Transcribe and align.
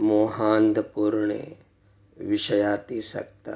મોહાંધપૂર્ણે 0.00 1.40
વિષયાતિસક્ત 2.16 3.46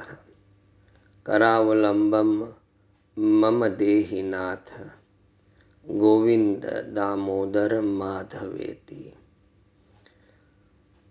કરાવલંબમ 1.27 2.33
મમ 3.17 3.61
દેહિનાથ 3.79 4.73
ગોવિંદ 5.87 6.63
દામોદર 6.95 7.73
માધવેતી 7.93 9.11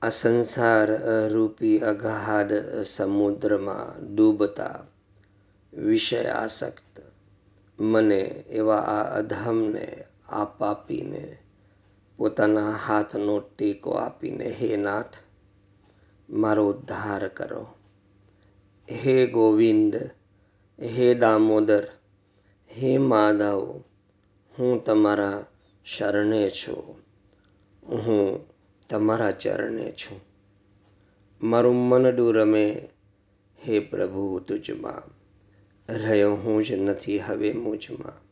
આ 0.01 0.11
સંસાર 0.11 0.89
રૂપી 1.31 1.77
અગાધ 1.83 2.53
સમુદ્રમાં 2.85 4.09
ડૂબતા 4.09 4.77
વિષયાસક્ત 5.73 6.95
મને 7.79 8.21
એવા 8.51 8.83
આ 8.89 9.05
અધમને 9.13 9.85
આ 10.31 10.47
આપીને 10.63 11.23
પોતાના 12.23 12.71
હાથનો 12.71 13.39
ટેકો 13.39 13.91
આપીને, 13.91 14.49
હે 14.49 14.77
નાથ, 14.77 15.15
મારો 16.29 16.69
ઉદ્ધાર 16.69 17.27
કરો. 17.27 17.67
હે 18.91 19.27
ગોવિંદ, 19.27 19.95
હે 20.81 21.13
દામોદર, 21.13 21.87
હે 22.77 22.97
માધવ 22.97 23.83
હું 24.59 24.83
તમારા 24.83 25.45
શરણે 25.85 26.49
છું. 26.49 26.97
હું 27.87 28.45
તમારા 28.89 29.31
ચરણે 29.31 29.91
છું. 29.91 30.21
મારું 31.43 31.75
મનડું 31.75 32.33
રમે 32.33 32.89
હે 33.67 33.79
પ્રભુ, 33.79 34.39
તુજમાં. 34.39 35.09
રહ્યો 35.93 36.35
હું 36.35 36.63
જ 36.63 36.71
નથી 36.71 37.19
હવે 37.19 37.53
મુજમાં. 37.53 38.23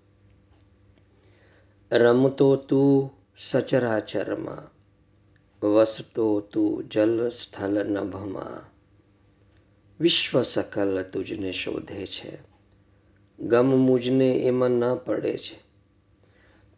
રમતો 1.91 2.55
તું 2.55 3.20
સચરાચરમાં 3.43 4.81
વસતો 5.67 6.39
તું 6.39 6.89
જલ 6.89 7.29
સ્થળ 7.29 7.69
નભમાં. 7.69 8.73
વિશ્વ 9.99 10.41
સકલ 10.41 11.03
તુજને 11.03 11.51
શોધે 11.51 12.07
છે. 12.07 12.37
ગમ 13.39 13.65
મુજને 13.65 14.31
એમાં 14.31 14.69
ના 14.69 14.95
પડે 14.95 15.37
છે. 15.37 15.63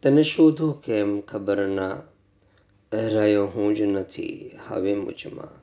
તને 0.02 0.22
શોધો 0.22 0.72
કેમ 0.72 1.20
ખબર 1.20 1.66
ના? 1.66 2.02
રહ્યો 2.92 3.46
હું 3.46 3.76
જ 3.76 3.80
નથી 3.80 4.50
હવે 4.68 4.94
મુજમાં. 4.94 5.62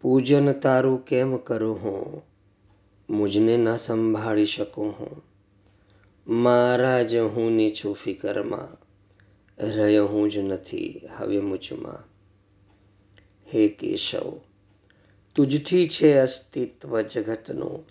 પૂજન 0.00 0.52
તારું 0.52 1.04
કેમ 1.04 1.36
કરું 1.36 1.76
હું? 1.76 2.22
મુજને 3.10 3.56
ના 3.56 3.76
સંભાળી 3.76 4.46
શકું 4.46 4.90
હું. 4.90 5.22
મારા 6.26 7.02
જ 7.02 7.14
હું 7.14 7.52
નીચું 7.52 7.94
ફિકરમાં. 7.94 8.87
રહ્યો 9.60 10.06
હું 10.06 10.30
જ 10.30 10.36
નથી, 10.38 11.00
હવે 11.16 11.40
મુજમાં. 11.40 12.08
હે 13.54 13.68
કેશવ, 13.68 14.40
તુજથી 15.34 15.88
છે 15.88 16.18
અસ્તિત્વ 16.18 17.00
જગતનું, 17.00 17.84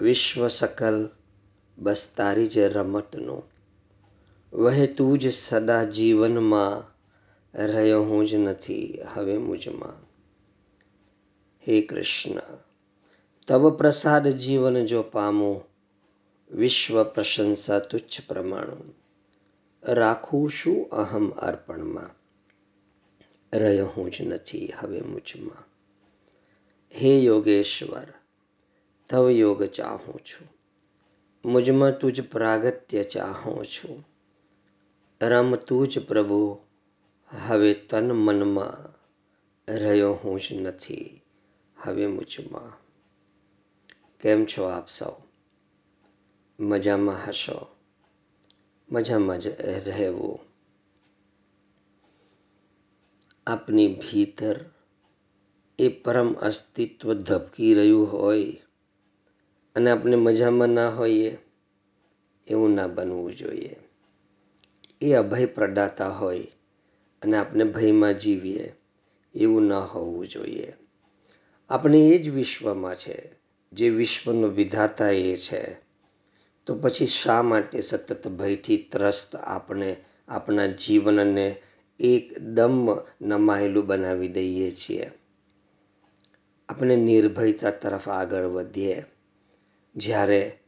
વિશ્વ 0.00 0.48
સકલ 0.48 1.10
બસ 1.78 2.14
તારી 2.16 2.46
જ 2.46 2.58
રમતનું. 2.58 3.42
વહે 4.52 4.86
તું 4.86 5.18
જ 5.18 5.32
સદા 5.32 5.84
જીવનમાં 5.84 6.92
રહ્યો 7.66 8.02
હું 8.02 8.26
જ 8.26 8.34
નથી, 8.34 8.98
હવે 9.14 9.38
મુજમાં. 9.38 10.04
હે 11.68 11.82
કૃષ્ણ, 11.82 12.40
તવ 13.48 13.70
પ્રસાદ 13.70 14.28
જીવન 14.28 14.86
જો 14.86 15.02
પામું, 15.02 15.64
વિશ્વ 16.50 17.04
પ્રશંસા 17.04 17.78
તુચ્છ 17.78 18.28
પ્રમાણું. 18.28 19.01
રાખું 19.84 20.50
શું 20.50 20.90
અહમ 20.90 21.30
અર્પણમાં. 21.30 22.10
રહ્યો 23.58 23.86
હું 23.86 24.10
જ 24.10 24.22
નથી 24.22 24.72
હવે 24.78 25.00
મુજમાં. 25.00 25.64
હે 26.94 27.18
યોગેશ્વર, 27.18 28.06
તવ 29.08 29.30
યોગ 29.30 29.64
ચાહું 29.64 30.20
છું. 30.20 30.48
મુજમાં 31.44 31.98
તુજ 31.98 32.30
પ્રાગત્ય 32.30 33.04
ચાહું 33.04 33.66
છું. 33.66 34.04
રમ 35.22 35.56
તું 35.56 35.88
જ 35.88 36.06
પ્રભુ, 36.06 36.58
હવે 37.48 37.74
તન 37.74 38.12
મનમાં. 38.12 38.92
રહ્યો 39.72 40.12
હું 40.12 40.40
જ 40.40 40.52
નથી 40.52 41.20
હવે 41.76 42.06
મુજમાં. 42.06 42.82
કેમ 44.20 44.44
છો 44.44 44.64
આપ 44.64 44.88
સૌ? 44.88 45.12
મજામાં 46.60 47.28
હશો? 47.28 47.71
મજામાં 48.92 49.38
જ 49.38 49.46
રહેવું. 49.86 50.38
આપની 53.46 53.94
ભીતર 53.94 54.64
એ 55.78 55.88
પરમ 55.88 56.32
અસ્તિત્વ 56.32 57.14
ધબકી 57.14 57.74
રહ્યું 57.74 58.12
હોય 58.12 58.52
અને 59.76 59.90
આપણે 59.90 60.16
મજામાં 60.16 60.68
ના 60.68 60.88
હોઈએ 60.88 61.38
એવું 62.48 62.74
ના 62.74 62.86
બનવું 62.86 63.36
જોઈએ. 63.36 63.76
એ 65.00 65.12
અભય 65.12 65.46
પ્રદાતા 65.46 66.08
હોય 66.08 66.46
અને 67.22 67.36
આપણે 67.36 67.64
ભયમાં 67.64 68.18
જીવીએ 68.18 68.72
એવું 69.34 69.62
ન 69.62 69.72
હોવું 69.72 70.28
જોઈએ. 70.28 70.72
આપણે 71.70 71.98
એ 71.98 72.18
જ 72.18 72.28
વિશ્વમાં 72.28 72.94
છે, 72.94 73.30
જે 73.72 73.88
વિશ્વનો 73.88 74.48
વિધાતા 74.48 75.08
એ 75.08 75.36
છે. 75.36 75.91
તો 76.66 76.74
પછી 76.74 77.06
શા 77.06 77.42
માટે 77.42 77.80
સતત 77.80 78.28
ભયથી 78.28 78.76
ત્રસ્ત 78.76 79.36
આપણે 79.36 79.96
આપણા 80.28 80.66
જીવનને 80.66 81.62
એકદમ 82.00 82.98
નમાયેલું 83.22 83.86
બનાવી 83.86 84.28
દઈએ 84.28 84.70
છીએ? 84.70 85.10
આપણે 86.68 86.96
નિર્ભયતા 86.96 87.70
તરફ 87.70 88.08
આગળ 88.08 88.44
વધીએ. 88.44 89.04
જ્યારે 89.96 90.58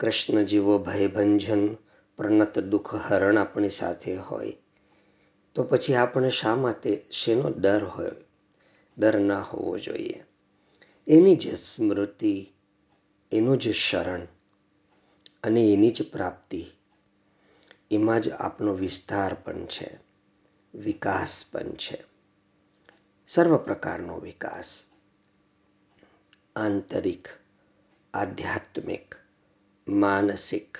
કૃષ્ણ 0.00 0.42
જેવો 0.42 0.78
ભયભંજન 0.78 1.74
પ્રણત 2.16 2.58
દુઃખ, 2.58 2.94
હરણ 2.94 3.38
આપણી 3.38 3.68
સાથે 3.68 4.16
હોય, 4.16 4.52
તો 5.54 5.62
પછી 5.62 5.94
આપણે 5.94 6.30
શા 6.30 6.54
માટે 6.54 7.04
શેનો 7.10 7.50
ડર 7.50 7.84
હોય? 7.84 8.10
ડર 8.98 9.18
ના 9.18 9.40
હોવો 9.40 9.78
જોઈએ. 9.78 10.24
એની 11.06 11.36
જ 11.36 11.54
સ્મૃતિ, 11.54 12.52
એનું 13.32 13.58
જ 13.58 13.74
શરણ 13.74 14.20
અને 15.42 15.72
એની 15.72 15.90
જ 15.90 16.10
પ્રાપ્તિ. 16.12 16.64
એમાં 17.90 18.20
જ 18.20 18.30
આપનો 18.30 18.72
વિસ્તાર 18.72 19.34
પણ 19.34 19.66
છે, 19.66 19.98
વિકાસ 20.74 21.44
પણ 21.52 21.62
છે. 21.62 22.04
સર્વ 23.26 23.56
પ્રકારનો 23.56 24.18
વિકાસ. 24.18 24.84
આંતરિક, 26.56 27.28
આધ્યાત્મિક, 28.14 29.14
માનસિક, 29.88 30.78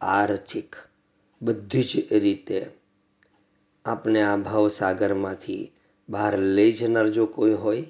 આર્થિક, 0.00 0.76
બધી 1.42 1.82
જ 1.82 2.12
રીતે 2.12 2.70
આપણે 3.84 4.22
આ 4.22 4.36
ભાવસાગરમાંથી 4.36 5.72
બહાર 6.08 6.38
લઈ 6.38 6.72
જનાર 6.72 7.08
જો 7.08 7.26
કોઈ 7.26 7.52
હોય, 7.52 7.84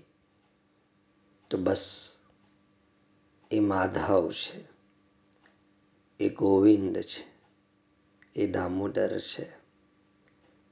તો 1.50 1.58
બસ 1.58 2.12
એ 3.50 3.61
માધવ 3.61 4.32
છે. 4.32 4.71
એ 6.22 6.28
ગોવિંદ 6.28 6.98
છે. 6.98 7.32
એ 8.36 8.46
દામોદર 8.46 9.20
છે. 9.20 9.50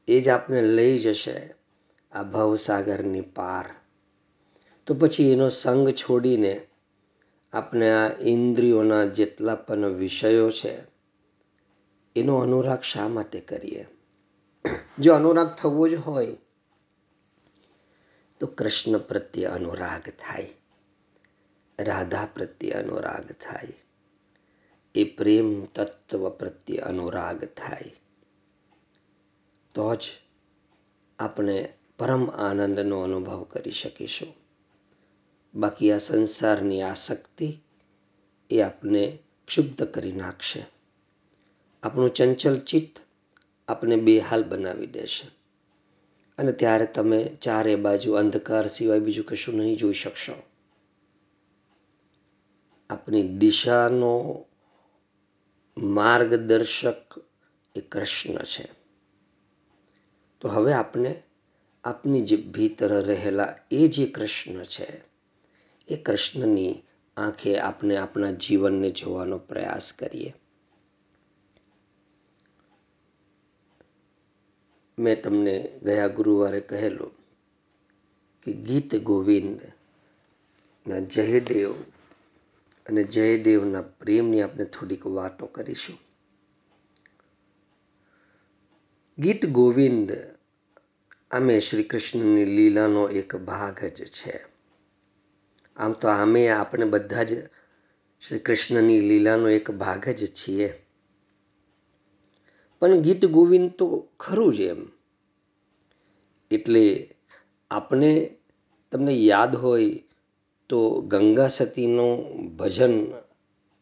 એ 0.09 0.21
જ 0.21 0.29
આપને 0.29 0.63
લઈ 0.63 0.99
જશે 0.99 1.55
આ 2.13 2.23
ભવસાગરની 2.23 3.21
પાર. 3.21 3.75
તો 4.87 4.95
પછી 4.95 5.33
એનો 5.33 5.49
સંગ 5.49 5.89
છોડીને 5.89 6.67
આપણે 7.53 7.91
આ 7.91 8.11
ઇન્દ્રિયોના 8.21 9.05
જેટલા 9.05 9.55
પણ 9.55 9.85
વિષયો 9.85 10.51
છે, 10.51 10.79
એનો 12.17 12.37
અનુરાગ 12.37 12.81
શા 12.81 13.09
માટે 13.09 13.41
કરીએ? 13.41 13.87
જો 14.99 15.15
અનુરાગ 15.15 15.55
થવો 15.55 15.89
જ 15.89 15.95
હોય, 15.95 16.37
તો 18.41 18.47
કૃષ્ણ 18.47 18.99
પ્રત્યે 18.99 19.45
અનુરાગ 19.45 20.11
થાય, 20.11 20.51
રાધા 21.79 22.29
પ્રત્યે 22.35 22.71
અનુરાગ 22.71 23.33
થાય. 23.33 23.80
એ 24.95 25.05
પ્રેમ 25.05 25.65
તત્વ 25.65 26.31
પ્રત્યે 26.31 26.77
અનુરાગ 26.77 27.45
થાય. 27.45 27.93
તો 29.75 29.95
જ 29.95 30.11
આપણે 31.19 31.73
પરમ 31.99 32.31
આનંદનો 32.31 33.01
અનુભવ 33.01 33.43
કરી 33.45 33.71
શકીશું. 33.71 34.35
બાકી 35.55 35.93
આ 35.93 35.99
સંસારની 35.99 36.83
આસક્તિ 36.83 37.59
એ 38.51 38.61
આપને 38.61 39.19
ક્ષુબ્ધ 39.47 39.83
કરી 39.83 40.13
નાખશે. 40.13 40.67
આપણું 41.83 42.15
ચંચલ 42.15 42.61
ચિત્ત 42.61 42.99
આપને 43.69 43.97
બેહાલ 43.97 44.45
બનાવી 44.45 44.87
દેશે. 44.87 45.31
અને 46.39 46.53
ત્યારે 46.53 46.87
તમે 46.87 47.25
ચારે 47.25 47.77
બાજુ 47.77 48.13
અંધકાર 48.13 48.67
સિવાય 48.67 49.01
બીજું 49.01 49.27
કશું 49.27 49.57
નહીં 49.57 49.77
જોઈ 49.77 49.93
શકશો. 49.93 50.33
આપણી 52.91 53.29
દિશાનો 53.29 54.47
માર્ગદર્શક 55.81 57.15
એ 57.77 57.81
કૃષ્ણ 57.81 58.35
છે. 58.35 58.69
તો 60.41 60.49
હવે 60.49 60.73
આપણે 60.73 61.23
આપની 61.85 62.23
જે 62.23 62.37
ભીતર 62.37 63.05
રહેલા 63.05 63.57
એ 63.71 63.89
જે 63.89 64.07
કૃષ્ણ 64.07 64.65
છે, 64.65 65.03
એ 65.89 65.97
કૃષ્ણની 65.97 66.83
આંખે 67.17 67.59
આપણે 67.59 67.97
આપણા 67.97 68.31
જીવનને 68.31 68.91
જોવાનો 68.91 69.39
પ્રયાસ 69.39 69.93
કરીએ. 69.93 70.35
મેં 74.99 75.23
તમને 75.23 75.79
ગયા 75.83 76.07
ગુરુવારે 76.07 76.61
કહેલું 76.61 77.13
કે 78.43 78.53
ગીત 78.53 78.97
ગોવિંદ 78.97 79.61
ના 80.87 80.99
જયદેવ 80.99 81.75
અને 82.91 83.05
જયદેવના 83.05 83.83
પ્રેમની 83.83 84.43
આપણે 84.43 84.65
થોડીક 84.65 85.07
વાતો 85.07 85.47
કરીશું. 85.47 85.99
ગીત 89.19 89.47
ગોવિંદ, 89.47 90.13
આમે 91.31 91.61
શ્રી 91.61 91.83
કૃષ્ણની 91.83 92.45
લીલાનો 92.45 93.09
એક 93.09 93.37
ભાગ 93.37 93.85
જ 93.85 94.05
છે. 94.05 94.45
આમ 95.77 95.93
તો 95.93 96.09
આમે 96.09 96.49
આપણે 96.49 96.85
બધા 96.85 97.23
જ 97.23 97.47
શ્રી 98.21 98.39
કૃષ્ણની 98.39 99.01
લીલાનો 99.01 99.49
એક 99.49 99.71
ભાગ 99.71 100.09
જ 100.09 100.27
છીએ. 100.27 100.87
પણ 102.79 103.01
ગીત 103.01 103.27
ગોવિંદ 103.27 103.71
તો 103.71 104.09
ખરું 104.21 104.55
જ 104.55 104.61
એમ. 104.61 104.87
એટલે 106.51 107.15
આપણે, 107.71 108.37
તમને 108.93 109.13
યાદ 109.13 109.57
હોય 109.57 110.03
તો 110.71 111.01
ગંગા 111.01 111.49
સતીનું 111.49 112.47
ભજન 112.57 113.07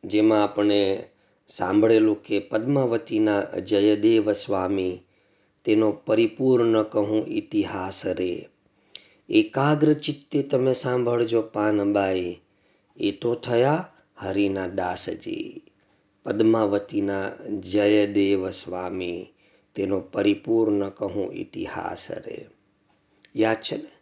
જેમાં 0.05 0.45
આપણે 0.45 1.05
સાંભળેલું 1.49 2.23
કે 2.23 2.39
પદ્માવતીના 2.39 3.43
જયદેવ 3.43 4.33
સ્વામી, 4.33 5.01
તેનો 5.65 5.93
પરિપૂર્ણ 5.93 6.83
કહું 6.83 7.27
ઇતિહાસ 7.27 8.07
રે. 8.07 8.49
એકાગ્ર 9.29 9.93
ચિત્તે 9.93 10.43
તમે 10.43 10.73
સાંભળજો 10.73 11.43
પાનબાઈ, 11.43 12.41
એ 12.97 13.11
તો 13.11 13.35
થયા 13.35 13.93
હરિના 14.17 14.67
દાસજી. 14.67 15.63
પદ્માવતીના 16.25 17.31
જયદેવ 17.65 18.51
સ્વામી, 18.51 19.27
તેનો 19.75 20.01
પરિપૂર્ણ 20.01 20.89
કહું 20.89 21.33
ઇતિહાસ 21.33 22.11
રે. 22.11 22.47
યાદ 23.37 23.57
છે 23.57 23.77
ને? 23.77 23.98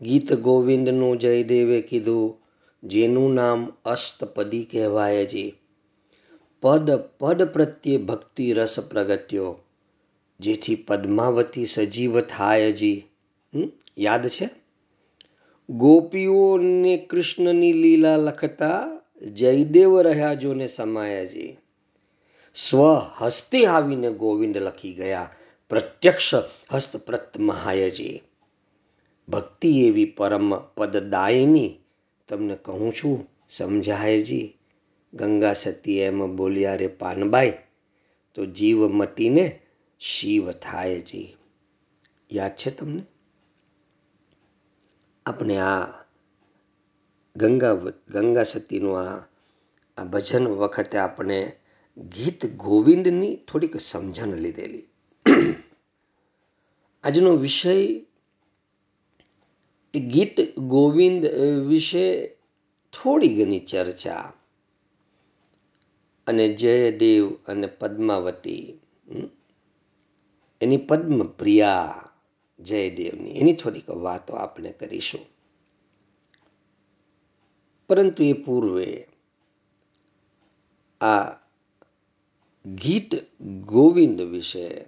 ગીત 0.00 0.32
ગોવિંદનું 0.32 1.18
જયદેવે 1.18 1.80
કીધું, 1.80 2.36
જેનું 2.82 3.34
નામ 3.34 3.72
અષ્ટપદી 3.84 4.64
કહેવાય 4.64 5.26
છે. 5.26 5.54
પદ 6.62 6.90
પદ 7.18 7.42
પ્રત્યે 7.44 7.96
ભક્તિ 7.96 8.52
રસ 8.52 8.76
પ્રગટ્યો, 8.80 9.50
જેથી 10.40 10.74
પદ્માવતી 10.74 11.66
સજીવ 11.66 12.20
થાય 12.20 12.72
જી 12.72 13.04
યાદ 13.98 14.28
છે? 14.28 14.48
ગોપીઓને 15.68 16.96
કૃષ્ણની 17.10 17.72
લીલા 17.72 18.16
લખતા 18.16 18.80
જયદેવ 19.34 20.00
રહ્યા 20.00 20.34
જોને 20.34 20.66
સમાયાજી 20.66 21.56
સ્વ 22.54 22.80
હસ્તે 23.18 23.66
આવીને 23.66 24.10
ગોવિંદ 24.12 24.56
લખી 24.56 24.92
ગયા, 24.92 25.28
પ્રત્યક્ષ 25.70 26.34
હસ્તપ્રત 26.72 27.38
મહાયજી 27.38 28.22
ભક્તિ 29.30 29.86
એવી 29.86 30.04
પરમ 30.04 30.56
પદદાયની 30.56 31.78
તમને 32.28 32.56
કહું 32.56 32.92
છું, 32.92 33.30
સમજાયજી. 33.50 34.56
ગંગા 35.14 35.52
સતી 35.52 35.98
એમ 35.98 36.36
બોલ્યા 36.36 36.74
રે 36.74 36.86
પાનબાઈ, 36.86 37.52
તો 38.34 38.46
જીવ 38.46 38.88
મટીને 38.88 39.60
શિવ 40.00 40.52
થાયજી. 40.52 41.36
યાદ 42.32 42.56
છે 42.56 42.70
તમને? 42.70 43.02
આપણે 45.26 45.56
આ 45.56 45.86
ગંગા 47.36 47.74
ગંગા 48.08 48.42
સતીનું 48.42 49.00
આ 49.00 49.26
આ 49.96 50.04
ભજન 50.04 50.48
વખતે 50.48 50.98
આપણે 50.98 51.52
ગીત 51.98 52.46
ગોવિંદની 52.56 53.36
થોડીક 53.36 53.80
સમજણ 53.80 54.36
લીધેલી. 54.36 54.84
આજનો 57.04 57.36
વિષય 57.36 58.00
ગીત 59.98 60.58
ગોવિંદ 60.58 61.26
વિશે 61.66 62.26
થોડી 62.92 63.44
ઘણી 63.44 63.58
ચર્ચા. 63.58 64.32
અને 66.26 66.48
જયદેવ 66.54 67.34
અને 67.46 67.66
પદ્માવતી 67.66 68.80
એની 70.60 70.76
પદ્મપ્રિયા 70.76 72.08
જયદેવની, 72.60 73.30
એની 73.30 73.52
થોડીક 73.52 73.90
વાતો 73.90 74.34
આપણે 74.34 74.72
કરીશું. 74.72 75.20
પરંતુ 77.88 78.22
એ 78.22 78.32
પૂર્વે 78.32 79.06
આ 81.00 81.30
ગીત 82.66 83.40
ગોવિંદ 83.42 84.20
વિશે 84.20 84.84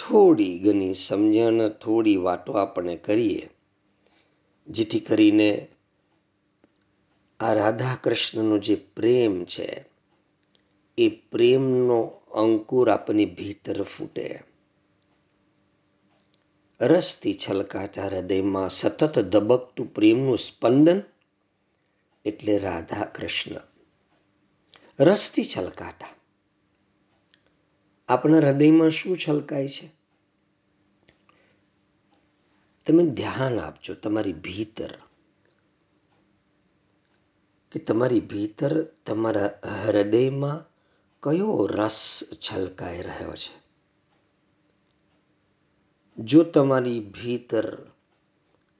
થોડી 0.00 0.58
ઘણી 0.58 0.94
સમજણ, 0.94 1.68
થોડી 1.68 2.16
વાતો 2.16 2.52
આપણે 2.52 2.96
કરીએ, 2.96 3.50
જેથી 4.68 5.00
કરીને 5.00 5.68
આ 7.40 7.52
રાધા 7.52 7.96
કૃષ્ણનો 8.04 8.58
જે 8.58 8.74
પ્રેમ 8.74 9.44
છે, 9.44 9.84
એ 10.98 11.08
પ્રેમનો 11.08 12.00
અંકુર 12.34 12.90
આપની 12.90 13.24
ભીતર 13.24 13.82
ફૂટે. 13.82 14.42
રસથી 16.80 17.38
છલકાતા 17.48 18.06
હૃદયમાં 18.06 18.70
સતત 18.70 19.18
ધબકતું 19.18 19.94
પ્રેમનું 19.94 20.38
સ્પંદન 20.38 21.02
એટલે 22.24 22.58
રાધા 22.58 23.04
કૃષ્ણ. 23.04 23.60
રસથી 25.00 25.44
છલકાતા. 25.44 26.06
આપણા 28.08 28.38
હૃદયમાં 28.38 28.90
શું 28.90 29.18
છલકાય 29.28 29.68
છે? 29.68 29.99
તમે 32.86 33.06
ધ્યાન 33.06 33.58
આપજો 33.58 33.94
તમારી 33.94 34.32
ભીતર. 34.32 34.98
કે 37.72 37.78
તમારી 37.78 38.20
ભીતર 38.20 38.82
તમારા 38.82 39.50
હૃદયમાં 39.86 40.64
કયો 41.22 41.66
રસ 41.66 42.28
છલકાઈ 42.32 43.02
રહ્યો 43.02 43.32
છે? 43.32 43.60
જો 46.18 46.42
તમારી 46.42 47.00
ભીતર 47.00 47.78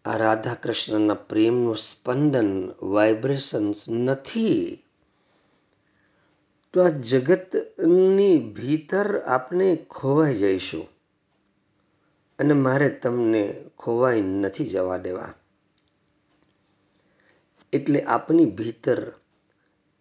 આ 0.04 0.16
રાધા 0.16 0.54
કૃષ્ણના 0.54 1.14
પ્રેમનું 1.14 1.76
સ્પંદન, 1.76 2.72
વાઇબ્રેશન્સ 2.82 3.88
નથી, 3.88 4.78
તો 6.72 6.84
આ 6.84 6.88
જગતની 6.88 8.52
ભીતર 8.56 9.18
આપણે 9.18 9.76
ખોવાઈ 9.76 10.34
જઈશું. 10.34 10.99
અને 12.40 12.54
મારે 12.54 12.88
તમને 12.88 13.64
ખોવાઈ 13.78 14.22
નથી 14.22 14.66
જવા 14.66 14.96
દેવા. 14.96 15.34
એટલે 17.72 18.02
આપની 18.02 18.44
ભીતર 18.44 19.12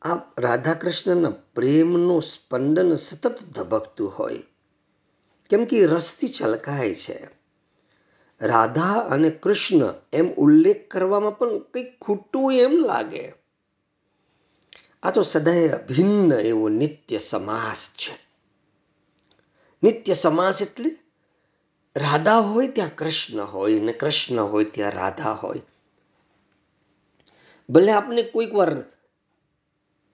આ 0.02 0.16
રાધા 0.38 0.74
કૃષ્ણના 0.74 1.30
પ્રેમનું 1.30 2.22
સ્પંદન 2.22 2.96
સતત 2.96 3.44
ધબકતું 3.44 4.20
હોય. 4.20 4.40
કેમ 5.50 5.66
કે 5.66 5.86
રસથી 5.86 6.30
છલકાય 6.42 6.96
છે. 6.96 7.28
રાધા 8.42 8.94
અને 8.94 9.30
કૃષ્ણ 9.30 9.94
એમ 10.14 10.34
ઉલ્લેખ 10.34 10.92
કરવામાં 10.92 11.38
પણ 11.38 11.60
કંઈક 11.60 12.00
ખોટું 12.00 12.54
એમ 12.54 12.72
લાગે. 12.72 13.34
આ 15.04 15.12
તો 15.12 15.22
સદાય 15.22 15.68
અભિન્ન 15.70 16.34
એવો 16.34 16.70
નિત્ય 16.70 17.20
સમાસ 17.20 17.94
છે. 17.94 18.30
નિત્ય 19.84 20.14
સમાસ 20.14 20.62
એટલે 20.62 20.98
રાધા 21.96 22.40
હોય 22.40 22.68
ત્યાં 22.68 22.96
કૃષ્ણ 22.96 23.44
હોય 23.44 23.80
ને 23.80 23.94
કૃષ્ણ 23.94 24.42
હોય 24.42 24.64
ત્યાં 24.64 24.92
રાધા 24.92 25.32
હોય. 25.32 25.62
ભલે 27.70 27.92
આપણે 27.92 28.24
કોઈક 28.24 28.54
વાર 28.54 28.82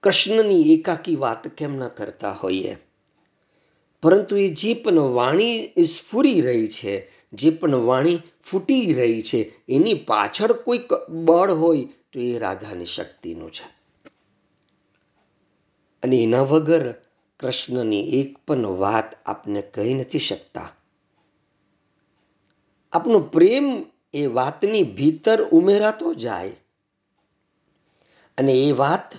કૃષ્ણની 0.02 0.74
એકાકી 0.74 1.16
વાત 1.16 1.48
કેમ 1.48 1.76
ન 1.76 1.88
કરતા 1.88 2.32
હોઈએ, 2.32 2.76
પરંતુ 4.02 4.36
એ 4.36 4.48
જે 4.48 4.74
પણ 4.74 4.98
વાણી 4.98 5.68
સ્ફુરી 5.84 6.40
રહી 6.40 6.68
છે, 6.68 7.10
જે 7.32 7.50
પણ 7.50 7.74
વાણી 7.74 8.22
ફૂટી 8.50 8.94
રહી 8.94 9.22
છે, 9.22 9.40
એની 9.68 9.94
પાછળ 9.94 10.52
કોઈક 10.52 10.90
બળ 11.08 11.50
હોય 11.50 11.84
તો 12.12 12.20
એ 12.20 12.38
રાધાની 12.38 12.84
શક્તિનું 12.86 13.52
છે. 13.52 13.66
અને 16.02 16.16
એના 16.16 16.42
વગર 16.42 16.92
કૃષ્ણની 17.40 18.20
એક 18.20 18.38
પણ 18.46 18.66
વાત 18.66 19.14
આપને 19.26 19.62
કહી 19.62 19.94
નથી 19.94 20.18
શકતા. 20.18 20.72
આપનો 22.92 23.18
પ્રેમ 23.18 23.84
એ 24.14 24.26
વાતની 24.26 24.82
ભીતર 24.82 25.42
ઉમેરાતો 25.42 26.14
જાય. 26.14 26.52
અને 28.38 28.52
એ 28.52 28.72
વાત 28.72 29.14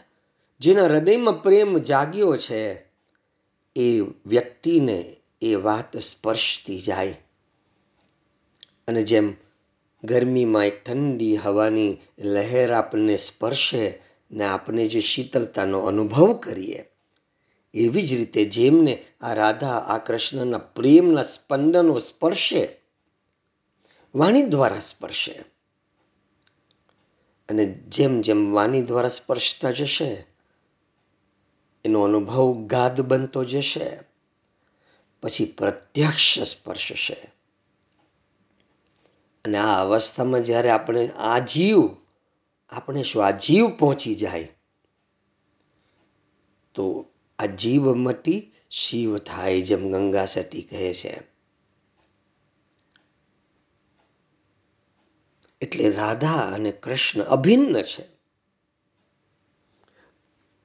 જેના 0.59 0.83
હૃદયમાં 0.83 1.43
પ્રેમ 1.43 1.77
જાગ્યો 1.77 2.37
છે, 2.37 2.75
એ 3.75 3.99
વ્યક્તિને 4.25 5.15
એ 5.41 5.55
વાત 5.55 5.97
સ્પર્શતી 5.97 6.79
જાય. 6.79 7.15
અને 8.87 9.03
જેમ 9.03 9.33
ગરમીમાં 10.03 10.65
એક 10.65 10.83
ઠંડી 10.83 11.37
હવાની 11.37 11.97
લહેર 12.19 12.73
આપણને 12.73 13.17
સ્પર્શે 13.17 14.01
ને 14.31 14.43
આપણે 14.43 14.87
જે 14.87 14.99
શીતળતાનો 15.01 15.79
અનુભવ 15.79 16.33
કરીએ, 16.33 16.91
એવી 17.73 18.01
જ 18.01 18.13
રીતે 18.13 18.45
જેમને 18.45 19.05
આ 19.21 19.33
રાધા, 19.33 19.79
આ 19.79 19.97
કૃષ્ણના 19.97 20.57
પ્રેમના 20.57 21.23
સ્પંદનો 21.23 21.99
સ્પર્શે 21.99 22.86
વાણી 24.15 24.43
દ્વારા 24.43 24.79
સ્પર્શે. 24.79 25.43
અને 27.49 27.65
જેમ 27.65 28.21
જેમ 28.21 28.51
વાણી 28.51 28.81
દ્વારા 28.81 29.09
સ્પર્શતા 29.09 29.71
જશે, 29.71 30.27
એનો 31.85 32.01
અનુભવ 32.01 32.53
ગાદ 32.53 33.01
બનતો 33.01 33.43
જશે, 33.43 33.99
પછી 35.21 35.45
પ્રત્યક્ષ 35.45 36.39
સ્પર્શશે. 36.39 37.31
અને 39.45 39.57
આ 39.57 39.83
અવસ્થામાં 39.83 40.43
જ્યારે 40.43 40.69
આપણે 40.69 41.07
આ 41.07 41.39
જીવ, 41.39 41.79
આપણે 42.69 43.03
શું 43.03 43.25
આ 43.25 43.31
જીવ 43.31 43.69
પહોંચી 43.69 44.15
જાય, 44.15 44.47
તો 46.73 47.05
આ 47.39 47.45
જીવ 47.45 47.93
મટી 47.93 48.51
શિવ 48.69 49.17
થાય 49.17 49.61
જેમ 49.61 49.91
ગંગા 49.91 50.25
સતી 50.25 50.61
કહે 50.61 50.93
છે. 50.93 51.36
એટલે 55.61 55.89
રાધા 55.89 56.51
અને 56.53 56.71
કૃષ્ણ 56.71 57.21
અભિન્ન 57.21 57.81
છે. 57.81 58.17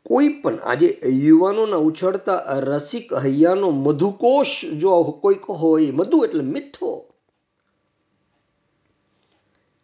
કોઈ 0.07 0.29
પણ 0.29 0.55
આજે 0.55 1.01
યુવાનોના 1.05 1.77
ઉછળતા 1.77 2.43
રસિક 2.59 3.15
હૈયાનો 3.15 3.71
મધુકોશ 3.71 4.65
જો 4.65 5.03
કોઈક 5.03 5.43
હોય, 5.43 5.91
મધુ 5.91 6.25
એટલે 6.25 6.43
મીઠો, 6.43 7.15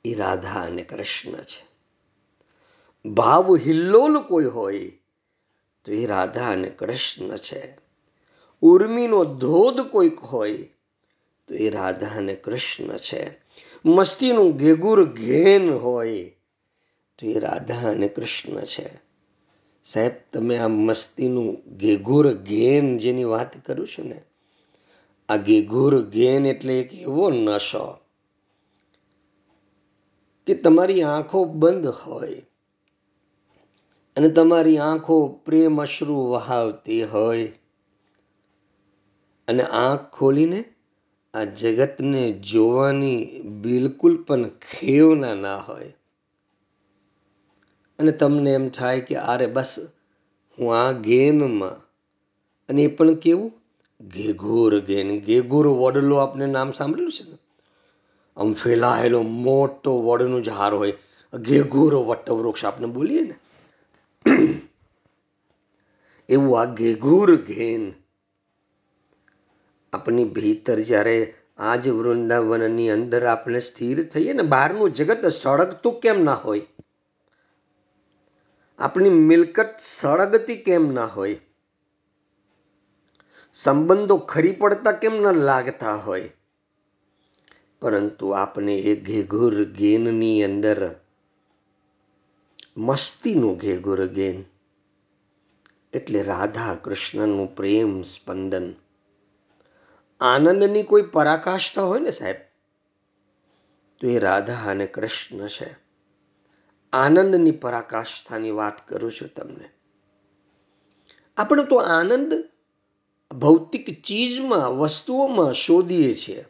એ 0.04 0.14
રાધા 0.14 0.60
અને 0.60 0.82
કૃષ્ણ 0.82 1.32
છે. 1.32 1.68
ભાવ 3.08 3.56
હિલ્લોલ 3.56 4.22
કોઈ 4.22 4.44
હોય, 4.44 4.90
તો 5.84 5.92
એ 5.92 6.06
રાધા 6.06 6.50
અને 6.50 6.70
કૃષ્ણ 6.70 7.36
છે. 7.36 7.78
ઉર્મિનો 8.62 9.24
ધોધ 9.24 9.80
કોઈક 9.80 10.18
હોય, 10.18 10.56
તો 11.48 11.54
એ 11.54 11.70
રાધા 11.70 12.16
અને 12.16 12.34
કૃષ્ણ 12.34 12.96
છે. 12.96 13.47
મસ્તીનું 13.84 14.56
ઘેઘુર 14.56 15.04
ઘેન 15.04 15.70
હોય 15.70 16.30
તો 17.18 17.26
એ 17.26 17.38
રાધા 17.38 17.90
અને 17.90 18.08
કૃષ્ણ 18.08 18.64
છે. 18.64 18.90
સાહેબ, 19.84 20.12
તમે 20.32 20.58
આ 20.58 20.68
મસ્તીનું 20.68 21.76
ઘેઘુર 21.76 22.34
ઘેન 22.34 22.98
જેની 22.98 23.24
વાત 23.24 23.66
કરું 23.66 23.86
છું 23.86 24.06
ને, 24.06 24.22
આ 25.28 25.36
ઘેઘુર 25.36 26.02
ઘેન 26.02 26.46
એટલે 26.46 26.80
એક 26.80 26.94
એવો 26.94 27.30
નશો 27.30 27.96
કે 30.46 30.54
તમારી 30.54 31.02
આંખો 31.02 31.44
બંધ 31.44 31.86
હોય 31.86 32.42
અને 34.16 34.28
તમારી 34.28 34.78
આંખો 34.78 35.28
પ્રેમ 35.28 35.82
અશ્રુ 35.82 36.14
વહાવતી 36.14 37.02
હોય 37.02 37.46
અને 39.48 39.62
આંખ 39.62 40.10
ખોલીને 40.10 40.64
આ 41.38 41.44
જગતને 41.44 42.32
જોવાની 42.32 43.42
બિલકુલ 43.42 44.22
પણ 44.22 44.48
ખેવના 44.48 45.34
ના 45.34 45.56
હોય. 45.56 45.92
અને 47.98 48.12
તમને 48.12 48.50
એમ 48.50 48.68
થાય 48.68 49.00
કે 49.00 49.14
અરે 49.14 49.46
બસ 49.46 49.78
હું 50.58 50.76
આ 50.76 50.92
ગેમમાં, 50.92 51.72
અને 52.68 52.82
એ 52.82 52.86
પણ 52.86 53.14
કેવું? 53.14 53.52
ઘેઘોર 54.00 54.78
ગેન 54.78 55.20
ઘેઘોર 55.20 55.66
વડલો 55.66 56.16
આપને 56.16 56.46
નામ 56.46 56.72
સાંભળ્યું 56.72 57.12
છે 57.12 57.30
ને? 57.30 57.38
આમ 58.36 58.52
ફેલાયેલો 58.52 59.22
મોટો 59.22 60.02
વડનું 60.02 60.44
ઝાડ 60.44 60.74
હોય. 60.74 60.92
ઘેઘોર 61.34 61.94
વટવૃક્ષ 61.94 62.64
આપણે 62.64 62.86
બોલીએ 62.86 63.22
ને? 63.22 63.34
એવું 66.28 66.60
આ 66.60 66.64
ઘેઘોર 66.64 67.36
ઘેન 67.36 67.92
આપની 69.92 70.24
ભીતર 70.24 70.78
જ્યારે 70.78 71.34
આજ 71.58 71.88
વૃંદાવનની 71.88 72.90
અંદર 72.90 73.26
આપણે 73.26 73.60
સ્થિર 73.60 74.08
થઈએ 74.08 74.32
ને, 74.32 74.42
બહારનું 74.42 74.94
જગત 74.94 75.26
સળગતું 75.26 76.00
કેમ 76.00 76.24
ના 76.24 76.34
હોય? 76.34 76.62
આપણી 78.78 79.10
મિલકત 79.10 79.74
સળગતી 79.78 80.56
કેમ 80.56 80.94
ના 80.94 81.04
હોય? 81.04 81.40
સંબંધો 83.54 84.16
ખરી 84.16 84.52
પડતા 84.52 84.92
કેમ 84.92 85.14
ન 85.14 85.32
લાગતા 85.32 85.94
હોય? 85.94 86.30
પરંતુ 87.80 88.30
આપણે 88.30 88.78
એ 88.78 88.96
ઘેઘુર 89.00 89.64
ગેનની 89.64 90.44
અંદર, 90.44 90.94
મસ્તીનું 92.76 93.56
ઘેઘુર 93.56 94.06
ગેન, 94.06 94.44
એટલે 95.92 96.22
રાધા 96.22 96.74
કૃષ્ણનું 96.74 97.56
પ્રેમ 97.56 98.02
સ્પંદન. 98.02 98.72
આનંદની 100.20 100.82
કોઈ 100.82 101.02
પરાકાષ્ઠા 101.02 101.82
હોય 101.82 102.00
ને 102.00 102.10
સાહેબ? 102.10 102.36
તો 104.00 104.06
એ 104.06 104.18
રાધા 104.18 104.70
અને 104.70 104.86
કૃષ્ણ 104.86 105.48
છે. 105.48 105.76
આનંદની 106.92 107.50
પરાકાષ્ઠાની 107.50 108.50
વાત 108.50 108.88
કરું 108.88 109.12
છું 109.12 109.28
તમને. 109.28 109.70
આપણે 111.36 111.64
તો 111.64 111.76
આનંદ 111.76 112.44
ભૌતિક 113.34 114.02
ચીજમાં, 114.02 114.76
વસ્તુઓમાં 114.76 115.52
શોધીએ 115.52 116.14
છીએ. 116.14 116.44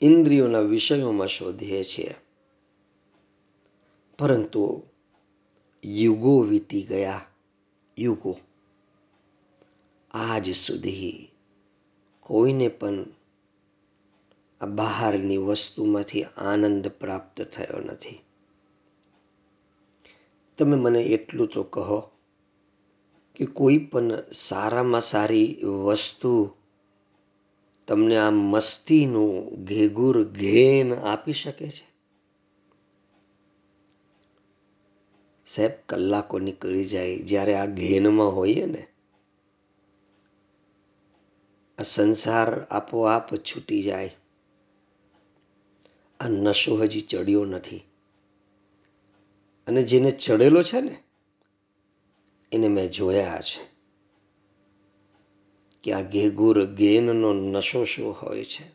ઇન્દ્રિયોના 0.00 0.60
વિષયોમાં 0.60 1.26
શોધીએ 1.26 1.84
છીએ. 1.84 2.14
પરંતુ 4.18 4.82
યુગો 5.84 6.40
વીતી 6.40 6.82
ગયા. 6.82 7.20
યુગો. 7.98 8.36
આજ 10.10 10.56
સુધી 10.56 11.31
કોઈને 12.32 12.68
પણ 12.68 13.04
આ 14.60 14.66
બહારની 14.66 15.36
વસ્તુમાંથી 15.36 16.24
આનંદ 16.24 16.88
પ્રાપ્ત 16.88 17.42
થયો 17.42 17.80
નથી. 17.80 18.20
તમે 20.58 20.76
મને 20.76 21.02
એટલું 21.02 21.48
તો 21.48 21.62
કહો 21.62 22.00
કે 23.34 23.46
કોઈ 23.46 23.78
પણ 23.78 24.12
સારામાં 24.32 25.00
સારી 25.00 25.62
વસ્તુ 25.84 26.54
તમને 27.86 28.16
આ 28.16 28.30
મસ્તીનું 28.30 29.64
ઘેગુર 29.64 30.24
ઘેન 30.24 30.94
આપી 30.94 31.32
શકે 31.32 31.70
છે? 31.70 31.92
સાહેબ, 35.46 35.72
કલાકો 35.88 36.38
નીકળી 36.38 36.84
જાય 36.84 37.18
જ્યારે 37.18 37.54
આ 37.54 37.66
ઘેનમાં 37.66 38.36
હોઈએ 38.36 38.66
ને 38.66 38.91
સંસાર 41.82 42.60
આપોઆપ 42.60 43.36
છૂટી 43.36 43.82
જાય. 43.82 44.16
આ 46.20 46.28
નશો 46.28 46.76
હજી 46.76 47.00
ચડ્યો 47.00 47.44
નથી. 47.44 47.80
અને 49.66 49.82
જેને 49.82 50.10
ચડેલો 50.10 50.62
છે 50.62 50.80
ને, 50.80 51.02
એને 52.52 52.68
મેં 52.68 52.90
જોયા 52.90 53.40
છે 53.40 53.72
કે 55.82 55.92
આ 55.92 56.02
ઘેઘુર 56.02 56.64
ગેનનો 56.64 57.32
નશો 57.32 57.84
શું 57.84 58.12
હોય 58.12 58.44
છે? 58.44 58.70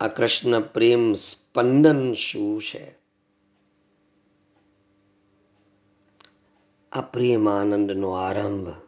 આ 0.00 0.08
કૃષ્ણ 0.08 0.60
પ્રેમ 0.60 1.12
સ્પંદન 1.12 2.14
શું 2.14 2.62
છે? 2.62 2.94
આ 6.92 7.00
પ્રેમ 7.00 7.48
આનંદનો 7.48 8.10
આરંભ 8.10 8.83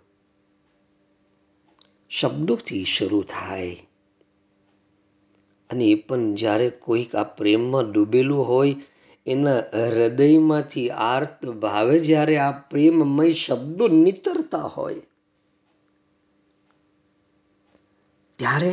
શબ્દોથી 2.21 2.85
શરૂ 2.85 3.23
થાય. 3.23 3.77
અને 5.71 5.85
એ 5.85 5.95
પણ 5.95 6.35
જ્યારે 6.35 6.69
કોઈક 6.71 7.15
આ 7.15 7.25
પ્રેમમાં 7.39 7.93
ડૂબેલું 7.93 8.43
હોય, 8.49 8.75
એના 9.27 9.59
હૃદયમાંથી 9.89 10.91
આર્ત 10.91 11.47
ભાવે 11.47 11.99
જ્યારે 12.01 12.37
આ 12.39 12.53
પ્રેમમય 12.71 13.33
શબ્દો 13.33 13.89
નીતરતા 13.89 14.67
હોય, 14.77 15.03
ત્યારે 18.39 18.73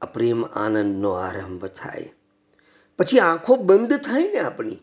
આ 0.00 0.06
પ્રેમ 0.06 0.40
આનંદનો 0.44 1.10
આરંભ 1.18 1.66
થાય. 1.66 2.08
પછી 2.98 3.20
આંખો 3.20 3.56
બંધ 3.56 3.92
થાય 4.00 4.26
ને 4.32 4.40
આપણી, 4.40 4.78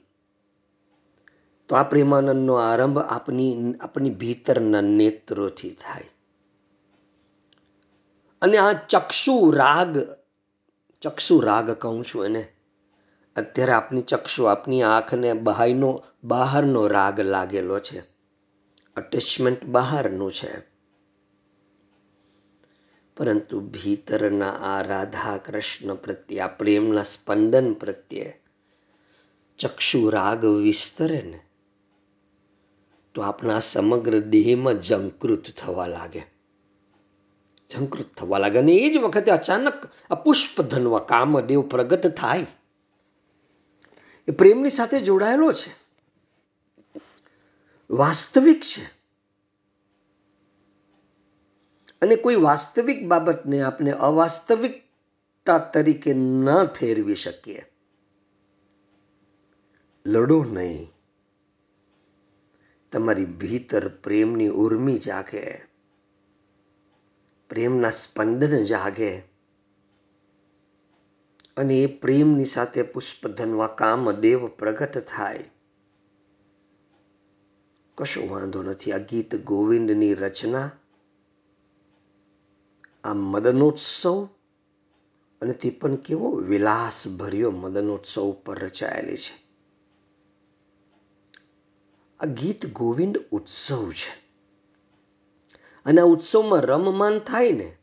તો 1.70 1.76
આ 1.76 1.84
પ્રેમાનંદનો 1.84 2.56
આરંભ 2.62 3.00
આપની, 3.00 3.52
આપણી 3.82 4.10
ભીતરના 4.10 4.82
નેત્રોથી 4.82 5.74
થાય. 5.84 6.10
અને 8.42 8.58
આ 8.58 8.74
ચક્ષુ 8.74 9.52
રાગ 9.52 10.16
ચક્ષુ 11.02 11.40
રાગ 11.40 11.72
કહું 11.72 12.06
છું 12.06 12.26
એને. 12.26 12.48
અત્યારે 13.36 13.72
આપની 13.72 14.02
ચક્ષુ, 14.02 14.44
આપની 14.44 14.84
આંખને 14.84 15.34
બહાયનો, 15.34 16.04
બહારનો 16.24 16.88
રાગ 16.88 17.20
લાગેલો 17.20 17.80
છે. 17.80 18.00
અટેચમેન્ટ 18.96 19.66
બહારનું 19.66 20.34
છે. 20.34 20.72
પરંતુ 23.18 23.60
ભીતરના 23.60 24.52
આ 24.52 24.82
રાધા 24.82 25.38
કૃષ્ણ 25.38 25.96
પ્રત્યે, 25.96 26.40
આ 26.40 26.48
પ્રેમના 26.48 27.04
સ્પંદન 27.04 27.74
પ્રત્યે 27.74 28.42
ચક્ષુ 29.58 30.10
રાગ 30.10 30.46
વિસ્તરે 30.46 31.22
ને, 31.22 31.40
તો 33.14 33.22
આપણા 33.22 33.60
સમગ્ર 33.60 34.20
દેહમાં 34.20 34.82
જંકૃત 34.82 35.44
થવા 35.58 35.88
લાગે. 35.88 36.31
ઝંકૃત 37.72 38.14
થવા 38.18 38.38
લાગે 38.38 38.58
અને 38.58 38.72
એ 38.72 38.94
જ 38.94 38.98
વખતે 38.98 39.32
અચાનક 39.32 39.74
આ 40.10 40.16
પુષ્પ 40.16 40.62
ધનવા 40.62 41.00
કામદેવ 41.00 41.62
પ્રગટ 41.62 42.08
થાય. 42.08 42.46
એ 44.28 44.32
પ્રેમની 44.32 44.70
સાથે 44.70 45.00
જોડાયેલો 45.00 45.52
છે. 45.52 45.76
વાસ્તવિક 47.90 48.62
છે. 48.62 49.02
અને 52.02 52.16
કોઈ 52.16 52.36
વાસ્તવિક 52.36 53.08
બાબતને 53.08 53.62
આપણે 53.62 53.92
અવાસ્તવિકતા 53.92 55.58
તરીકે 55.58 56.14
ન 56.14 56.66
ફેરવી 56.66 57.16
શકીએ. 57.16 57.66
લડો 60.06 60.44
નહીં. 60.44 60.92
તમારી 62.92 63.26
ભીતર 63.26 63.88
પ્રેમની 63.88 64.48
ઉર્મી 64.48 65.00
જાગે. 65.00 65.71
પ્રેમના 67.52 67.90
સ્પંદન 67.90 68.66
જાગે. 68.66 69.18
અને 71.58 71.76
એ 71.76 71.86
પ્રેમની 71.86 72.46
સાથે 72.46 72.84
પુષ્પધનવા 72.84 73.68
કામ 73.68 74.12
દેવ 74.12 74.48
પ્રગટ 74.48 74.98
થાય. 74.98 75.44
કશો 77.96 78.28
વાંધો 78.28 78.64
નથી, 78.64 78.92
આ 78.92 78.98
ગીત 78.98 79.36
ગોવિંદની 79.36 80.14
રચના, 80.14 80.72
આ 83.04 83.14
મદનોત્સવ, 83.14 84.26
અને 85.42 85.54
તે 85.54 85.70
પણ 85.70 85.96
કેવો 85.96 86.32
વિલાસ 86.32 87.08
ભર્યો 87.08 87.52
મદનોત્સવ 87.52 88.22
ઉપર 88.22 88.60
રચાયેલી 88.60 89.18
છે. 89.18 89.46
આ 92.20 92.26
ગીત 92.26 92.74
ગોવિંદ 92.74 93.18
ઉત્સવ 93.32 93.92
છે. 93.92 94.31
અને 95.86 96.02
આ 96.02 96.04
ઉત્સવમાં 96.04 96.62
રમમાન 96.62 97.20
થાય 97.20 97.52
ને, 97.52 97.78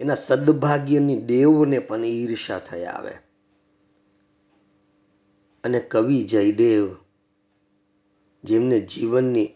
એના 0.00 0.14
સદભાગ્યની 0.14 1.16
દેવને 1.16 1.78
પણ 1.78 2.04
ઈર્ષા 2.04 2.58
થઈ 2.58 2.84
આવે. 2.84 3.12
અને 5.64 5.80
કવિ 5.80 6.22
જયદેવ, 6.22 6.96
જેમને 8.44 8.80
જીવનની 8.80 9.48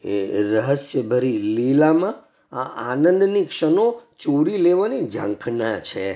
રહસ્યભરી 0.52 1.38
લીલામાં 1.38 2.14
આ 2.56 2.92
આનંદની 2.92 3.44
ક્ષણો 3.44 4.02
ચોરી 4.18 4.56
લેવાની 4.56 5.08
ઝાંખના 5.08 5.80
છે. 5.80 6.14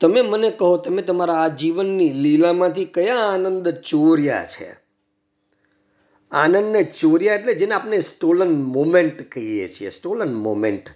તમે 0.00 0.22
મને 0.22 0.50
કહો, 0.50 0.76
તમે 0.76 1.02
તમારા 1.02 1.34
આ 1.34 1.48
જીવનની 1.48 2.12
લીલામાંથી 2.12 2.84
કયા 2.84 3.16
આનંદ 3.16 3.68
ચોર્યા 3.68 4.44
છે? 4.44 4.87
આનંદને 6.32 6.82
ચોર્યા 6.82 7.34
એટલે 7.34 7.54
જેને 7.54 7.74
આપણે 7.74 8.00
સ્ટોલન 8.00 8.62
મોમેન્ટ 8.62 9.32
કહીએ 9.32 9.68
છીએ. 9.68 9.90
સ્ટોલન 9.90 10.34
મોમેન્ટ 10.34 10.88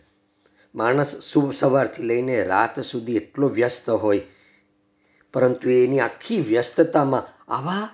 માણસ 0.74 1.16
શુભ 1.20 1.52
સવારથી 1.52 2.02
લઈને 2.02 2.44
રાત 2.44 2.80
સુધી 2.80 3.16
એટલો 3.16 3.48
વ્યસ્ત 3.48 3.90
હોય. 3.90 4.20
પરંતુ 5.32 5.70
એની 5.70 6.00
આખી 6.00 6.40
વ્યસ્તતામાં 6.40 7.52
આવા 7.52 7.88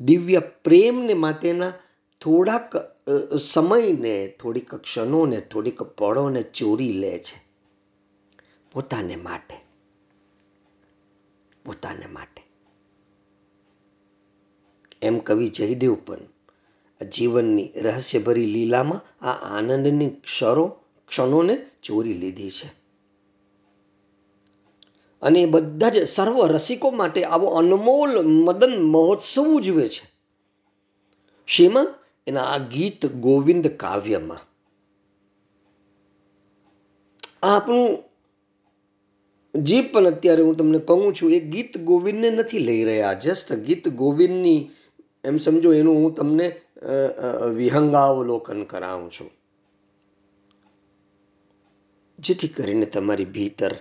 દિવ્ય 0.00 0.38
પ્રેમને 0.38 1.14
માટેના 1.14 1.72
થોડાક 2.20 2.72
સમયને, 3.40 4.36
થોડીક 4.42 4.74
ક્ષણોને, 4.74 5.40
થોડીક 5.40 5.82
પળોને 5.82 6.42
ચોરી 6.42 6.92
લે 6.92 7.18
છે. 7.18 7.42
પોતાને 8.72 9.16
માટે. 9.16 9.54
પોતાને 11.64 12.06
માટે. 12.06 12.42
એમ 15.02 15.18
કવિ 15.18 15.48
જયદેવ 15.48 15.94
પણ 15.94 16.18
જીવનની 17.10 17.72
રહસ્યભરી 17.76 18.46
લીલામાં 18.46 19.24
આ 19.24 19.32
આનંદની 19.32 20.08
ક્ષરો, 20.08 20.76
ક્ષણોને 21.08 21.66
ચોરી 21.82 22.14
લીધી 22.14 22.50
છે. 22.50 22.84
અને 25.22 25.40
એ 25.40 25.46
બધા 25.46 25.88
જ 25.88 26.08
સર્વ 26.08 26.46
રસિકો 26.46 26.90
માટે 26.90 27.24
આવો 27.24 27.46
અનમોલ 27.46 28.26
મદન 28.26 28.82
મહોત્સવ 28.82 29.42
ઉજવે 29.42 29.88
છે. 29.88 30.10
શેમાં? 31.46 31.94
એના 32.26 32.42
આ 32.42 32.58
ગીત 32.58 33.06
ગોવિંદ 33.06 33.66
કાવ્યમાં. 33.66 34.38
આપણું 37.42 37.98
જે 39.54 39.82
પણ 39.82 40.06
અત્યારે 40.06 40.42
હું 40.42 40.56
તમને 40.56 40.78
કહું 40.78 41.14
છું, 41.14 41.32
એ 41.32 41.40
ગીત 41.40 41.78
ગોવિંદને 41.78 42.30
નથી 42.30 42.58
લઈ 42.58 42.84
રહ્યા. 42.84 43.12
જસ્ટ 43.12 43.52
ગીત 43.52 43.88
ગોવિંદની, 43.88 44.70
એમ 45.24 45.36
સમજો, 45.36 45.72
એનું 45.72 45.94
હું 45.94 46.14
તમને 46.14 46.60
વિહંગાવલોકન 47.56 48.64
કરાવું 48.64 49.10
છું. 49.12 49.30
જેથી 52.18 52.48
કરીને 52.48 52.86
તમારી 52.86 53.24
ભીતર 53.24 53.74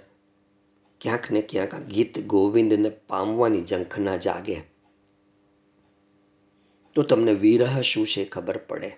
ક્યાંક 1.01 1.31
ને 1.31 1.41
ક્યાંક 1.41 1.73
આ 1.73 1.79
ગીત 1.79 2.19
ગોવિંદને 2.19 2.89
પામવાની 2.89 3.63
ઝંખના 3.63 4.17
જાગે. 4.17 4.61
તો 6.95 7.03
તમને 7.03 7.33
વિરહ 7.33 7.81
શું 7.81 8.07
છે 8.07 8.25
ખબર 8.25 8.57
પડે? 8.57 8.91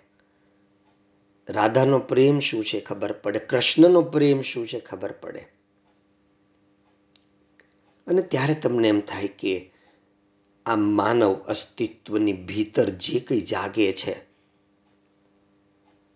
રાધાનો 1.49 1.99
પ્રેમ 1.99 2.39
શું 2.39 2.65
છે 2.65 2.79
ખબર 2.79 3.11
પડે? 3.11 3.39
કૃષ્ણનો 3.39 4.01
પ્રેમ 4.01 4.41
શું 4.41 4.67
છે 4.67 4.79
ખબર 4.79 5.11
પડે? 5.11 5.39
અને 8.07 8.21
ત્યારે 8.21 8.53
તમને 8.53 8.87
એમ 8.87 9.01
થાય 9.01 9.27
કે 9.27 9.53
આ 10.65 10.75
માનવ 10.75 11.33
અસ્તિત્વની 11.33 12.33
ભીતર 12.33 12.89
જે 12.89 13.19
કંઈ 13.19 13.41
જાગે 13.41 13.93
છે 13.93 14.13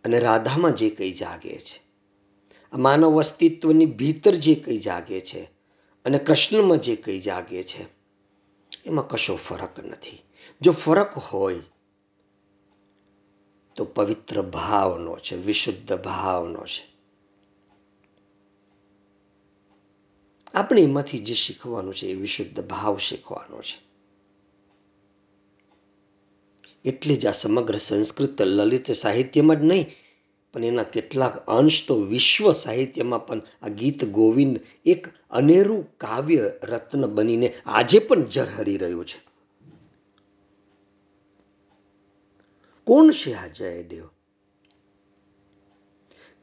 અને 0.04 0.20
રાધામાં 0.20 0.72
જે 0.72 0.90
કંઈ 0.90 1.12
જાગે 1.12 1.60
છે. 1.60 1.82
આ 2.72 2.78
માનવ 2.78 3.20
અસ્તિત્વની 3.20 3.86
ભીતર 3.86 4.36
જે 4.36 4.56
કંઈ 4.56 4.78
જાગે 4.78 5.22
છે 5.22 5.44
અને 6.06 6.18
કૃષ્ણમાં 6.18 6.78
જે 6.78 6.96
કંઈ 6.96 7.20
જાગે 7.20 7.64
છે, 7.64 7.84
એમાં 8.86 9.08
કશો 9.08 9.36
ફરક 9.36 9.80
નથી. 9.80 10.22
જો 10.62 10.72
ફરક 10.72 11.18
હોય 11.18 11.60
તો 13.76 13.86
પવિત્ર 13.86 14.42
ભાવનો 14.42 15.18
છે, 15.18 15.36
વિશુદ્ધ 15.36 15.94
ભાવનો 15.94 16.66
છે. 16.66 16.90
આપણે 20.54 20.82
એમાંથી 20.82 21.20
જે 21.20 21.34
શીખવાનું 21.34 21.94
છે 21.94 22.08
એ 22.08 22.14
વિશુદ્ધ 22.14 22.68
ભાવ 22.68 22.98
શીખવાનો 22.98 23.62
છે. 23.62 23.88
એટલે 26.86 27.15
જ 27.15 27.26
આ 27.26 27.32
સમગ્ર 27.32 27.78
સંસ્કૃત 27.78 28.42
લલિત 28.42 28.92
સાહિત્યમાં 28.92 29.56
જ 29.56 29.63
નહીં, 29.63 29.86
પણ 30.54 30.63
એના 30.63 30.84
કેટલાક 30.84 31.38
અંશ 31.38 31.88
તો 31.88 31.96
વિશ્વ 32.02 32.52
સાહિત્યમાં 32.52 33.28
પણ 33.28 33.42
આ 33.62 33.68
ગીત 33.68 34.06
ગોવિંદ 34.06 34.60
એક 34.86 35.08
અનેરું 35.30 35.98
કાવ્ય 35.98 36.52
રત્ન 36.63 37.06
બનીને 37.06 37.54
આજે 37.65 38.00
પણ 38.00 38.26
જરહરી 38.26 38.78
રહ્યું 38.78 39.06
છે. 39.06 39.30
કોણ 42.88 43.12
છે 43.12 43.34
આ 43.34 43.48
જયદેવ? 43.48 44.08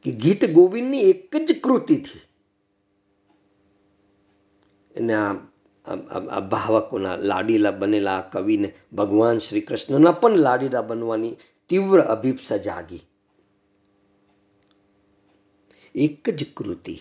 કે 0.03 0.11
ગીત 0.11 0.51
ગોવિંદની 0.53 0.99
એક 0.99 1.35
જ 1.35 1.59
કૃતિથી 1.59 2.19
એના 4.95 5.35
ભાવકોના 6.49 7.15
લાડીલા 7.15 7.71
બનેલા 7.71 8.21
કવિને 8.21 8.73
ભગવાન 8.93 9.39
શ્રી 9.39 9.61
કૃષ્ણના 9.61 10.11
પણ 10.11 10.37
લાડીલા 10.37 10.81
બનવાની 10.81 11.35
તીવ્ર 11.69 12.01
અભિપ્સા 12.01 12.57
જાગી. 12.57 13.01
એક 15.95 16.29
જ 16.29 16.45
કૃતિ, 16.55 16.95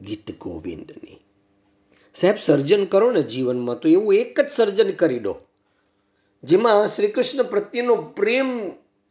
ગીત 0.00 0.30
ગોવિંદની. 0.40 1.18
સાહેબ, 2.14 2.36
સર્જન 2.42 2.84
કરો 2.84 3.10
ને 3.12 3.22
જીવનમાં 3.22 3.78
તો 3.78 3.88
એવું 3.88 4.14
એક 4.14 4.40
જ 4.40 4.48
સર્જન 4.52 4.90
કરી 4.92 5.18
દો, 5.18 5.34
જેમાં 6.44 6.86
શ્રી 6.88 7.08
કૃષ્ણ 7.08 7.42
પ્રત્યેનો 7.42 7.96
પ્રેમ, 7.96 8.50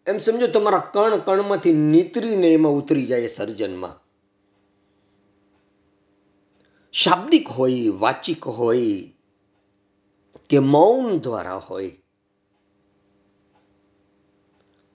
એમ 0.07 0.17
સમજો, 0.17 0.47
તમારા 0.47 0.77
કણ 0.93 1.17
કણમાંથી 1.17 1.73
નીતરીને 1.73 2.53
એમાં 2.53 2.73
ઉતરી 2.73 3.05
જાય 3.05 3.27
સર્જનમાં. 3.27 4.02
શાબ્દિક 6.93 7.47
હોય, 7.47 7.89
વાચિક 7.89 8.43
હોય 8.43 9.13
કે 10.49 10.59
મૌન 10.59 11.19
દ્વારા 11.19 11.55
હોય. 11.57 11.91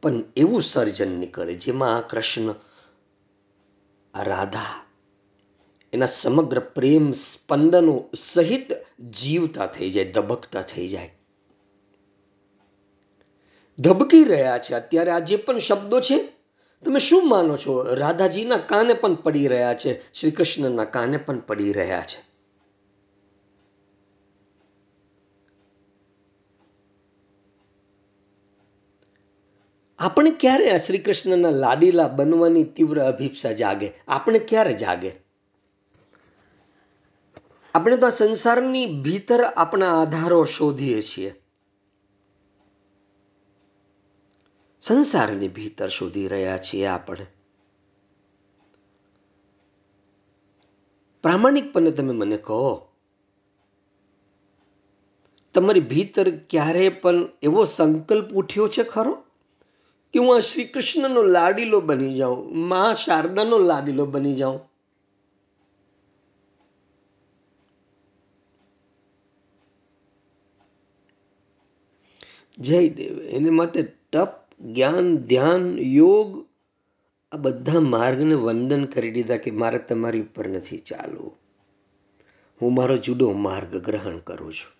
પણ 0.02 0.22
એવું 0.36 0.62
સર્જન 0.62 1.08
નીકળે 1.08 1.54
જેમાં 1.54 1.96
આ 1.96 2.00
કૃષ્ણ 2.00 2.54
રાધા, 4.22 4.84
એના 5.92 6.06
સમગ્ર 6.06 6.60
પ્રેમ 6.60 7.12
સ્પંદનો 7.12 8.04
સહિત 8.14 8.72
જીવતા 9.04 9.66
થઈ 9.66 9.90
જાય, 9.90 10.12
ધબકતા 10.12 10.62
થઈ 10.62 10.88
જાય. 10.88 11.10
ધબકી 13.78 14.24
રહ્યા 14.24 14.58
છે. 14.58 14.74
અત્યારે 14.74 15.10
આ 15.10 15.18
જે 15.18 15.36
પણ 15.36 15.58
શબ્દો 15.58 16.00
છે 16.00 16.37
તમે 16.84 16.98
શું 16.98 17.28
માનો 17.28 17.56
છો? 17.56 17.94
રાધાજીના 17.94 18.56
કાને 18.56 18.94
પણ 18.94 19.14
પડી 19.14 19.48
રહ્યા 19.48 19.74
છે 19.74 20.12
શ્રી 20.12 20.30
કૃષ્ણના 20.30 20.84
કાને 20.84 21.16
પણ 21.16 21.38
પડી 21.38 21.72
રહ્યા 21.72 22.00
છે. 22.00 22.28
આપણે 29.98 30.30
ક્યારે 30.30 30.70
આ 30.70 30.78
શ્રી 30.78 30.98
કૃષ્ણના 30.98 31.50
લાડીલા 31.50 32.08
બનવાની 32.08 32.64
તીવ્ર 32.64 33.00
અભિપ્સા 33.00 33.52
જાગે? 33.52 33.92
આપણે 34.08 34.38
ક્યારે 34.38 34.74
જાગે? 34.74 35.12
આપણે 37.74 37.96
તો 37.96 38.06
આ 38.06 38.10
સંસારની 38.10 39.02
ભીતર 39.02 39.44
આપણા 39.44 40.02
આધારો 40.02 40.44
શોધીએ 40.44 41.02
છીએ. 41.02 41.34
સંસારની 44.88 45.48
ભીતર 45.48 45.88
શોધી 45.88 46.28
રહ્યા 46.28 46.58
છીએ 46.58 46.86
આપણે. 46.86 47.26
પ્રામાણિકપણે 51.22 51.90
તમે 51.90 52.14
મને 52.14 52.36
કહો, 52.36 52.88
તમારી 55.54 55.80
ભીતર 55.80 56.30
ક્યારે 56.50 56.88
પણ 56.88 57.28
એવો 57.42 57.64
સંકલ્પ 57.64 58.30
ઉઠ્યો 58.30 58.68
છે 58.68 58.82
ખરો? 58.82 59.14
કે 60.14 60.18
હું 60.18 60.36
આ 60.36 60.40
શ્રી 60.40 60.64
કૃષ્ણનો 60.64 61.22
લાડીલો 61.22 61.80
બની 61.80 62.16
જાઉં, 62.16 62.56
મા 62.56 62.94
શારદાનો 62.94 63.58
લાડીલો 63.58 64.06
બની 64.06 64.34
જાઉં? 64.34 64.60
જય 72.58 72.88
દેવ 72.88 73.22
એને 73.22 73.50
માટે 73.50 73.82
તપ 74.12 74.47
જ્ઞાન, 74.60 75.16
ધ્યાન, 75.16 75.78
યોગ, 75.78 76.46
આ 77.32 77.36
બધા 77.36 77.80
માર્ગને 77.80 78.34
વંદન 78.34 78.84
કરી 78.84 79.10
દીધા 79.10 79.36
કે 79.36 79.50
મારે 79.50 79.78
તમારી 79.78 80.20
ઉપર 80.20 80.48
નથી 80.48 80.78
ચાલવું. 80.78 81.38
હું 82.62 82.74
મારો 82.74 82.96
જુદો 82.96 83.32
માર્ગ 83.32 83.76
ગ્રહણ 83.76 84.18
કરું 84.18 84.52
છું. 84.52 84.78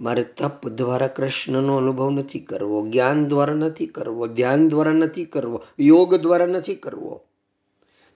મારે 0.00 0.24
તપ 0.24 0.68
દ્વારા 0.68 1.06
કૃષ્ણનો 1.06 1.76
અનુભવ 1.76 2.10
નથી 2.10 2.40
કરવો, 2.40 2.88
જ્ઞાન 2.88 3.28
દ્વારા 3.28 3.54
નથી 3.54 3.86
કરવો, 3.86 4.26
ધ્યાન 4.26 4.68
દ્વારા 4.68 4.92
નથી 4.92 5.24
કરવો, 5.24 5.62
યોગ 5.78 6.14
દ્વારા 6.14 6.46
નથી 6.46 6.74
કરવો. 6.74 7.20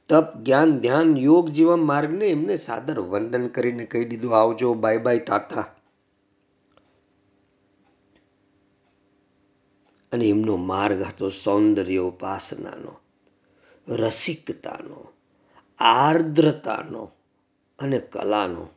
તપ, 0.09 0.25
જ્ઞાન, 0.43 0.79
ધ્યાન, 0.79 1.17
યોગ 1.17 1.49
જેવા 1.49 1.77
માર્ગને 1.77 2.27
એમને 2.27 2.57
સાદર 2.57 3.01
વંદન 3.01 3.49
કરીને 3.49 3.85
કહી 3.85 4.05
દીધું, 4.05 4.41
આવજો 4.41 4.75
બાય 4.75 4.99
બાય 4.99 5.19
તાતા. 5.19 5.74
અને 10.15 10.25
એમનો 10.25 10.57
માર્ગ 10.57 11.03
હતો 11.03 11.29
સૌંદર્ય 11.29 11.99
ઉપાસનાનો, 11.99 12.99
રસિકતાનો, 13.95 15.13
આર્દ્રતાનો 15.79 17.11
અને 17.79 17.99
કલાનો, 17.99 18.69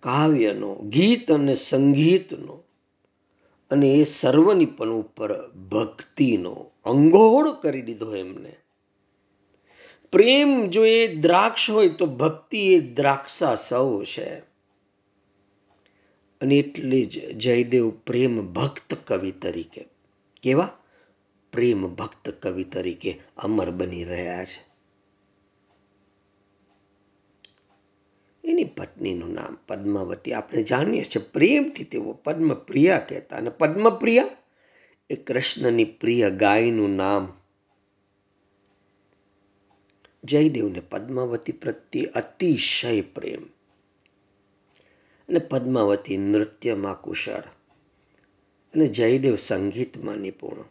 કાવ્યનો, 0.00 0.74
ગીત 0.74 1.32
અને 1.32 1.54
સંગીતનો 1.54 2.62
અને 3.70 3.88
એ 3.88 4.04
સર્વની 4.04 4.66
પણ 4.66 4.90
ઉપર 4.90 5.48
ભક્તિનો 5.48 6.66
અંગોળ 6.84 7.52
કરી 7.52 7.82
દીધો 7.82 8.16
એમને. 8.16 8.56
પ્રેમ 10.12 10.68
જો 10.68 10.84
એ 10.84 11.16
દ્રાક્ષ 11.16 11.70
હોય 11.70 11.88
તો 11.88 12.06
ભક્તિ 12.06 12.74
એ 12.74 12.80
દ્રાક્ષા 12.80 13.54
સૌ 13.54 14.04
છે. 14.04 14.47
અને 16.40 16.54
એટલે 16.54 17.04
જ 17.04 17.36
જયદેવ 17.36 17.90
પ્રેમ 17.90 18.52
ભક્ત 18.52 18.94
કવિ 18.94 19.32
તરીકે. 19.32 19.84
કેવા? 20.42 20.78
પ્રેમ 21.52 21.94
ભક્ત 21.94 22.28
કવિ 22.30 22.64
તરીકે 22.64 23.20
અમર 23.36 23.70
બની 23.70 24.04
રહ્યા 24.04 24.44
છે. 24.44 24.68
એની 28.44 28.64
પત્નીનું 28.64 29.34
નામ 29.34 29.58
પદ્માવતી. 29.68 30.32
આપણે 30.32 30.62
જાણીએ 30.62 31.04
છીએ 31.04 31.22
પ્રેમથી 31.32 31.84
તેઓ 31.84 32.12
પદ્મપ્રિયા 32.12 32.98
કહેતા 32.98 33.36
અને 33.36 33.50
પદ્મપ્રિયા 33.50 34.28
એ 35.10 35.16
કૃષ્ણની 35.16 35.84
પ્રિય 35.84 36.30
ગાયનું 36.30 36.96
નામ. 36.96 37.40
જયદેવને 40.24 40.80
પદ્માવતી 40.80 41.52
પ્રત્યે 41.52 42.04
અતિશય 42.04 43.00
પ્રેમ. 43.00 43.57
અને 45.28 45.38
પદ્માવતી 45.38 46.16
નૃત્યમાં 46.16 47.00
કુશળ. 47.00 47.46
અને 48.74 48.86
જયદેવ 48.88 49.36
સંગીતમાં 49.36 50.16
નિપુણ. 50.16 50.64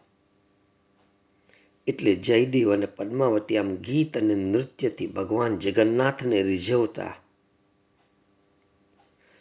એટલે 1.88 2.16
જયદેવ 2.16 2.74
અને 2.74 2.86
પદ્માવતી 2.86 3.58
આમ 3.58 3.76
ગીત 3.76 4.18
અને 4.18 4.36
નૃત્યથી 4.36 5.08
ભગવાન 5.08 5.58
જગન્નાથને 5.58 6.42
રીઝવતા. 6.44 7.14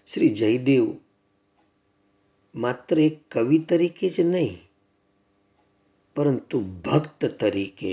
શ્રી 0.08 0.28
જયદેવ 0.28 0.84
માત્ર 2.54 3.00
એક 3.00 3.16
કવિ 3.30 3.58
તરીકે 3.58 4.08
જ 4.08 4.20
નહીં, 4.20 4.62
પરંતુ 6.16 6.60
ભક્ત 6.60 7.24
તરીકે 7.24 7.92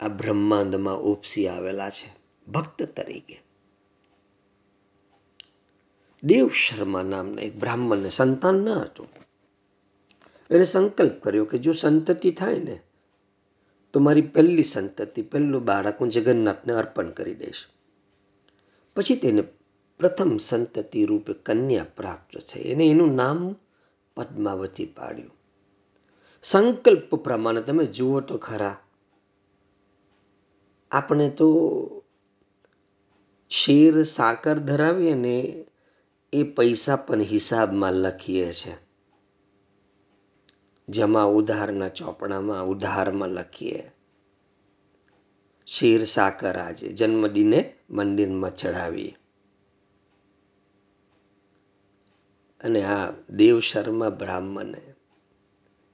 આ 0.00 0.08
બ્રહ્માંડમાં 0.08 0.98
ઉપસી 1.02 1.48
આવેલા 1.48 1.90
છે. 1.90 2.08
ભક્ત 2.46 2.82
તરીકે. 2.82 3.49
દેવ 6.22 6.50
શર્મા 6.50 7.02
નામના 7.02 7.42
એક 7.42 7.58
બ્રાહ્મણને 7.58 8.10
સંતાન 8.10 8.54
ન 8.54 8.68
હતું. 8.68 9.08
એને 10.50 10.64
સંકલ્પ 10.64 11.22
કર્યો 11.22 11.44
કે 11.44 11.58
જો 11.58 11.72
સંતતિ 11.72 12.30
થાય 12.30 12.58
ને, 12.58 12.80
તો 13.92 14.00
મારી 14.00 14.22
પહેલી 14.22 14.64
સંતતિ, 14.64 15.22
પહેલું 15.22 15.64
બાળક 15.64 15.96
હું 16.00 16.10
જગન્નાથને 16.10 16.72
અર્પણ 16.72 17.10
કરી 17.10 17.34
દઈશ. 17.34 17.66
પછી 18.96 19.16
તેને 19.16 19.42
પ્રથમ 20.00 20.36
સંતતિ 20.36 21.04
રૂપે 21.04 21.32
કન્યા 21.32 21.84
પ્રાપ્ત 21.96 22.38
થઈ 22.38 22.74
અને 22.74 22.84
એનું 22.86 23.14
નામ 23.14 23.56
પદ્માવતી 24.16 24.86
પાડ્યું. 24.86 25.30
સંકલ્પ 26.42 27.14
પ્રમાણે 27.14 27.62
તમે 27.62 27.84
જુઓ 27.86 28.20
તો 28.20 28.38
ખરા, 28.38 28.76
આપણે 30.90 31.30
તો 31.30 31.48
શેર, 33.50 34.02
સાકર 34.02 34.58
ધરાવીએ 34.58 35.14
ને 35.14 35.64
એ 36.32 36.44
પૈસા 36.44 36.96
પણ 36.96 37.20
હિસાબમાં 37.20 37.94
લખીએ 37.94 38.52
છીએ 38.52 38.76
જમા 40.88 41.24
ઉધારના 41.24 41.88
ચોપડામાં 41.88 42.66
ઉધારમાં 42.66 43.28
લખીએ. 43.28 43.92
શેર 45.66 46.04
સાકર 46.06 46.58
આજે, 46.58 46.88
જન્મદિને 46.88 47.74
મંદિરમાં 47.90 48.56
ચડાવીએ 48.56 49.14
અને 52.60 52.84
આ 52.84 53.10
દેવ 53.30 53.60
શર્મા 53.60 54.10
બ્રાહ્મણે 54.10 54.82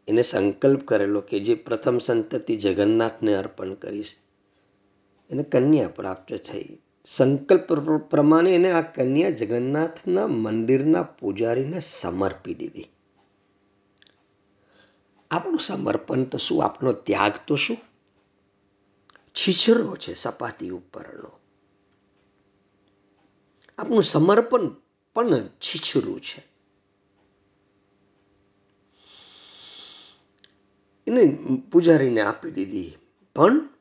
એને 0.09 0.23
સંકલ્પ 0.23 0.83
કરેલો 0.85 1.21
કે 1.21 1.41
જે 1.41 1.55
પ્રથમ 1.55 1.99
સંતતિ 1.99 2.57
જગન્નાથને 2.57 3.35
અર્પણ 3.35 3.75
કરીશ, 3.75 4.17
એને 5.31 5.43
કન્યા 5.43 5.89
પ્રાપ્ત 5.89 6.35
થઈ. 6.35 6.86
સંકલ્પ 7.07 7.73
પ્રમાણે 7.99 8.55
એને 8.55 8.73
આ 8.73 8.81
કન્યા 8.81 9.31
જગન્નાથના 9.31 10.27
મંદિરના 10.27 11.03
પૂજારીને 11.03 11.81
સમર્પી 11.81 12.55
દીધી. 12.55 12.87
આપણું 15.31 15.59
સમર્પણ 15.59 16.25
તો 16.25 16.39
શું? 16.39 16.65
આપણો 16.65 16.93
ત્યાગ 16.93 17.33
તો 17.47 17.57
શું? 17.57 17.77
છીછરો 19.35 19.97
છે 19.97 20.15
સપાટી 20.15 20.71
ઉપરનો. 20.71 21.31
આપણું 23.79 24.03
સમર્પણ 24.03 24.71
પણ 25.15 25.47
છીછરું 25.47 26.21
છે. 26.21 26.47
એને 31.07 31.39
પૂજારીને 31.71 32.21
આપી 32.21 32.51
દીધી. 32.51 32.97
પણ 33.35 33.76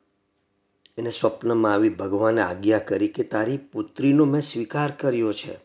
એને 0.96 1.10
સ્વપ્નમાં 1.10 1.72
આવી 1.72 1.88
ભગવાને 1.88 2.40
આજ્ઞા 2.42 2.78
કરી 2.78 3.08
કે 3.08 3.22
તારી 3.22 3.56
પુત્રીનો 3.56 4.24
મેં 4.24 4.40
સ્વીકાર 4.40 4.90
કર્યો 4.90 5.32
છે. 5.32 5.58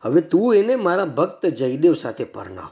હવે 0.00 0.20
તું 0.20 0.54
એને 0.54 0.76
મારા 0.76 1.04
ભક્ત 1.04 1.46
જયદેવ 1.46 1.94
સાથે 1.94 2.24
પરણાવ 2.24 2.68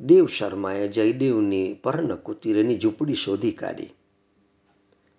દેવ 0.00 0.26
શર્માએ 0.26 0.88
જયદેવની 0.88 1.74
પર્ણ 1.74 2.16
કુતિરેની 2.16 2.78
ઝૂંપડી 2.78 3.14
શોધી 3.14 3.52
કાઢી. 3.52 3.90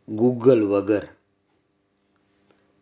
ગૂગલ 0.09 0.63
વગર 0.63 1.07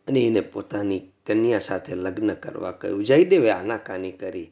અને 0.07 0.19
એને 0.27 0.41
પોતાની 0.41 0.99
કન્યા 0.99 1.59
સાથે 1.59 1.95
લગ્ન 1.95 2.33
કરવા 2.33 2.71
કહ્યું, 2.71 3.03
જયદેવે 3.03 3.51
આનાકાની 3.51 4.11
કરી? 4.11 4.51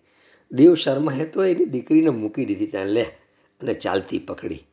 દેવ 0.51 0.75
શર્માએ 0.75 1.25
તો 1.25 1.43
એની 1.43 1.65
દીકરીને 1.65 2.09
મૂકી 2.09 2.45
દીધી, 2.45 2.67
ત્યાં 2.67 2.87
લે. 2.87 3.03
અને 3.61 3.73
ચાલતી 3.73 4.19
પકડી. 4.19 4.67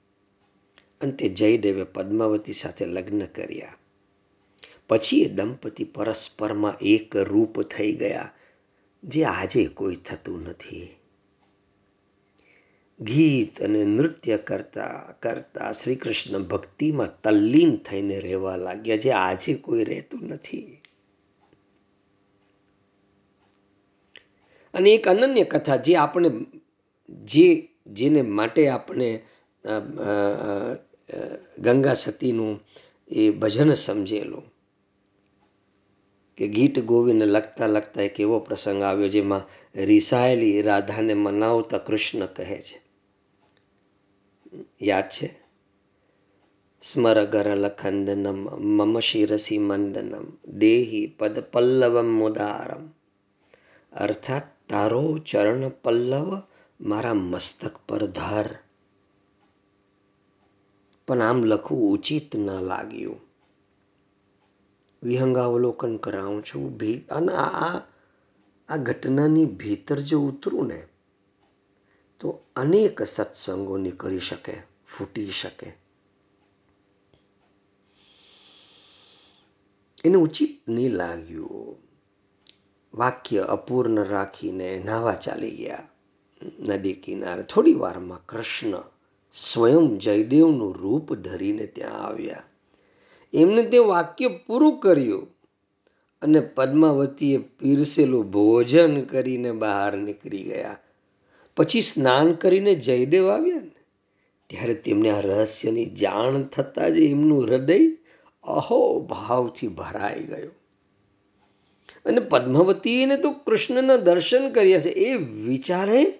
અંતે 1.00 1.28
જયદેવે 1.28 1.82
પદ્માવતી 1.82 2.52
સાથે 2.52 2.86
લગ્ન 2.86 3.24
કર્યા. 3.24 3.74
પછી 4.88 5.22
એ 5.22 5.28
દંપતી 5.28 5.84
પરસ્પરમાં 5.84 6.78
એક 6.78 7.16
રૂપ 7.16 7.62
થઈ 7.62 7.92
ગયા, 7.92 8.32
જે 9.04 9.24
આજે 9.24 9.64
કોઈ 9.64 9.94
થતું 9.94 10.42
નથી. 10.42 10.88
ગીત 13.00 13.62
અને 13.62 13.84
નૃત્ય 13.84 14.36
કરતા 14.36 15.14
કરતા 15.22 15.72
શ્રી 15.72 15.94
કૃષ્ણ 15.94 16.38
ભક્તિમાં 16.38 17.20
તલ્લીન 17.22 17.76
થઈને 17.76 18.20
રહેવા 18.20 18.56
લાગ્યા, 18.56 18.96
જે 18.96 19.10
આજે 19.10 19.54
કોઈ 19.54 19.84
રહેતું 19.84 20.28
નથી. 20.28 20.80
અને 24.74 24.90
એક 24.90 25.08
અનન્ય 25.08 25.44
કથા, 25.44 25.76
જે 25.76 25.96
આપણે, 25.96 26.30
જે, 27.24 27.68
જેને 27.86 28.22
માટે 28.22 28.68
આપણે 28.68 29.18
ગંગા 31.58 31.94
સતીનું 31.94 32.60
એ 33.08 33.30
ભજન 33.30 33.74
સમજેલું 33.74 34.42
કે 36.36 36.48
ગીત 36.48 36.78
ગોવિંદ 36.78 37.22
લખતા 37.22 37.66
લખતા 37.66 38.02
એક 38.02 38.20
એવો 38.20 38.38
પ્રસંગ 38.38 38.82
આવ્યો 38.82 39.08
જેમાં 39.08 39.42
રિસાયેલી 39.84 40.62
રાધાને 40.62 41.14
મનાવતા 41.14 41.78
કૃષ્ણ 41.78 42.26
કહે 42.26 42.62
છે. 42.62 42.82
યાદ 44.82 45.08
છે? 45.08 45.50
સ્મર 46.82 47.24
ગરલખંદનમ 47.24 48.44
મમ 48.58 49.00
શિરસી 49.00 49.58
મંદનમ, 49.58 50.36
દેહી 50.58 51.14
પદ 51.18 51.40
પલ્લવમ 51.40 52.06
મુદારમ. 52.06 52.90
અર્થાત 53.92 54.42
તારો 54.68 55.18
ચરણ 55.18 55.68
પલ્લવ 55.68 56.42
મારા 56.80 57.14
મસ્તક 57.14 57.80
પર 57.88 58.06
ધર. 58.06 58.54
પણ 61.10 61.22
આમ 61.22 61.44
લખવું 61.44 61.92
ઉચિત 61.92 62.36
ન 62.36 62.50
લાગ્યું. 62.50 63.20
વિહંગાવલોકન 65.02 65.96
કરાવું 65.96 66.44
છું 66.44 66.76
ભી 66.76 66.98
અને 67.10 67.32
આ 67.32 67.80
આ 68.68 68.76
ઘટનાની 68.76 69.44
ભીતર 69.44 70.00
જો 70.00 70.20
ઉતરું 70.20 70.66
ને, 70.66 70.86
તો 72.20 72.40
અનેક 72.56 73.02
સત્સંગો 73.02 73.78
નીકળી 73.78 74.20
શકે, 74.20 74.54
ફૂટી 74.96 75.30
શકે. 75.30 75.72
એને 80.04 80.16
ઉચિત 80.16 80.68
નહીં 80.68 80.92
લાગ્યું. 80.92 81.76
વાક્ય 82.94 83.40
અપૂર્ણ 83.40 84.04
રાખીને 84.04 84.82
નાવા 84.84 85.14
ચાલી 85.14 85.50
ગયા. 85.50 85.88
નદી 86.60 86.92
કિનારે 86.92 87.42
થોડી 87.42 87.74
વારમાં 87.74 88.26
કૃષ્ણ 88.26 88.89
સ્વયં 89.32 89.98
જયદેવનું 89.98 90.74
રૂપ 90.74 91.14
ધરીને 91.14 91.66
ત્યાં 91.66 92.06
આવ્યા. 92.06 92.42
એમને 93.34 93.62
તે 93.62 93.78
વાક્ય 93.78 94.28
પૂરું 94.28 94.80
કર્યું 94.80 95.26
અને 96.22 96.40
પદ્માવતીએ 96.40 97.36
પીરસેલું 97.36 98.30
ભોજન 98.30 99.00
કરીને 99.04 99.52
બહાર 99.52 99.96
નીકળી 99.96 100.42
ગયા. 100.42 100.76
પછી 101.56 101.82
સ્નાન 101.82 102.32
કરીને 102.32 102.74
જયદેવ 102.74 103.28
આવ્યા 103.28 103.56
ને. 103.56 103.70
ત્યારે 104.46 104.74
તેમને 104.74 105.10
આ 105.10 105.20
રહસ્યની 105.20 105.86
જાણ 105.86 106.42
થતાં 106.42 106.94
જ 106.94 106.98
એમનું 106.98 107.44
હૃદય 107.44 107.78
અહો 108.42 109.00
ભાવથી 109.00 109.68
ભરાઈ 109.68 110.22
ગયું. 110.22 110.52
અને 112.04 112.20
પદ્માવતીને 112.20 113.16
તો 113.16 113.30
કૃષ્ણના 113.30 113.96
દર્શન 113.96 114.50
કર્યા 114.50 114.80
છે 114.80 114.90
એ 114.90 115.14
વિચારે 115.14 116.19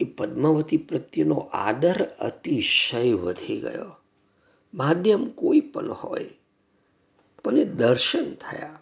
એ 0.00 0.04
પદ્માવતી 0.04 0.76
પ્રત્યેનો 0.76 1.34
આદર 1.52 2.02
અતિશય 2.02 3.12
વધી 3.12 3.60
ગયો. 3.60 3.92
માધ્યમ 4.74 5.30
કોઈ 5.30 5.60
પણ 5.60 5.92
હોય, 5.92 6.30
પણ 7.44 7.56
એ 7.56 7.64
દર્શન 7.64 8.34
થયા. 8.34 8.80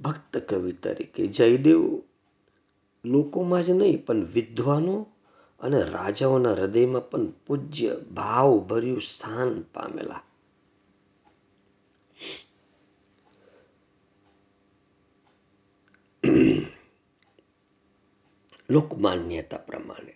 ભક્ત 0.00 0.36
કવિ 0.36 0.72
તરીકે 0.72 1.26
જયદેવ, 1.26 2.02
લોકોમાં 3.04 3.62
જ 3.62 3.70
નહીં, 3.70 4.06
પણ 4.06 4.24
વિદ્વાનો 4.24 5.06
અને 5.60 5.82
રાજાઓના 5.82 6.52
હૃદયમાં 6.52 7.10
પણ 7.10 7.26
પૂજ્ય 7.46 7.96
ભાવ 8.14 8.58
ભર્યું 8.58 9.00
સ્થાન 9.00 9.64
પામેલા. 9.74 10.20
લોકમાન્યતા 18.74 19.64
પ્રમાણે 19.66 20.14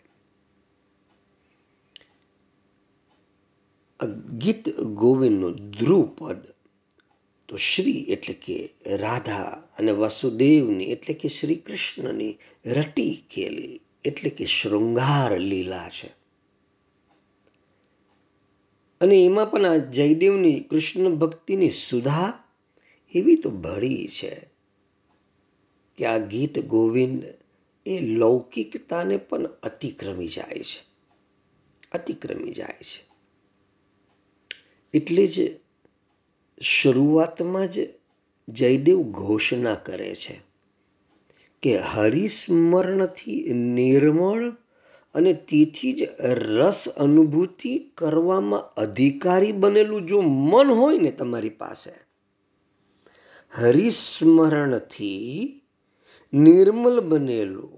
ગીત 4.38 4.64
ગોવિંદનું 4.97 5.55
ધ્રુવપદ 5.73 6.42
તો 7.49 7.55
શ્રી 7.62 8.03
એટલે 8.09 8.35
કે 8.35 8.57
રાધા 8.97 9.53
અને 9.79 9.92
વસુદેવની 9.94 10.90
એટલે 10.90 11.14
કે 11.14 11.29
શ્રી 11.29 11.61
કૃષ્ણની 11.61 12.38
રટી 12.73 13.14
કેલી 13.29 13.77
એટલે 14.05 14.31
કે 14.31 14.47
શૃંગાર 14.49 15.33
લીલા 15.40 15.88
છે 15.90 16.11
અને 19.01 19.16
એમાં 19.21 19.51
પણ 19.51 19.66
આ 19.66 19.87
જયદેવની 19.92 20.59
કૃષ્ણ 20.71 21.18
ભક્તિની 21.18 21.79
સુધા 21.81 22.31
એવી 23.14 23.42
તો 23.42 23.51
ભળી 23.57 24.07
છે 24.09 24.33
કે 25.99 26.05
આ 26.07 26.18
ગીત 26.27 26.55
ગોવિંદ 26.66 27.23
એ 27.88 28.01
લૌકિકતાને 28.01 29.16
પણ 29.16 29.48
અતિક્રમી 29.62 30.29
જાય 30.29 30.55
છે. 30.55 30.87
અતિક્રમી 31.92 32.53
જાય 32.53 32.83
છે. 32.83 33.09
એટલે 34.94 35.27
જ 35.27 35.61
શરૂઆતમાં 36.61 37.68
જ 37.68 37.88
જયદેવ 38.48 39.03
ઘોષણા 39.03 39.74
કરે 39.74 40.14
છે 40.14 40.40
કે 41.62 41.79
હરિસ્મરણથી 41.79 43.55
નિર્મળ 43.55 44.57
અને 45.14 45.35
તેથી 45.35 45.92
જ 45.92 46.09
રસ 46.20 46.88
અનુભૂતિ 46.88 47.79
કરવામાં 47.79 48.61
અધિકારી 48.61 49.53
બનેલું 49.53 50.07
જો 50.07 50.20
મન 50.20 50.70
હોય 50.70 50.98
ને 50.98 51.11
તમારી 51.11 51.48
પાસે, 51.48 51.90
હરિસ્મરણથી 53.51 55.62
નિર્મલ 56.33 57.01
બનેલું 57.01 57.77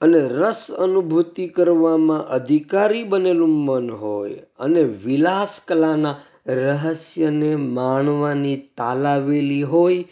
અને 0.00 0.28
રસ 0.28 0.70
અનુભૂતિ 0.70 1.48
કરવામાં 1.48 2.26
અધિકારી 2.26 3.02
બનેલું 3.02 3.48
મન 3.48 3.90
હોય 3.90 4.34
અને 4.58 4.82
વિલાસ 4.82 5.60
કલાના 5.68 6.20
રહસ્યને 6.46 7.56
માણવાની 7.56 8.56
તાલાવેલી 8.76 9.62
હોય, 9.62 10.04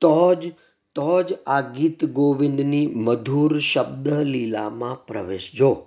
તો 0.00 0.34
જ 0.34 0.52
તો 0.94 1.22
જ 1.22 1.34
આ 1.46 1.60
ગીત 1.60 2.04
ગોવિંદની 2.04 2.86
મધુર 2.86 3.58
શબ્દ 3.58 4.08
લીલામાં 4.08 5.06
પ્રવેશજો 5.06 5.86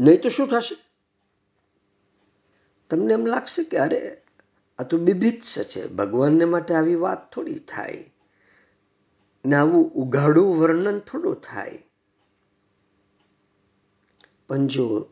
નહીં 0.00 0.20
તો 0.20 0.28
શું 0.28 0.48
થશે? 0.48 0.76
તમને 2.90 3.12
એમ 3.12 3.26
લાગશે 3.26 3.64
કે 3.64 3.78
અરે, 3.78 4.22
આ 4.78 4.82
તો 4.82 4.98
બીભિત્સ 4.98 5.58
છે. 5.58 5.88
ભગવાનને 5.88 6.44
માટે 6.44 6.74
આવી 6.74 6.94
વાત 6.94 7.32
થોડી 7.32 7.54
થાય. 7.54 8.04
ને 9.44 9.56
આવું 9.56 9.90
ઉઘાડું 9.90 10.58
વર્ણન 10.58 10.98
થોડું 10.98 11.40
થાય. 11.40 11.78
પણ 14.48 14.66
જો 14.66 15.06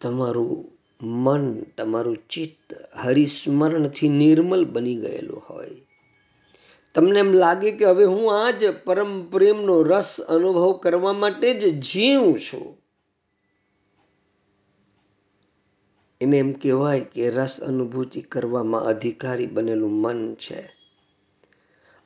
તમારું 0.00 0.72
મન, 1.00 1.62
તમારું 1.62 2.18
ચિત્ત 2.30 2.74
હરિસ્મરણથી 2.98 4.08
નિર્મલ 4.08 4.64
બની 4.64 4.96
ગયેલું 4.96 5.42
હોય, 5.50 5.70
તમને 6.94 7.20
એમ 7.20 7.32
લાગે 7.32 7.72
કે 7.72 7.84
હવે 7.84 8.04
હું 8.04 8.44
આ 8.44 8.50
જ 8.50 8.70
પરમ 8.84 9.30
પ્રેમનો 9.30 9.82
રસ 9.82 10.20
અનુભવ 10.20 10.72
કરવા 10.72 11.12
માટે 11.12 11.54
જ 11.54 11.80
જીવું 11.80 12.40
છું. 12.40 12.78
એને 16.20 16.38
એમ 16.38 16.52
કહેવાય 16.52 17.00
કે 17.00 17.30
રસ 17.30 17.60
અનુભૂતિ 17.60 18.20
કરવામાં 18.20 18.84
અધિકારી 18.84 19.46
બનેલું 19.46 19.90
મન 19.90 20.34
છે. 20.34 20.75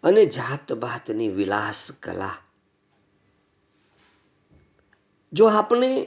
અને 0.02 0.26
જાત 0.26 0.72
ભાતની 0.72 1.28
વિલાસ 1.28 1.90
કલા. 2.02 2.34
જો 5.32 5.46
આપણે 5.46 6.06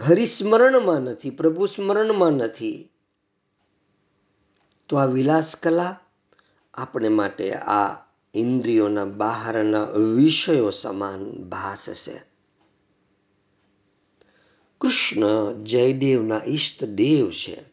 હરિસ્મરણમાં 0.00 1.00
નથી, 1.00 1.30
પ્રભુ 1.30 1.66
સ્મરણમાં 1.66 2.30
નથી, 2.30 2.88
તો 4.88 4.96
આ 4.96 5.04
વિલાસ 5.04 5.56
કલા 5.56 6.00
આપણે 6.74 7.08
માટે 7.08 7.54
આ 7.54 8.08
ઇન્દ્રિયોના 8.34 9.04
બહારના 9.04 9.84
વિષયો 9.84 10.70
સમાન 10.70 11.32
ભાસ 11.32 12.08
છે 12.08 12.28
કૃષ્ણ 14.80 15.54
જયદેવના 15.64 16.40
ઈષ્ટદેવ 16.48 17.30
છે. 17.30 17.64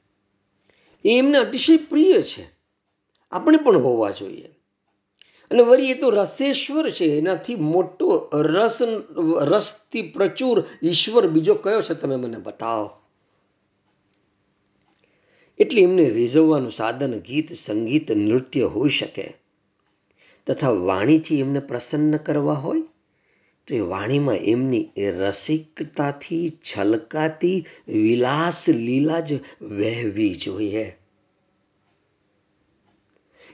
એ 1.05 1.17
એમને 1.17 1.38
અતિશય 1.38 1.77
પ્રિય 1.77 2.21
છે. 2.21 2.49
આપણે 3.31 3.58
પણ 3.58 3.77
હોવા 3.77 4.12
જોઈએ. 4.12 4.54
અને 5.51 5.63
વળી 5.63 5.91
એ 5.91 5.93
તો 5.93 6.10
રસેશ્વર 6.10 6.89
છે, 6.91 7.05
એનાથી 7.05 7.55
મોટો 7.55 8.29
રસ 8.34 8.81
રસથી 9.41 10.01
પ્રચુર 10.01 10.63
ઈશ્વર 10.84 11.27
બીજો 11.27 11.55
કયો 11.55 11.81
છે 11.81 11.93
તમે 11.93 12.15
મને 12.15 12.38
બતાવો? 12.38 12.89
એટલે 15.60 15.81
એમને 15.81 16.10
રીઝવવાનું 16.10 16.71
સાધન, 16.71 17.19
ગીત, 17.19 17.53
સંગીત, 17.53 18.12
નૃત્ય 18.12 18.63
હોઈ 18.63 18.89
શકે. 18.89 19.34
તથા 20.47 20.69
વાણીથી 20.69 21.39
એમને 21.39 21.60
પ્રસન્ન 21.60 22.17
કરવા 22.17 22.53
હોય, 22.53 22.81
તો 23.67 23.75
એ 23.75 23.79
વાણીમાં 23.79 24.36
એમની 24.36 24.89
એ 24.97 25.12
રસિકતાથી 25.12 26.49
છલકાતી 26.49 27.65
વિલાસ 27.88 28.69
લીલા 28.69 29.19
જ 29.19 29.34
વહેવી 29.62 30.36
જોઈએ. 30.36 31.04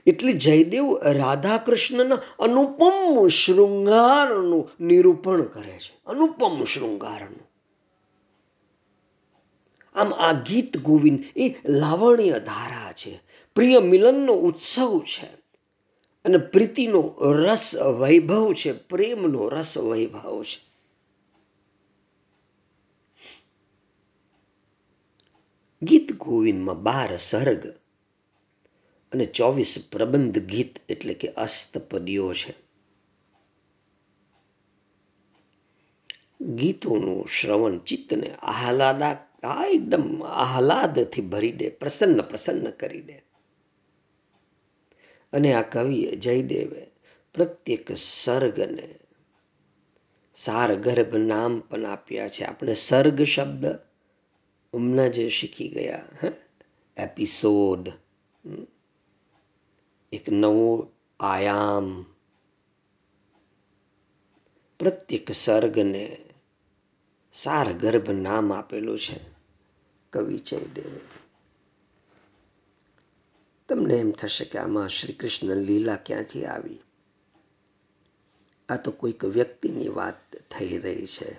એટલે 0.06 0.32
જયદેવ 0.32 0.98
રાધા 1.02 1.58
કૃષ્ણના 1.58 2.14
અનુપમ 2.38 3.28
શૃંગારનું 3.28 4.70
નિરૂપણ 4.80 5.42
કરે 5.42 5.78
છે. 5.78 6.00
અનુપમ 6.06 6.64
શૃંગારનું. 6.64 7.50
આમ 9.94 10.14
આ 10.14 10.32
ગીત 10.32 10.78
ગોવિંદ 10.78 11.24
એ 11.36 11.54
લાવણ્ય 11.68 12.32
ધારા 12.32 12.92
છે. 12.92 13.20
પ્રિય 13.54 13.78
મિલનનો 13.78 14.32
ઉત્સવ 14.32 15.00
છે. 15.00 15.26
અને 16.24 16.36
પ્રીતિનો 16.36 17.14
રસ 17.20 17.76
વૈભવ 17.98 18.52
છે. 18.52 18.72
પ્રેમનો 18.72 19.48
રસ 19.48 19.78
વૈભવ 19.78 20.42
છે. 20.42 20.72
ગીત 25.82 26.18
ગોવિંદમાં 26.18 26.82
બાર 26.82 27.16
સર્ગ 27.16 27.81
અને 29.12 29.24
ચોવીસ 29.24 29.88
પ્રબંધ 29.92 30.38
ગીત 30.38 30.78
એટલે 30.88 31.14
કે 31.14 31.28
અસ્તપદીઓ 31.28 32.34
છે. 32.34 32.54
ગીતોનું 36.40 37.28
શ્રવણ 37.28 37.78
ચિત્તને 37.78 38.34
આહલાદા 38.34 39.28
આ 39.42 39.66
એકદમ 39.66 40.22
આહલાદથી 40.22 41.22
ભરી 41.22 41.52
દે, 41.52 41.68
પ્રસન્ન 41.68 42.22
પ્રસન્ન 42.22 42.70
કરી 42.70 43.00
દે. 43.00 43.12
અને 45.32 45.54
આ 45.54 45.62
કવિએ 45.62 46.16
જયદેવે 46.16 46.86
પ્રત્યેક 47.34 47.92
સર્ગને 47.96 48.94
સારગર્ભ 50.34 51.16
નામ 51.16 51.60
પણ 51.60 51.86
આપ્યા 51.86 52.28
છે. 52.28 52.44
આપણે 52.44 52.74
સર્ગ 52.74 53.22
શબ્દ 53.22 53.66
હમણાં 54.74 55.10
જે 55.10 55.28
શીખી 55.28 55.68
ગયા 55.68 56.08
એપિસોડ 56.96 57.92
એક 60.12 60.28
નવો 60.28 60.92
આયામ. 61.20 62.02
પ્રત્યેક 64.78 65.30
સર્ગને 65.30 66.24
સારગર્ભ 67.32 68.10
નામ 68.10 68.52
આપેલું 68.52 68.98
છે 69.00 69.20
કવિ 70.10 70.38
જયદેવે. 70.38 71.00
તમને 73.68 73.94
એમ 73.94 74.10
થશે 74.10 74.44
કે 74.44 74.58
આમાં 74.58 74.88
શ્રી 74.88 75.12
કૃષ્ણ 75.12 75.56
લીલા 75.56 75.96
ક્યાંથી 75.96 76.44
આવી? 76.44 76.78
આ 78.68 78.76
તો 78.76 78.90
કોઈક 78.90 79.24
વ્યક્તિની 79.24 79.88
વાત 79.88 80.36
થઈ 80.36 80.78
રહી 80.78 81.06
છે. 81.06 81.32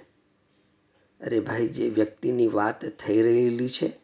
અરે 1.21 1.39
ભાઈ, 1.39 1.67
જે 1.67 1.89
વ્યક્તિની 1.89 2.47
વાત 2.47 2.85
થઈ 2.85 3.21
રહેલી 3.21 3.69
છે, 3.69 3.99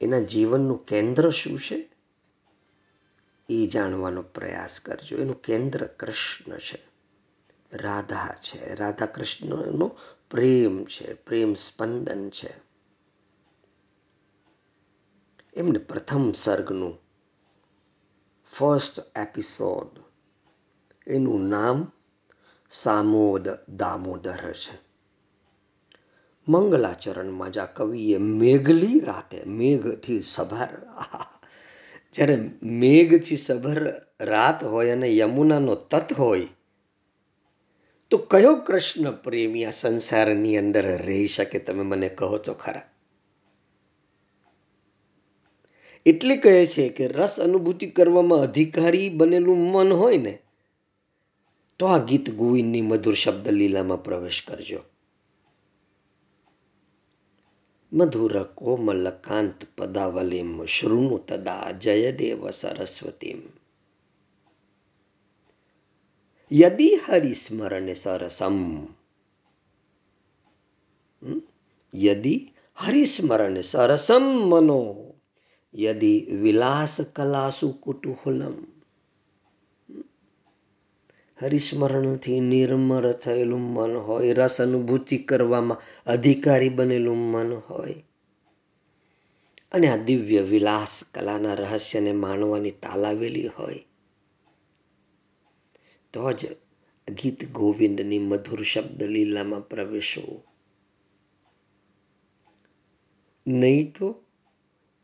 એના 0.00 0.18
જીવનનું 0.18 0.86
કેન્દ્ર 0.86 1.30
શું 1.30 1.58
છે? 1.58 1.93
એ 3.48 3.66
જાણવાનો 3.66 4.22
પ્રયાસ 4.22 4.80
કરજો. 4.80 5.16
એનું 5.16 5.42
કેન્દ્ર 5.42 5.84
કૃષ્ણ 5.84 6.58
છે. 6.58 6.82
રાધા 7.72 8.34
છે. 8.42 8.74
રાધા 8.74 9.06
કૃષ્ણનો 9.06 9.96
પ્રેમ 10.30 10.84
છે. 10.84 11.14
પ્રેમ 11.14 11.54
સ્પંદન 11.54 12.30
છે. 12.30 12.54
એમને 15.54 15.78
પ્રથમ 15.78 16.32
સર્ગનું 16.32 16.98
ફર્સ્ટ 18.52 19.18
એપિસોડ 19.18 20.02
એનું 21.06 21.48
નામ 21.48 21.92
સામોદ 22.70 23.48
દામોદર 23.68 24.52
છે. 24.52 24.84
મંગલાચરણમાં 26.48 27.50
જ 27.50 27.58
આ 27.58 27.66
કવિએ 27.66 28.18
મેઘલી 28.18 29.00
રાતે, 29.00 29.44
મેઘથી 29.44 30.20
સભર 30.20 30.68
જ્યારે 32.14 32.36
મેઘથી 32.62 33.36
સભર 33.36 33.92
રાત 34.20 34.64
હોય 34.64 34.92
અને 34.92 35.16
યમુનાનો 35.16 35.74
તત 35.74 36.12
હોય, 36.12 36.46
તો 38.10 38.18
કયો 38.18 38.54
કૃષ્ણ 38.56 39.10
પ્રેમી 39.10 39.64
આ 39.64 39.70
સંસારની 39.70 40.56
અંદર 40.56 40.84
રહી 41.06 41.26
શકે 41.26 41.58
તમે 41.58 41.82
મને 41.82 42.08
કહો 42.08 42.38
તો 42.38 42.54
ખરા? 42.54 42.82
એટલે 46.06 46.36
કહે 46.36 46.66
છે 46.66 46.88
કે 46.88 47.08
રસ 47.08 47.40
અનુભૂતિ 47.40 47.86
કરવામાં 47.86 48.38
અધિકારી 48.38 49.08
બનેલું 49.08 49.58
મન 49.72 49.92
હોય 49.92 50.18
ને, 50.18 50.38
તો 51.78 51.86
આ 51.86 51.98
ગીત 51.98 52.30
ગોવિંદની 52.30 52.80
મધુર 52.80 53.14
શબ્દ 53.14 53.48
લીલામાં 53.48 54.02
પ્રવેશ 54.02 54.44
કરજો. 54.46 54.80
મધુર 57.94 58.34
કોમલ 58.54 59.04
કાંત 59.20 59.58
પદાવલીમ 59.76 60.52
શૃણુ 60.66 61.16
તદા 61.20 61.68
જયદેવ 61.74 62.40
સરસ્વતીમ 62.52 63.40
યદિ 66.50 66.88
હરિસ્મરણ 66.98 67.88
સરસમ 67.94 68.58
યદિ 71.94 72.34
હરિસ્મરણ 72.78 73.56
સરસમ 73.62 74.24
મનો 74.50 74.80
યદિ 75.74 76.14
વિલાસ 76.42 76.94
કલાસુ 77.12 77.68
કુટુહલમ 77.78 78.56
હરિસ્મરણથી 81.44 82.40
નિર્મર 82.40 83.12
થયેલું 83.12 83.60
મન 83.60 83.96
હોય. 83.96 84.32
રસ 84.32 84.60
અનુભૂતિ 84.60 85.18
કરવામાં 85.18 85.80
અધિકારી 86.06 86.68
બનેલું 86.68 87.16
મન 87.16 87.52
હોય. 87.54 87.94
અને 89.72 89.88
આ 89.88 89.96
દિવ્ય 89.96 90.40
વિલાસ 90.40 91.04
કલાના 91.14 91.54
રહસ્યને 91.54 92.12
માણવાની 92.12 92.70
તાલાવેલી 92.70 93.46
હોય. 93.46 93.84
તો 96.12 96.32
જ 96.32 96.46
ગીત 97.08 97.52
ગોવિંદની 97.52 98.18
મધુર 98.18 98.62
શબ્દ 98.62 99.02
લીલામાં 99.02 99.68
પ્રવેશવું 99.68 100.44
નહીં 103.46 103.92
તો 103.92 104.24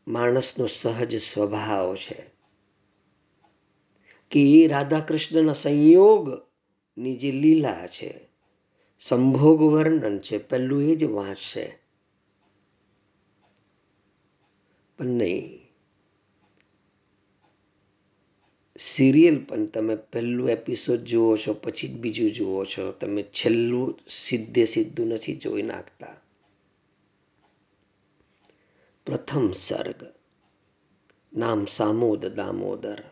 માણસનો 0.07 0.67
સહજ 0.67 1.19
સ્વભાવ 1.19 1.95
છે. 1.95 2.30
કે 4.31 4.63
એ 4.63 4.67
રાધા 4.67 4.99
કૃષ્ણના 4.99 5.53
સંયોગની 5.53 7.17
જે 7.17 7.31
લીલા 7.31 7.87
છે, 7.87 8.19
સંભોગ 8.99 9.61
વર્ણન 9.61 10.19
છે, 10.19 10.37
પહેલું 10.37 10.83
એ 10.83 10.95
જ 10.95 11.03
વાંચશે. 11.03 11.79
પણ 14.97 15.05
નહીં, 15.05 15.61
સિરિયલ 18.77 19.43
પણ 19.43 19.65
તમે 19.65 19.95
પહેલું 19.95 20.49
એપિસોડ 20.49 20.99
જુઓ 20.99 21.37
છો, 21.37 21.53
પછી 21.53 21.87
જ 21.87 21.97
બીજું 21.97 22.31
જુઓ 22.31 22.65
છો, 22.65 22.91
તમે 22.91 23.23
છેલ્લું 23.23 23.99
સીધે 24.09 24.65
સીધું 24.65 25.07
નથી 25.07 25.35
જોઈ 25.35 25.61
નાખતા. 25.61 26.17
પ્રથમ 29.05 29.51
સર્ગ, 29.51 30.05
નામ 31.37 31.65
સામોદ 31.65 32.25
દામોદર. 32.25 33.03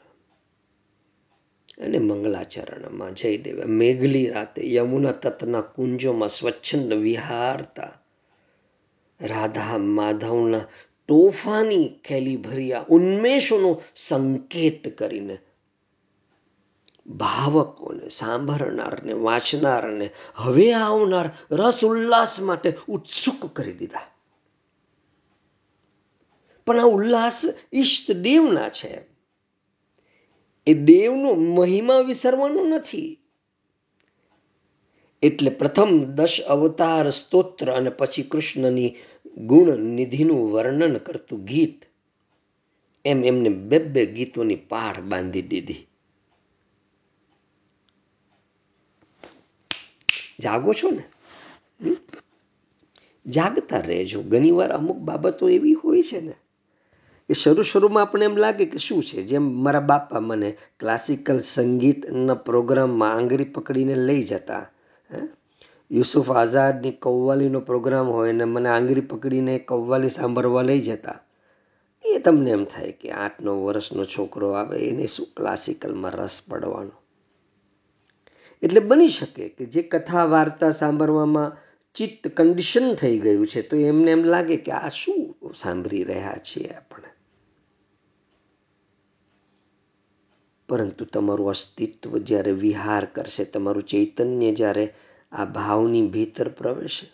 અને 1.80 2.00
મંગલાચરણમાં 2.00 3.16
જયદેવે 3.16 3.64
મેઘલી 3.64 4.30
રાતે 4.30 4.74
યમુના 4.74 5.12
તટના 5.12 5.62
કુંજોમાં 5.62 6.30
સ્વચ્છંદ 6.30 6.94
વિહારતા. 6.94 8.02
રાધા 9.22 9.78
માધવના 9.78 10.60
તોફાની 11.08 11.90
ખેલી 12.06 12.38
ભર્યા 12.38 12.86
ઉન્મેષોનો 12.90 13.82
સંકેત 13.96 14.98
કરીને 14.98 15.38
ભાવકોને 17.08 18.10
સાંભળનારને 18.10 19.14
વાંચનારને 19.14 20.10
હવે 20.36 20.74
આવનાર 20.74 21.30
રસ 21.52 21.84
ઉલ્લાસ 21.84 22.40
માટે 22.40 22.74
ઉત્સુક 22.88 23.56
કરી 23.56 23.74
દીધા. 23.74 24.02
પણ 26.66 26.80
આ 26.80 26.84
ઉલ્લાસ 26.84 27.46
ઈષ્ટ 27.74 28.12
દેવના 28.12 28.70
છે. 28.70 29.09
એ 30.68 30.74
દેવનો 30.74 31.34
મહિમા 31.34 31.99
વિસરવાનો 31.99 32.64
નથી. 32.64 33.18
એટલે 35.22 35.49
પ્રથમ 35.49 36.03
દશ 36.03 36.41
અવતાર 36.41 37.10
સ્તોત્ર 37.10 37.72
અને 37.72 37.89
પછી 37.89 38.24
કૃષ્ણની 38.24 38.95
ગુણ 39.38 39.78
નિધિનું 39.78 40.51
વર્ણન 40.51 40.97
કરતું 40.97 41.43
ગીત. 41.43 41.86
એમ 43.05 43.24
એમને 43.24 43.49
બે 43.49 43.80
બે 43.80 44.05
ગીતોની 44.05 44.55
પાઠ 44.55 44.99
બાંધી 44.99 45.41
દીધી. 45.41 45.88
જાગો 50.39 50.74
છો 50.74 50.89
ને? 50.89 51.03
જાગતા 53.26 53.80
રહેજો. 53.80 54.22
ઘણીવાર 54.22 54.72
અમુક 54.72 54.97
બાબતો 54.97 55.49
એવી 55.49 55.74
હોય 55.74 56.01
છે 56.01 56.22
ને 56.22 56.34
કે 57.30 57.34
શરૂ 57.34 57.62
શરૂમાં 57.62 58.04
આપણે 58.04 58.26
એમ 58.26 58.38
લાગે 58.38 58.66
કે 58.66 58.78
શું 58.78 59.04
છે? 59.04 59.22
જેમ 59.22 59.44
મારા 59.64 59.80
બાપા 59.80 60.20
મને 60.20 60.58
ક્લાસિકલ 60.80 61.40
સંગીતના 61.40 62.34
પ્રોગ્રામમાં 62.34 63.12
આંગળી 63.14 63.44
પકડીને 63.44 63.96
લઈ 63.96 64.24
જતા 64.24 64.66
યુસુફ 65.92 66.32
આઝાદની 66.32 66.92
કવ્વાલીનો 66.92 67.60
પ્રોગ્રામ 67.60 68.08
હોય 68.08 68.32
ને 68.32 68.44
મને 68.44 68.70
આંગળી 68.70 69.02
પકડીને 69.02 69.60
કવ્વાલી 69.60 70.10
સાંભળવા 70.10 70.62
લઈ 70.62 70.82
જતા, 70.82 71.20
એ 72.06 72.20
તમને 72.20 72.52
એમ 72.52 72.66
થાય 72.66 72.92
કે 72.92 73.12
આઠ 73.12 73.42
નવ 73.42 73.52
વર્ષનો 73.52 74.06
છોકરો 74.06 74.52
આવે 74.52 74.80
એને 74.80 75.08
શું 75.08 75.28
ક્લાસિકલમાં 75.38 76.12
રસ 76.12 76.42
પડવાનો? 76.50 76.92
એટલે 78.62 78.80
બની 78.80 79.10
શકે 79.10 79.50
કે 79.50 79.66
જે 79.66 79.82
કથા 79.82 80.26
વાર્તા 80.26 80.72
સાંભળવામાં 80.72 81.58
ચિત્ત 81.94 82.28
કન્ડિશન 82.28 82.94
થઈ 82.94 83.20
ગયું 83.20 83.48
છે 83.48 83.62
તો 83.62 83.78
એમને 83.78 84.12
એમ 84.12 84.24
લાગે 84.24 84.58
કે 84.58 84.72
આ 84.72 84.90
શું 84.90 85.54
સાંભળી 85.56 86.04
રહ્યા 86.04 86.34
છીએ 86.34 86.70
આપણે? 86.70 87.19
પરંતુ 90.70 91.06
તમારું 91.06 91.50
અસ્તિત્વ 91.50 92.18
જ્યારે 92.18 92.52
વિહાર 92.52 93.06
કરશે, 93.06 93.46
તમારું 93.46 93.84
ચૈતન્ય 93.84 94.52
જ્યારે 94.52 94.86
આ 95.32 95.46
ભાવની 95.46 96.08
ભીતર 96.08 96.50
પ્રવેશે, 96.50 97.08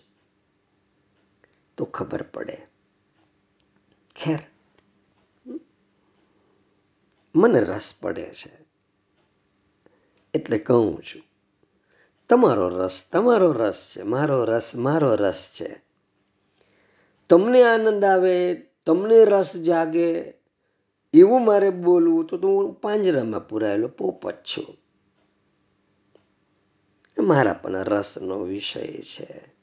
તો 1.77 1.85
ખબર 1.85 2.23
પડે. 2.23 2.57
ખેર, 4.15 4.39
મને 7.35 7.59
રસ 7.59 7.93
પડે 8.01 8.29
છે. 8.33 8.51
એટલે 10.33 10.57
કહું 10.57 11.03
છું, 11.03 11.23
તમારો 12.29 12.69
રસ 12.69 13.09
તમારો 13.11 13.51
રસ 13.53 13.81
છે, 13.95 14.01
મારો 14.03 14.45
રસ 14.45 14.71
મારો 14.75 15.15
રસ 15.15 15.41
છે. 15.61 15.71
તમને 17.29 17.63
આનંદ 17.63 18.05
આવે, 18.05 18.37
તમને 18.85 19.25
રસ 19.25 19.55
જાગે 19.57 20.09
એવું 21.15 21.45
મારે 21.45 21.69
બોલવું 21.69 22.27
તો 22.27 22.37
હું 22.37 22.73
પાંજરામાં 22.73 23.47
પુરાયેલો 23.47 23.87
પોપટ 23.87 24.43
છું. 24.43 24.77
મારા 27.23 27.53
પણ 27.53 27.75
રસનો 27.75 28.39
વિષય 28.39 28.87
છે. 28.87 29.55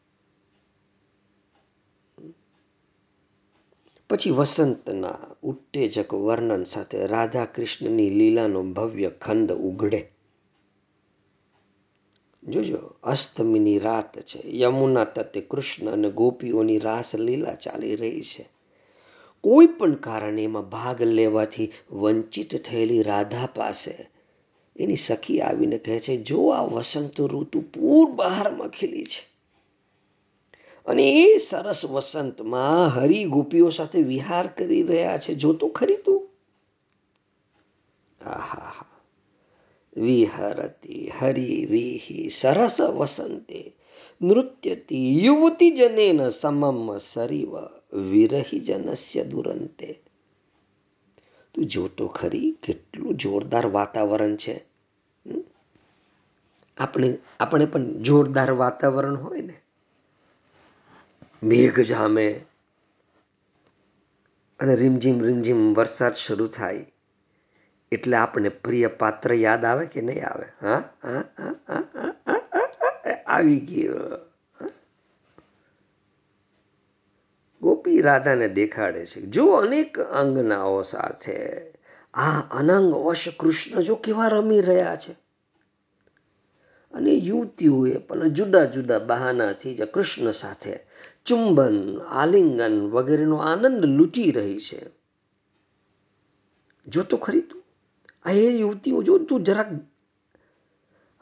પછી 4.10 4.30
વસંતના 4.30 5.18
ઉત્તેજક 5.42 6.14
વર્ણન 6.14 6.64
સાથે 6.64 7.06
રાધા 7.06 7.44
કૃષ્ણની 7.44 8.10
લીલાનો 8.10 8.62
ભવ્ય 8.62 9.10
ખંડ 9.10 9.52
ઉઘડે. 9.52 10.12
જોજો, 12.44 12.78
અષ્ટમીની 13.02 13.78
રાત 13.78 14.18
છે. 14.18 14.56
યમુના 14.56 15.04
તટે 15.04 15.40
કૃષ્ણ 15.40 15.90
અને 15.90 16.10
ગોપીઓની 16.10 16.78
રાસ 16.78 17.14
લીલા 17.14 17.54
ચાલી 17.54 17.96
રહી 17.96 18.22
છે. 18.22 18.61
કોઈ 19.44 19.66
પણ 19.66 19.94
કારણે 19.94 20.44
એમાં 20.44 20.68
ભાગ 20.68 21.02
લેવાથી 21.02 21.72
વંચિત 21.90 22.62
થયેલી 22.62 23.02
રાધા 23.02 23.48
પાસે 23.54 23.94
એની 24.76 24.96
સખી 24.96 25.40
આવીને 25.40 25.78
કહે 25.78 26.00
છે, 26.00 26.16
જો 26.16 26.48
આ 26.48 26.64
વસંત 26.64 27.20
ઋતુ 27.20 27.60
પૂર 27.60 28.10
બહારમાં 28.10 28.68
ખીલી 28.68 29.04
છે 29.04 29.22
અને 30.86 31.04
એ 31.24 31.38
સરસ 31.38 31.84
વસંતમાં 31.86 32.88
હરી 32.88 33.24
ગોપીઓ 33.24 33.70
સાથે 33.70 34.02
વિહાર 34.02 34.46
કરી 34.46 34.82
રહ્યા 34.82 35.18
છે 35.18 35.34
જોતો 35.34 35.68
ખરી 35.68 35.96
તું. 35.96 36.22
આહા 38.20 38.86
વિહરતી 39.96 41.10
હરિરીહિ 41.18 42.28
સરસ 42.30 42.80
વસંતે 42.80 43.62
નૃત્યતી 44.22 45.24
યુવતી 45.24 45.70
જનેન 45.70 46.28
સમમ 46.30 46.98
સરીવ 46.98 47.52
વિરહી 47.92 48.60
જનસ્ય 48.60 49.22
દુરંતે. 49.24 49.90
તું 51.54 51.64
જોતો 51.66 52.04
ખરી 52.08 52.50
કેટલું 52.62 53.16
જોરદાર 53.16 53.66
વાતાવરણ 53.68 54.36
છે 54.36 54.54
આપણે 56.76 57.08
આપણે 57.40 57.66
પણ 57.66 57.84
જોરદાર 58.02 58.50
વાતાવરણ 58.52 59.16
હોય 59.16 59.42
ને, 59.42 59.56
મેઘ 61.42 61.80
જામે 61.82 62.26
અને 64.60 64.74
રીમઝીમ 64.76 65.18
રીમઝીમ 65.22 65.60
વરસાદ 65.74 66.14
શરૂ 66.14 66.48
થાય, 66.48 66.84
એટલે 67.92 68.16
આપણે 68.16 68.50
પ્રિય 68.64 68.88
પાત્ર 68.98 69.34
યાદ 69.36 69.64
આવે 69.64 69.86
કે 69.86 70.00
નહીં 70.00 70.24
આવે? 70.26 70.48
હા, 70.60 70.80
આવી 73.26 73.60
ગયો. 73.60 74.00
ગોપી 77.62 78.00
રાધાને 78.00 78.48
દેખાડે 78.48 79.06
છે 79.06 79.20
જો 79.20 79.52
અનેક 79.52 79.98
અંગનાઓ 79.98 80.82
સાથે 80.82 81.60
આ 82.14 82.40
અનંગ 82.40 82.94
વશ 82.94 83.28
કૃષ્ણ 83.40 83.80
જો 83.80 83.94
કેવા 83.94 84.28
રમી 84.28 84.60
રહ્યા 84.60 84.96
છે. 84.96 85.12
અને 86.92 87.12
યુવતીઓએ 87.12 87.98
પણ 87.98 88.28
જુદા 88.28 88.64
જુદા 88.64 88.98
બહાનાથી 88.98 89.74
જે 89.74 89.84
કૃષ્ણ 89.84 90.32
સાથે 90.32 90.78
ચુંબન, 91.26 91.98
આલિંગન 91.98 92.90
વગેરેનો 92.90 93.36
આનંદ 93.36 93.84
લૂંટી 93.84 94.30
રહી 94.30 94.60
છે. 94.60 94.86
જો 96.86 97.02
તો 97.02 97.16
ખરી 97.16 97.40
તું. 97.40 97.62
આ 98.24 98.30
એ 98.30 98.58
યુવતીઓ 98.58 99.02
જો 99.02 99.18
તું 99.18 99.42
જરાક 99.42 99.66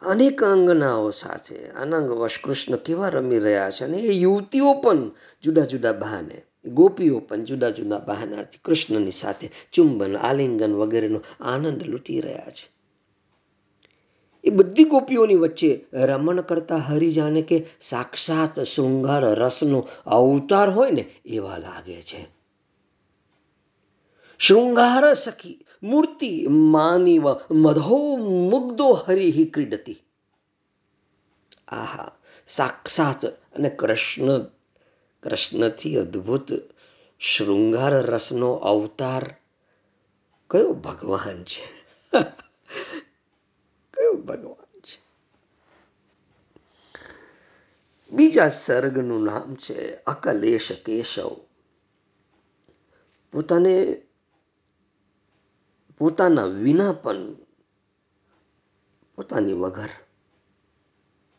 અનેક 0.03 0.43
અંગનાઓ 0.43 1.11
સાથે 1.11 1.69
અનંગવશ 1.69 2.39
કૃષ્ણ 2.45 2.77
કેવા 2.77 3.09
રમી 3.09 3.39
રહ્યા 3.39 3.71
છે 3.71 3.85
અને 3.85 3.99
એ 3.99 4.13
યુવતીઓ 4.13 4.73
પણ 4.73 5.11
જુદા 5.43 5.65
જુદા 5.65 5.93
બહાને, 5.93 6.43
ગોપીઓ 6.67 7.19
પણ 7.19 7.45
જુદા 7.45 7.71
જુદા 7.71 7.99
બહાનાથી 7.99 8.59
કૃષ્ણની 8.65 9.11
સાથે 9.11 9.51
ચુંબન, 9.73 10.17
આલિંગન 10.17 10.75
વગેરેનો 10.75 11.21
આનંદ 11.41 11.83
લૂંટી 11.83 12.21
રહ્યા 12.21 12.51
છે. 12.51 12.69
એ 14.45 14.51
બધી 14.51 14.85
ગોપીઓની 14.85 15.35
વચ્ચે 15.35 15.85
રમણ 15.93 16.41
કરતા 16.41 16.77
હરી 16.77 17.13
જાણે 17.13 17.43
કે 17.43 17.67
સાક્ષાત 17.81 18.61
શૃંગાર 18.61 19.25
રસનો 19.25 19.89
અવતાર 20.07 20.71
હોય 20.71 20.91
ને 20.91 21.05
એવા 21.25 21.59
લાગે 21.59 22.03
છે. 22.03 22.40
મૂર્તિ 25.83 26.31
માનીવ 26.49 27.27
મધો 27.63 27.99
મુગ્ધો 28.51 28.89
હરિ 28.95 29.45
ક્રીડતી 29.47 29.99
આહા 31.73 32.11
સાક્ષાત 32.49 33.23
અને 33.57 33.71
કૃષ્ણ 33.71 34.31
કૃષ્ણથી 35.23 35.97
અદ્ભુત 35.97 36.49
શૃંગાર 37.21 37.95
રસનો 38.05 38.51
અવતાર 38.65 39.25
કયો 40.51 40.73
ભગવાન 40.79 41.41
છે 41.45 41.65
કયો 43.95 44.17
ભગવાન 44.19 44.75
છે 44.83 44.99
બીજા 48.13 48.51
સર્ગનું 48.57 49.25
નામ 49.25 49.51
છે 49.57 49.77
અકલેશ 50.07 50.71
કેશવ 50.85 51.35
પોતાને 53.33 53.75
પોતાના 56.01 56.45
વિના 56.45 56.93
પણ 56.93 57.35
પોતાની 59.17 59.53
વગર 59.53 59.89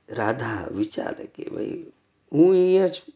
રાધા 0.09 0.67
વિચારે 0.71 1.25
કે 1.25 1.49
ભાઈ, 1.49 1.85
હું 2.33 2.51
અહીંયા 2.51 2.87
છું. 2.87 3.13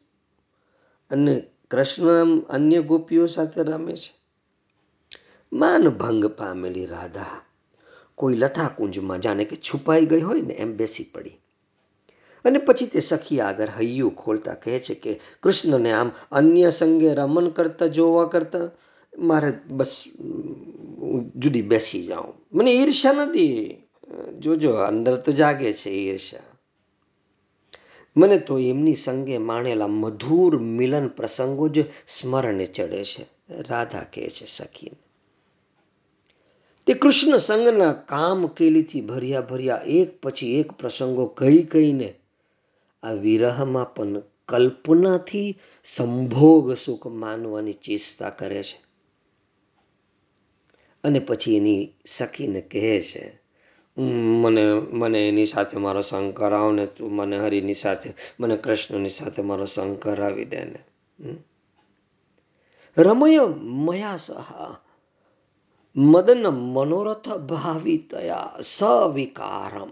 અને 1.12 1.44
કૃષ્ણ 1.72 2.40
અન્ય 2.50 2.82
ગોપીઓ 2.82 3.26
સાથે 3.26 3.64
રમે 3.64 3.96
છે. 3.96 4.14
માન 5.54 5.90
ભંગ 5.90 6.26
પામેલી 6.26 6.86
રાધા 6.86 7.42
કોઈ 8.16 8.36
લતા 8.36 8.68
કુંજમાં 8.68 9.20
જાણે 9.20 9.46
કે 9.46 9.56
છુપાઈ 9.56 10.06
ગઈ 10.06 10.22
હોય 10.22 10.42
ને 10.42 10.54
એમ 10.54 10.78
બેસી 10.78 11.04
પડી. 11.04 11.42
અને 12.46 12.60
પછી 12.60 12.86
તે 12.86 13.00
સખી 13.00 13.40
આગળ 13.40 13.70
હૈયું 13.70 14.16
ખોલતા 14.16 14.54
કહે 14.54 14.80
છે 14.80 14.96
કે, 14.96 15.20
કૃષ્ણને 15.44 15.92
આમ 15.92 16.12
અન્ય 16.32 16.70
સંગે 16.70 17.14
રમન 17.14 17.50
કરતા, 17.50 17.88
જોવા 17.88 18.28
કરતા 18.28 18.60
મારે 19.18 19.54
બસ 19.68 20.04
જુદી 21.36 21.62
બેસી 21.62 22.06
જાઉં. 22.06 22.58
મને 22.58 22.72
ઈર્ષ્યા 22.72 23.14
નથી. 23.14 23.78
જોજો, 24.40 24.72
અંદર 24.72 25.16
તો 25.16 25.32
જાગે 25.32 25.74
છે 25.74 25.90
ઈર્ષ્યા. 25.90 26.40
મને 28.18 28.40
તો 28.40 28.60
એમની 28.60 28.96
સંગે 28.96 29.38
માણેલા 29.38 29.88
મધુર 29.88 30.60
મિલન 30.60 31.08
પ્રસંગો 31.08 31.70
જ 31.70 31.84
સ્મરણે 32.08 32.66
ચડે 32.66 33.04
છે. 33.04 33.26
રાધા 33.50 34.00
કહે 34.00 34.30
છે, 34.30 34.46
સખીને. 34.46 34.96
તે 36.86 36.94
કૃષ્ણ 36.94 37.38
સંગના 37.38 37.94
કામ 37.94 38.48
કેલીથી 38.48 39.02
ભર્યા 39.02 39.42
ભર્યા 39.42 39.82
એક 39.88 40.22
પછી 40.22 40.60
એક 40.60 40.72
પ્રસંગો 40.72 41.26
કહી 41.26 41.64
કહીને 41.64 42.14
આ 43.04 43.12
વિરહમાં 43.12 43.94
પણ 43.94 44.22
કલ્પનાથી 44.46 45.60
સંભોગ 45.86 46.74
સુખ 46.74 47.08
માનવાની 47.08 47.74
ચેષ્ટા 47.74 48.30
કરે 48.30 48.64
છે. 48.64 48.85
અને 51.06 51.20
પછી 51.20 51.58
એની 51.58 51.94
સખીને 52.06 52.62
કહે 52.62 53.02
છે 53.02 53.46
મને 54.42 54.74
મને 54.74 55.28
એની 55.28 55.46
સાથે 55.46 55.78
મારો 55.78 56.02
સંગ 56.02 56.34
કરાવ 56.34 56.72
ને 56.72 56.86
તું 56.86 57.12
મને 57.12 57.38
હરિની 57.38 57.74
સાથે, 57.74 58.14
મને 58.40 58.58
કૃષ્ણની 58.58 59.10
સાથે 59.10 59.42
મારો 59.42 59.66
સંગ 59.66 60.00
કરાવી 60.00 60.46
દે 60.46 60.66
ને. 60.66 60.80
રમય 62.98 63.46
મયા 63.62 64.18
સહા 64.18 64.82
મદન 65.96 66.48
મનોરથ 66.48 67.30
ભાવિતયા 67.30 68.58
સવિકારમ. 68.62 69.92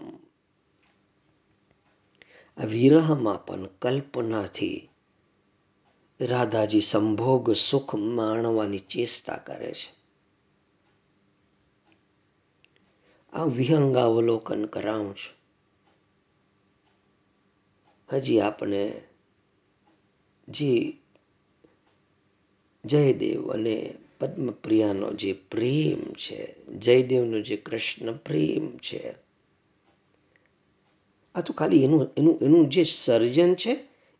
આ 2.56 2.64
વિરહમાં 2.64 3.46
પણ 3.46 3.66
કલ્પનાથી 3.66 4.88
રાધાજી 6.20 6.80
સંભોગ 6.80 7.52
સુખ 7.52 7.94
માણવાની 7.94 8.78
ચેષ્ટા 8.78 9.36
કરે 9.36 9.72
છે. 9.72 10.03
આ 13.34 13.44
વિહંગાવલોકન 13.44 14.64
કરાવું 14.64 15.14
છું. 15.16 15.34
હજી 18.08 18.40
આપણે 18.40 18.82
જે 20.48 20.98
જયદેવ 22.84 23.50
અને 23.50 23.94
પદ્મપ્રિયાનો 24.18 25.12
જે 25.12 25.32
પ્રેમ 25.32 26.00
છે, 26.14 26.54
જયદેવનો 26.78 27.40
જે 27.40 27.56
કૃષ્ણ 27.56 28.12
પ્રેમ 28.16 28.78
છે, 28.78 29.14
આ 31.34 31.40
તો 31.40 31.52
ખાલી 31.52 31.84
એનું 31.84 32.02
એનું 32.16 32.36
એનું 32.40 32.70
જે 32.70 32.84
સર્જન 32.84 33.54
છે, 33.54 33.72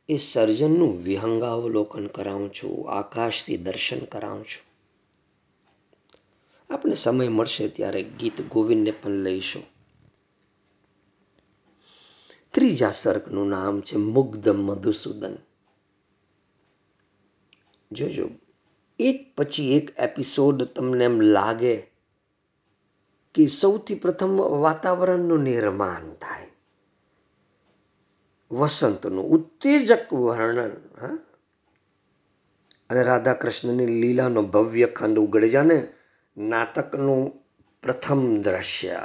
એ 0.08 0.16
સર્જનનું 0.16 1.02
વિહંગાવલોકન 1.02 2.06
કરાવું 2.06 2.52
છું, 2.52 2.90
આકાશથી 2.90 3.56
દર્શન 3.56 3.98
કરાવું 4.04 4.44
છું. 4.44 4.73
આપણે 6.74 6.94
સમય 6.94 7.28
મળશે 7.28 7.68
ત્યારે 7.68 8.02
ગીત 8.02 8.40
ગોવિંદને 8.40 8.90
પણ 8.90 9.10
લઈશું. 9.10 9.62
ત્રીજા 12.50 12.90
સર્ગનું 12.90 13.48
નામ 13.48 13.80
છે 13.80 13.96
મુગ્ધ 13.96 14.48
મધુસૂદન. 14.48 15.36
જોજો, 17.92 18.28
એક 18.98 19.34
પછી 19.36 19.76
એક 19.76 19.90
એપિસોડ 19.98 20.62
તમને 20.62 21.04
એમ 21.04 21.20
લાગે 21.20 21.76
કે 23.34 23.46
સૌથી 23.46 23.94
પ્રથમ 23.94 24.36
વાતાવરણનું 24.40 25.40
નિર્માણ 25.40 26.14
થાય. 26.14 26.46
વસંતનું 28.50 29.24
ઉત્તેજક 29.24 30.12
વર્ણન, 30.12 30.70
હા? 31.00 31.18
અને 32.90 33.02
રાધા 33.02 33.34
કૃષ્ણની 33.34 33.86
લીલાનો 33.86 34.42
ભવ્ય 34.42 34.86
ખંડ 34.86 35.18
ઉગડે 35.18 35.48
જાને 35.48 35.93
નાટકનું 36.36 37.32
પ્રથમ 37.82 38.42
દ્રશ્ય. 38.42 39.00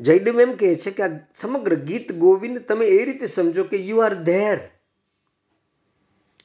જયદેવ 0.00 0.40
એમ 0.40 0.52
કહે 0.52 0.74
છે 0.74 0.90
કે 0.90 1.02
આ 1.02 1.08
સમગ્ર 1.34 1.74
ગીત 1.74 2.12
ગોવિંદ 2.12 2.58
તમે 2.58 2.86
એ 2.86 3.04
રીતે 3.04 3.26
સમજો 3.26 3.64
કે 3.64 3.76
યુ 3.76 3.98
આર 3.98 4.14
ધેર 4.14 4.58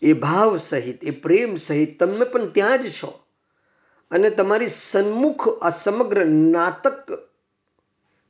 એ 0.02 0.14
ભાવ 0.14 0.58
સહિત, 0.58 1.04
એ 1.04 1.12
પ્રેમ 1.12 1.56
સહિત 1.56 2.00
તમે 2.00 2.26
પણ 2.26 2.50
ત્યાં 2.50 2.82
જ 2.82 2.90
છો. 2.90 3.26
અને 4.12 4.30
તમારી 4.30 4.68
સન્મુખ 4.68 5.64
આ 5.64 5.70
સમગ્ર 5.70 6.26
નાટક 6.26 7.30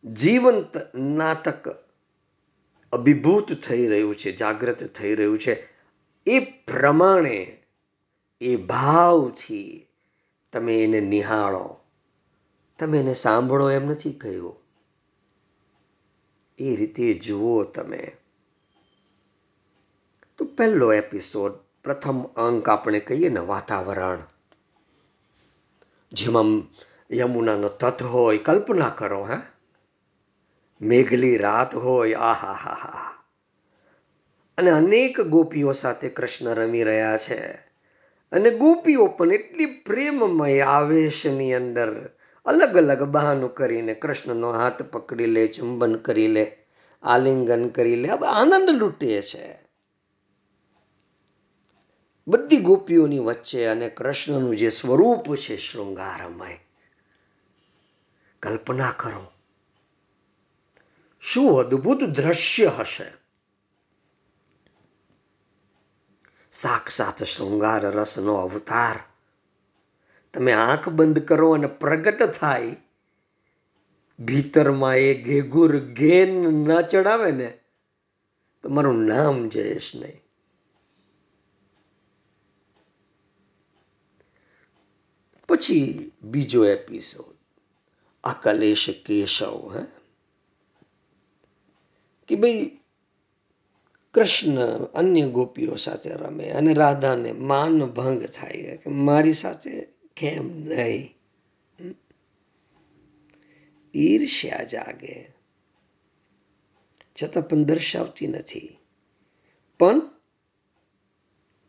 જીવંત 0.05 0.95
નાટક 0.95 1.75
અભિભૂત 2.91 3.53
થઈ 3.53 3.87
રહ્યું 3.87 4.15
છે, 4.15 4.35
જાગ્રત 4.35 4.83
થઈ 4.83 5.15
રહ્યું 5.15 5.39
છે. 5.39 5.69
એ 6.25 6.39
પ્રમાણે 6.39 7.62
એ 8.41 8.55
ભાવથી 8.55 9.88
તમે 10.53 10.84
એને 10.84 10.99
નિહાળો. 10.99 11.79
તમે 12.79 12.99
એને 12.99 13.13
સાંભળો 13.13 13.71
એમ 13.71 13.86
નથી 13.86 14.13
કહ્યું. 14.13 14.55
એ 16.59 16.75
રીતે 16.75 17.13
જુઓ 17.13 17.63
તમે. 17.63 18.17
તો 20.38 20.45
પહેલો 20.45 20.93
એપિસોડ 20.93 21.51
પ્રથમ 21.84 22.23
અંક 22.23 22.69
આપણે 22.69 22.99
કહીએ 22.99 23.29
ને 23.29 23.39
વાતાવરણ. 23.39 24.23
જેમાં 26.11 26.45
યમુનાનો 27.11 27.69
તટ 27.69 28.03
હોય, 28.03 28.38
કલ્પના 28.38 28.89
કરો, 28.89 29.25
હે? 29.25 29.38
મેઘલી 30.81 31.38
રાત 31.38 31.75
હોય 31.75 32.13
આહા 32.13 32.53
હા 32.53 32.73
હા 32.73 33.13
અને 34.57 34.71
અનેક 34.71 35.21
ગોપીઓ 35.21 35.71
સાથે 35.71 36.09
કૃષ્ણ 36.09 36.49
રમી 36.49 36.84
રહ્યા 36.84 37.17
છે. 37.17 37.72
અને 38.34 38.49
ગોપીઓ 38.49 39.05
પણ 39.05 39.31
એટલી 39.31 39.65
પ્રેમમય 39.65 40.59
આવેશની 40.59 41.53
અંદર 41.53 42.09
અલગ 42.45 42.77
અલગ 42.77 43.03
બહાનું 43.03 43.53
કરીને 43.53 43.93
કૃષ્ણનો 43.93 44.51
હાથ 44.51 44.84
પકડી 44.84 45.25
લે, 45.25 45.47
ચુંબન 45.47 45.95
કરી 45.95 46.27
લે, 46.27 46.65
આલિંગન 47.03 47.69
કરી 47.69 47.95
લે. 47.95 48.09
આનંદ 48.09 48.69
લૂંટે 48.69 49.21
છે. 49.21 49.59
બધી 52.27 52.57
ગોપીઓની 52.57 53.19
વચ્ચે 53.19 53.65
અને 53.65 53.89
કૃષ્ણનું 53.89 54.55
જે 54.55 54.69
સ્વરૂપ 54.69 55.36
છે 55.36 55.57
શૃંગારમય. 55.57 56.59
કલ્પના 58.39 58.93
કરો. 58.97 59.31
શું 61.21 61.59
અદ્ભુત 61.59 62.03
દ્રશ્ય 62.03 62.71
હશે. 62.79 63.22
સાક્ષાત 66.53 67.23
શૃંગાર 67.23 67.85
રસનો 67.85 68.35
અવતાર. 68.35 68.99
તમે 70.33 70.53
આંખ 70.53 70.89
બંધ 70.89 71.27
કરો 71.27 71.51
અને 71.51 71.67
પ્રગટ 71.67 72.23
થાય. 72.23 72.75
ભીતરમાં 74.19 74.97
એ 74.97 75.23
ઘેઘુર 75.23 75.79
ઘેન 75.79 76.29
ન 76.67 76.81
ચડાવે 76.81 77.31
ને, 77.31 77.59
તમારું 78.63 79.05
નામ 79.05 79.49
જયેશ 79.49 79.91
નહીં. 79.95 80.23
પછી 85.49 86.11
બીજો 86.23 86.65
એપિસોડ, 86.65 87.35
અકલેશ 88.23 89.03
કેશવ, 89.05 89.79
હે? 89.79 89.85
કે 92.27 92.35
ભાઈ 92.35 92.79
કૃષ્ણ 94.14 94.84
અન્ય 94.93 95.28
ગોપીઓ 95.28 95.76
સાથે 95.76 96.09
રમે 96.09 96.49
અને 96.49 96.74
રાધાને 96.74 97.32
માન 97.32 97.86
ભંગ 97.86 98.26
થાય 98.26 98.78
કે 98.78 98.89
મારી 98.89 99.34
સાથે 99.34 99.82
કેમ 100.18 100.59
નહીં? 100.59 101.16
ઈર્ષ્યા 103.95 104.64
જાગે. 104.64 105.34
છતાં 107.24 107.47
પણ 107.47 107.64
દર્શાવતી 107.64 108.28
નથી. 108.28 108.78
પણ 109.80 110.01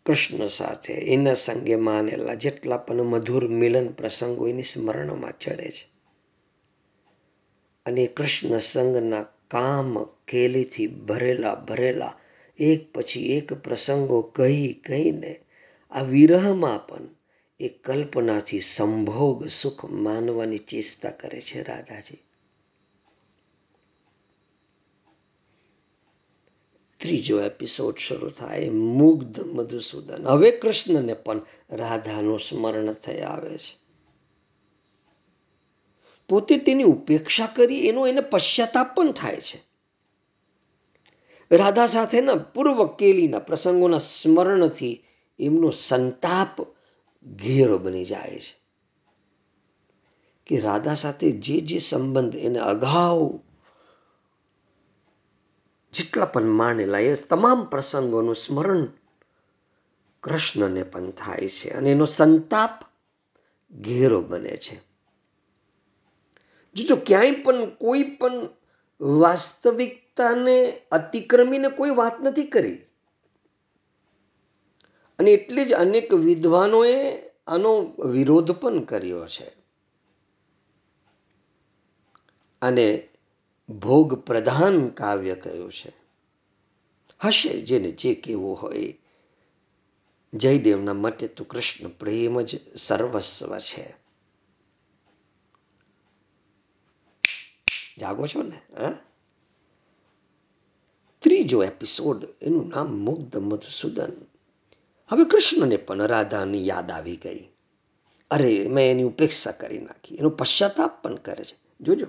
કૃષ્ણ 0.06 0.46
સાથે 0.46 0.92
એના 0.92 1.34
સંગે 1.34 1.76
માનેલા 1.76 2.34
જેટલા 2.34 2.76
પણ 2.76 3.02
મધુર 3.02 3.48
મિલન 3.48 3.88
પ્રસંગો 3.88 4.48
એની 4.48 4.62
સ્મરણમાં 4.62 5.38
ચડે 5.38 5.70
છે. 5.70 5.94
અને 7.86 8.06
કૃષ્ણ 8.06 8.58
સંગના 8.58 9.22
કામ 9.50 10.04
કેલીથી 10.04 10.86
ભરેલા 10.86 11.54
ભરેલા 11.54 12.18
એક 12.58 12.92
પછી 12.92 13.32
એક 13.32 13.52
પ્રસંગો 13.52 14.22
કહી 14.22 14.72
કહીને 14.86 15.40
આ 15.90 16.02
વિરહમાં 16.02 16.86
પણ 16.86 17.02
એ 17.60 17.68
કલ્પનાથી 17.68 18.60
સંભોગ 18.60 19.46
સુખ 19.46 19.84
માનવાની 19.84 20.58
ચેષ્ટા 20.58 21.10
કરે 21.10 21.40
છે 21.40 21.62
રાધાજી. 21.62 22.18
ત્રીજો 27.00 27.40
એપિસોડ 27.40 27.98
શરૂ 27.98 28.30
થાય 28.30 28.70
મુગ્ધ 28.70 29.40
મધુસૂદન. 29.40 30.26
હવે 30.26 30.50
કૃષ્ણને 30.50 31.14
પણ 31.14 31.40
રાધાનું 31.70 32.40
સ્મરણ 32.40 32.92
થઈ 32.92 33.20
આવે 33.20 33.58
છે. 33.58 33.84
પોતે 36.28 36.56
તેની 36.58 36.82
ઉપેક્ષા 36.82 37.46
કરી 37.46 37.88
એનો 37.88 38.06
એને 38.06 38.20
પશ્ચાતાપ 38.20 38.94
પણ 38.94 39.12
થાય 39.12 39.36
છે. 39.36 39.73
રાધા 41.50 41.86
સાથેના 41.86 42.34
પૂર્વ 42.34 42.86
કેલીના 42.86 43.38
પ્રસંગોના 43.38 43.98
સ્મરણથી 43.98 45.04
એમનો 45.38 45.70
સંતાપ 45.70 46.62
ઘેરો 47.26 47.78
બની 47.78 48.04
જાય 48.04 48.40
છે. 48.40 48.64
કે 50.46 50.60
રાધા 50.60 50.94
સાથે 50.94 51.30
જે 51.32 51.60
જે 51.60 51.78
સંબંધ 51.78 52.36
એને 52.36 52.58
અગાઉ 52.58 53.40
જેટલા 55.92 56.24
પણ 56.24 56.42
માનેલા 56.42 56.98
એ 56.98 57.14
તમામ 57.14 57.64
પ્રસંગોનું 57.64 58.36
સ્મરણ 58.36 58.88
કૃષ્ણને 60.22 60.82
પણ 60.82 61.10
થાય 61.10 61.48
છે 61.48 61.70
અને 61.70 61.90
એનો 61.90 62.04
સંતાપ 62.04 62.84
ઘેરો 63.72 64.20
બને 64.20 64.56
છે. 64.56 64.80
જો 66.74 66.96
ક્યાંય 66.96 67.30
પણ 67.30 67.66
કોઈ 67.66 68.02
પણ 68.02 68.48
વાસ્તવિક 69.00 70.03
વાસ્તવિકતાને 70.18 70.80
અતિક્રમીને 70.92 71.68
કોઈ 71.68 71.90
વાત 71.90 72.20
નથી 72.20 72.44
કરી. 72.44 72.78
અને 75.18 75.30
એટલે 75.30 75.64
જ 75.64 75.72
અનેક 75.72 76.12
વિદ્વાનોએ 76.12 77.22
આનો 77.46 77.94
વિરોધ 78.06 78.50
પણ 78.50 78.84
કર્યો 78.84 79.26
છે. 79.26 79.52
અને 82.62 83.08
ભોગ 83.68 84.14
પ્રધાન 84.14 84.88
કાવ્ય 84.88 85.34
કયું 85.34 85.72
છે? 85.72 85.92
હશે 87.24 87.60
જેને 87.60 87.90
જે 87.90 88.14
કેવું 88.14 88.62
હોય. 88.62 88.94
જયદેવના 90.34 90.94
મતે 90.94 91.28
તો 91.28 91.44
કૃષ્ણ 91.44 91.88
પ્રેમ 91.88 92.40
જ 92.40 92.76
સર્વસ્વ 92.76 93.58
છે. 93.58 93.94
જાગો 97.98 98.26
છો 98.26 98.42
ને, 98.42 98.82
હા? 98.82 98.98
ત્રીજો 101.24 101.64
એપિસોડ 101.64 102.26
એનું 102.42 102.68
નામ 102.68 102.86
મુગ્ધ 102.86 103.36
મધુસૂદન. 103.36 104.12
હવે 105.08 105.24
કૃષ્ણને 105.24 105.76
પણ 105.76 106.02
રાધાની 106.02 106.66
યાદ 106.66 106.90
આવી 106.90 107.16
ગઈ. 107.16 107.48
અરે, 108.30 108.68
મેં 108.68 108.90
એની 108.90 109.02
ઉપેક્ષા 109.02 109.50
કરી 109.50 109.78
નાખી. 109.78 110.14
એનો 110.14 110.30
પશ્ચાતાપ 110.30 111.02
પણ 111.02 111.14
કરે 111.14 111.44
છે. 111.44 111.58
જોજો. 111.80 112.06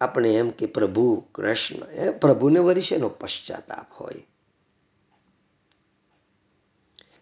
આપણે 0.00 0.34
એમ 0.34 0.50
કે 0.50 0.66
પ્રભુ 0.66 1.24
કૃષ્ણ, 1.34 1.90
એ 1.90 2.10
પ્રભુને 2.10 2.60
વરીશ 2.60 2.92
એનો 2.92 3.08
પશ્ચાતાપ 3.08 3.86
હોય? 3.92 4.14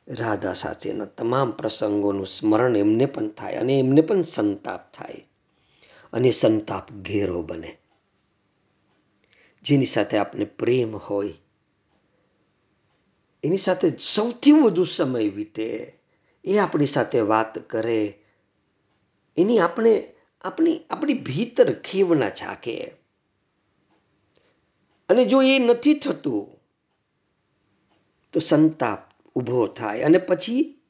રાધા 0.09 0.53
સાથેના 0.53 1.05
તમામ 1.05 1.51
પ્રસંગોનું 1.51 2.27
સ્મરણ 2.27 2.77
એમને 2.77 3.07
પણ 3.07 3.29
થાય 3.29 3.55
અને 3.55 3.79
એમને 3.79 4.01
પણ 4.01 4.23
સંતાપ 4.23 4.93
થાય. 4.93 5.29
અને 6.13 6.31
સંતાપ 6.31 6.93
ઘેરો 6.93 7.43
બને. 7.43 7.77
જેની 9.69 9.87
સાથે 9.87 10.19
આપણે 10.19 10.45
પ્રેમ 10.45 10.97
હોય. 10.97 11.35
એની 13.45 13.57
સાથે 13.57 13.97
સૌથી 13.97 14.53
વધુ 14.53 14.85
સમય 14.85 15.29
વીતે, 15.29 15.99
એ 16.45 16.59
આપણી 16.59 16.87
સાથે 16.87 17.21
વાત 17.21 17.59
કરે. 17.59 18.25
એની 19.37 19.59
આપણે, 19.59 20.15
આપણી 20.41 20.81
આપણી 20.91 21.15
ભીતર 21.15 21.73
ખેવના 21.73 22.29
ઝાંકે 22.29 22.93
અને 25.09 25.25
જો 25.25 25.43
એ 25.43 25.59
નથી 25.59 25.95
થતું, 25.95 26.59
તો 28.33 28.41
સંતાપ 28.41 29.13
ઊભો 29.37 29.67
થાય 29.67 30.03
અને 30.03 30.19
પછી 30.19 30.81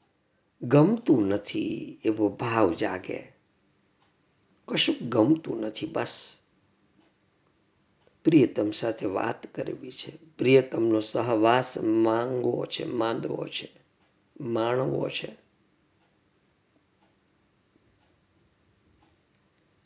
ગમતું 0.61 1.27
નથી 1.27 1.99
એવો 2.05 2.29
ભાવ 2.29 2.73
જાગે. 2.73 3.31
કશું 4.67 5.09
ગમતું 5.09 5.61
નથી, 5.61 5.85
બસ. 5.85 6.38
પ્રિયતમ 8.23 8.71
સાથે 8.71 9.05
વાત 9.05 9.53
કરવી 9.55 9.91
છે. 9.91 10.17
પ્રિયતમનો 10.37 10.99
સહવાસ 10.99 11.77
માંગવો 11.77 12.65
છે, 12.65 12.85
માંદવો 12.85 13.47
છે, 13.47 13.71
માણવો 14.41 15.09
છે. 15.09 15.35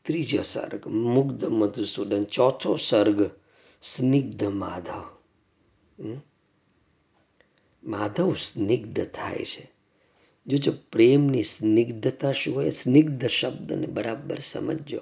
ત્રીજો 0.03 0.41
સર્ગ, 0.41 0.87
મુગ્ધ 0.87 1.45
મધુસૂદન, 1.45 2.23
ચોથો 2.23 2.77
સર્ગ, 2.77 3.29
સ્નિગ્ધ 3.81 4.43
માધવ. 4.43 5.17
માધવ 7.83 8.33
સ્નિગ્ધ 8.33 9.05
થાય 9.05 9.45
છે. 9.45 9.73
જોજો 10.47 10.73
પ્રેમની 10.91 11.43
સ્નિગ્ધતા 11.43 12.31
શું 12.31 12.55
હોય? 12.55 12.69
સ્નિગ્ધ 12.69 13.25
શબ્દને 13.25 13.87
બરાબર 13.87 14.39
સમજો 14.39 14.99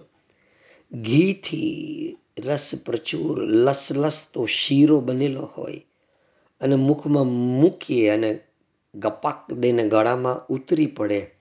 ઘીથી 0.93 2.17
રસ 2.45 2.71
પ્રચુર 2.85 3.43
લસલસતો 3.43 4.45
શીરો 4.45 4.99
બનેલો 4.99 5.41
હોય 5.41 5.81
અને 6.61 6.75
મુખમાં 6.75 7.25
મૂકીએ 7.25 8.09
અને 8.09 8.39
ગપાક 8.95 9.53
દઈને 9.53 9.89
ગળામાં 9.89 10.45
ઉતરી 10.47 10.85
પડે 10.85 11.35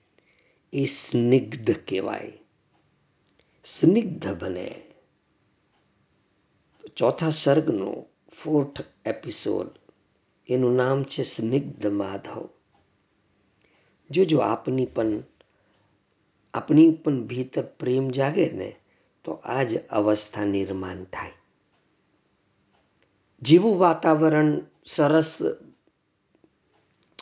એ 0.73 0.85
સ્નિગ્ધ 0.85 1.71
કહેવાય. 1.71 2.33
સ્નિગ્ધ 3.65 4.43
બને. 4.43 4.81
ચોથા 6.97 7.29
સર્ગનો 7.29 8.05
ફોર્થ 8.43 8.81
એપિસોડ, 9.05 9.67
એનું 10.49 10.75
નામ 10.75 11.03
છે 11.03 11.23
સ્નિગ્ધ 11.23 11.87
માધવ. 11.87 12.49
જોજો, 14.11 14.39
આપની 14.39 14.85
પણ 14.85 15.23
આપણી 16.53 16.91
પણ 16.91 17.23
ભીતર 17.23 17.61
પ્રેમ 17.61 18.09
જાગે 18.09 18.51
ને 18.51 18.75
તો 19.23 19.31
આ 19.31 19.63
જ 19.63 19.87
અવસ્થા 19.87 20.45
નિર્માણ 20.45 21.03
થાય. 21.03 21.31
જેવું 23.41 23.79
વાતાવરણ 23.79 24.61
સરસ 24.85 25.41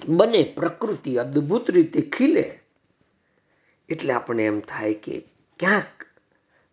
બને, 0.08 0.44
પ્રકૃતિ 0.44 1.16
અદ્ભુત 1.16 1.72
રીતે 1.72 2.02
ખીલે, 2.02 2.60
એટલે 3.90 4.14
આપણે 4.14 4.46
એમ 4.46 4.60
થાય 4.60 4.94
કે 4.94 5.24
ક્યાંક 5.60 6.06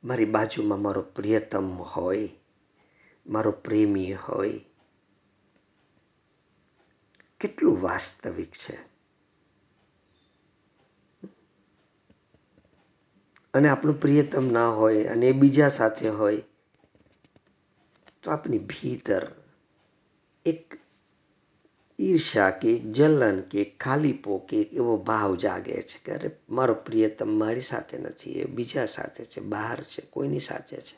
મારી 0.04 0.24
બાજુમાં 0.24 0.80
મારો 0.80 1.02
પ્રિયતમ 1.02 1.66
હોય, 1.66 2.28
મારો 3.26 3.50
પ્રેમી 3.50 4.12
હોય. 4.12 4.60
કેટલું 7.40 7.82
વાસ્તવિક 7.82 8.52
છે. 8.52 8.95
અને 13.56 13.68
આપણું 13.68 14.00
પ્રિયતમ 14.00 14.52
ના 14.52 14.68
હોય 14.68 15.04
અને 15.04 15.28
એ 15.28 15.32
બીજા 15.32 15.68
સાથે 15.68 16.08
હોય, 16.08 16.36
તો 18.22 18.30
આપની 18.30 18.58
ભીતર 18.58 19.32
એક 20.46 20.78
ઈર્ષા 21.98 22.50
કે 22.50 22.74
એક 22.74 22.92
જલન 22.92 23.40
કે 23.40 23.64
ખાલીપો 23.64 24.38
કે 24.38 24.60
એવો 24.60 24.96
ભાવ 24.96 25.36
જાગે 25.36 25.82
છે 25.82 25.98
કે 26.04 26.12
અરે 26.12 26.30
મારો 26.48 26.74
પ્રિયતમ 26.74 27.28
મારી 27.38 27.60
સાથે 27.60 27.98
નથી, 27.98 28.32
એ 28.32 28.44
બીજા 28.44 28.86
સાથે 28.86 29.24
છે, 29.24 29.40
બહાર 29.40 29.84
છે, 29.84 30.02
કોઈની 30.10 30.40
સાથે 30.40 30.76
છે. 30.76 30.96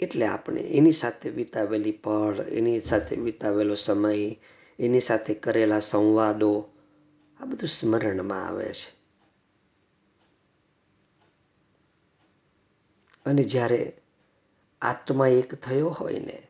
એટલે 0.00 0.26
આપણે 0.26 0.60
એની 0.60 0.92
સાથે 0.92 1.28
વિતાવેલી 1.28 1.92
પળ, 1.92 2.40
એની 2.40 2.80
સાથે 2.80 3.16
વિતાવેલો 3.16 3.74
સમય, 3.74 4.36
એની 4.78 5.00
સાથે 5.00 5.34
કરેલા 5.34 5.80
સંવાદો, 5.80 6.68
આ 7.40 7.44
બધું 7.44 7.68
સ્મરણમાં 7.68 8.46
આવે 8.46 8.72
છે. 8.72 8.97
અને 13.28 13.42
જ્યારે 13.42 14.02
આત્મા 14.82 15.28
એક 15.28 15.54
થયો 15.54 15.88
હોય 15.88 16.18
ને, 16.18 16.48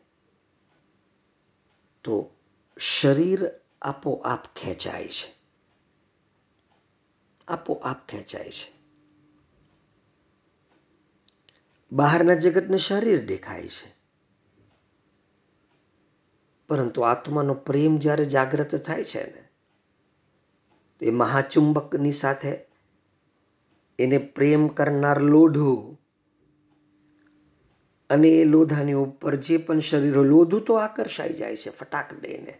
તો 2.05 2.31
શરીર 2.79 3.51
આપોઆપ 3.83 4.47
ખેંચાય 4.57 5.09
છે. 5.09 5.35
આપોઆપ 7.49 8.09
ખેંચાય 8.09 8.51
છે. 8.51 8.72
બહારના 11.93 12.35
જગતને 12.35 12.79
શરીર 12.79 13.26
દેખાય 13.26 13.68
છે. 13.68 13.99
પરંતુ 16.68 17.01
આત્માનો 17.01 17.55
પ્રેમ 17.55 17.99
જ્યારે 17.99 18.24
જાગ્રત 18.24 18.76
થાય 18.76 19.05
છે 19.05 19.35
ને 19.35 19.49
એ 21.01 21.11
મહાચુંબકની 21.11 22.12
સાથે 22.12 22.61
એને 23.99 24.18
પ્રેમ 24.18 24.68
કરનાર 24.68 25.20
લોઢું 25.20 25.97
અને 28.11 28.29
એ 28.29 28.45
લોધાની 28.45 28.93
ઉપર 28.93 29.35
જે 29.35 29.57
પણ 29.57 29.81
શરીરો 29.81 30.23
લોધું 30.23 30.65
તો 30.65 30.75
આકર્ષાઈ 30.75 31.33
જાય 31.33 31.57
છે 31.57 31.71
ફટાક 31.71 32.15
દઈને. 32.15 32.59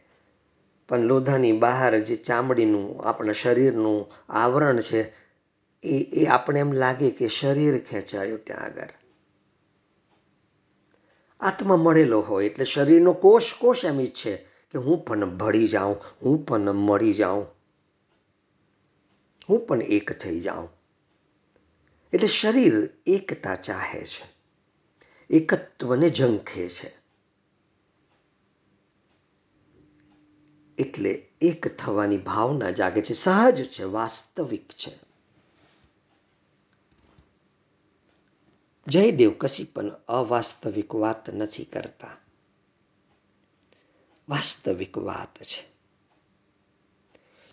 પણ 0.89 1.01
લોધાની 1.01 1.53
બહાર 1.53 1.99
જે 1.99 2.17
ચામડીનું, 2.17 3.03
આપણા 3.03 3.33
શરીરનું 3.33 4.07
આવરણ 4.29 4.81
છે, 4.81 5.15
એ 5.83 5.99
એ 6.03 6.27
આપણે 6.27 6.61
એમ 6.61 6.73
લાગે 6.73 7.11
કે 7.11 7.29
શરીર 7.29 7.79
ખેંચાયું 7.79 8.45
ત્યાં 8.45 8.65
આગળ. 8.65 8.89
આત્મા 11.41 11.77
મળેલો 11.77 12.21
હોય 12.21 12.47
એટલે 12.47 12.65
શરીરનો 12.65 13.13
કોષ 13.13 13.55
કોષ 13.55 13.85
એમ 13.85 14.01
ઈચ્છે 14.01 14.37
કે 14.71 14.79
હું 14.79 15.05
પણ 15.05 15.37
ભળી 15.37 15.69
જાઉં, 15.69 15.97
હું 16.23 16.45
પણ 16.47 16.73
મળી 16.73 17.15
જાઉં. 17.15 17.47
હું 19.49 19.67
પણ 19.67 19.83
એક 19.83 20.13
થઈ 20.13 20.41
જાઉં. 20.41 20.69
એટલે 22.13 22.29
શરીર 22.29 22.89
એકતા 23.07 23.55
ચાહે 23.57 24.05
છે. 24.05 24.38
એકત્વને 25.31 26.11
ઝંખે 26.11 26.68
છે. 26.68 26.99
એટલે 30.79 31.29
એક 31.41 31.76
થવાની 31.76 32.16
ભાવના 32.16 32.70
જાગે 32.70 33.03
છે. 33.03 33.12
સહજ 33.12 33.64
છે, 33.64 33.85
વાસ્તવિક 33.85 34.68
છે. 34.68 35.09
જયદેવ 38.87 39.33
કશી 39.39 39.64
પણ 39.64 39.89
અવાસ્તવિક 39.89 40.95
વાત 40.95 41.31
નથી 41.31 41.64
કરતા. 41.64 42.16
વાસ્તવિક 44.29 44.99
વાત 44.99 45.43
છે. 45.43 45.79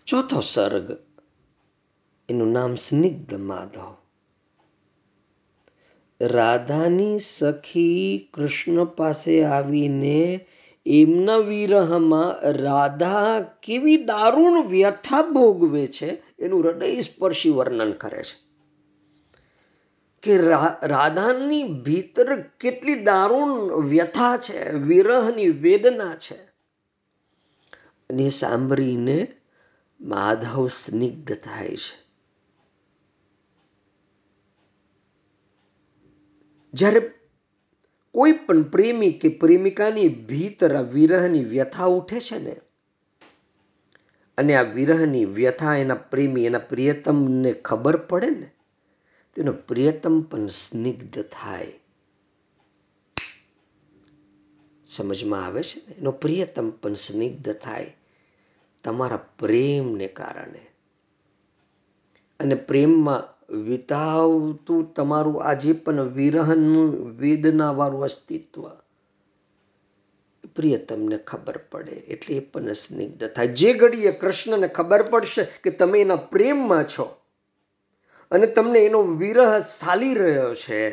ચોથો 0.06 0.40
સર્ગ, 0.40 0.96
એનું 2.28 2.52
નામ 2.52 2.76
સ્નિગ્ધ 2.76 3.34
માધવ. 3.34 4.05
રાધાની 6.20 7.18
સખી 7.18 8.28
કૃષ્ણ 8.34 8.84
પાસે 8.84 9.44
આવીને 9.44 10.46
એમના 10.86 11.36
વિરહમાં 11.36 12.52
રાધા 12.52 13.40
કેવી 13.62 13.96
દારૂણ 13.96 14.66
વ્યથા 14.66 15.22
ભોગવે 15.22 15.86
છે, 15.86 16.22
એનું 16.38 16.64
હૃદય 16.64 17.00
સ્પર્શી 17.00 17.50
વર્ણન 17.50 17.92
કરે 17.92 18.22
છે. 18.22 18.46
કે 20.22 20.38
રાધાની 20.82 21.62
ભીતર 21.62 22.40
કેટલી 22.40 22.94
દારૂણ 22.94 23.82
વ્યથા 23.82 24.36
છે, 24.36 24.72
વિરહની 24.72 25.48
વેદના 25.48 26.14
છે. 26.14 26.36
અને 28.10 28.30
સાંભળીને 28.30 29.32
માધવ 30.00 30.68
સ્નિગ્ધ 30.68 31.34
થાય 31.34 31.76
છે. 31.76 32.05
જ્યારે 36.76 37.00
કોઈ 38.12 38.32
પણ 38.32 38.62
પ્રેમી 38.62 39.12
કે 39.12 39.28
પ્રેમિકાની 39.28 40.08
ભીતર 40.08 40.82
વિરહની 40.82 41.44
વ્યથા 41.44 41.84
ઉઠે 41.84 42.20
છે 42.20 42.38
ને, 42.38 42.56
અને 44.38 44.54
આ 44.54 44.62
વિરહની 44.62 45.24
વ્યથા 45.24 45.76
એના 45.76 45.94
પ્રેમી, 45.94 46.44
એના 46.44 46.58
પ્રિયતમને 46.58 47.52
ખબર 47.52 47.96
પડે 47.96 48.30
ને, 48.30 48.50
તેનો 49.34 49.52
પ્રિયતમ 49.52 50.20
પણ 50.20 50.46
સ્નિગ્ધ 50.46 51.22
થાય. 51.22 51.72
સમજમાં 54.86 55.46
આવે 55.46 55.62
છે 55.62 55.88
ને? 55.88 55.94
એનો 55.94 56.10
પ્રિયતમ 56.10 56.70
પણ 56.70 56.94
સ્નિગ્ધ 56.94 57.52
થાય 57.52 57.96
તમારા 58.84 59.16
પ્રેમને 59.16 60.06
કારણે. 60.06 60.66
અને 62.40 62.54
પ્રેમમાં 62.54 63.35
વિતાવતું 63.50 64.94
તમારું 64.94 65.44
આજે 65.44 65.72
પણ 65.72 66.00
વિરહનું, 66.00 67.18
વેદનાવાળું 67.18 68.04
અસ્તિત્વ. 68.04 68.68
પ્રિય, 70.54 70.78
તમને 70.78 71.18
ખબર 71.18 71.56
પડે, 71.58 71.92
એટલે 71.92 72.36
એ 72.36 72.40
પણ 72.40 72.72
સ્નિગ્ધ 72.72 73.28
થાય. 73.28 73.46
જે 73.46 73.72
ઘડીએ 73.72 74.10
કૃષ્ણને 74.10 74.68
ખબર 74.68 75.02
પડશે 75.02 75.44
કે 75.44 75.70
તમે 75.70 76.00
એના 76.00 76.16
પ્રેમમાં 76.16 76.84
છો 76.84 77.20
અને 78.30 78.46
તમને 78.46 78.78
એનો 78.78 79.02
વિરહ 79.02 79.58
સાલી 79.58 80.14
રહ્યો 80.14 80.54
છે, 80.54 80.90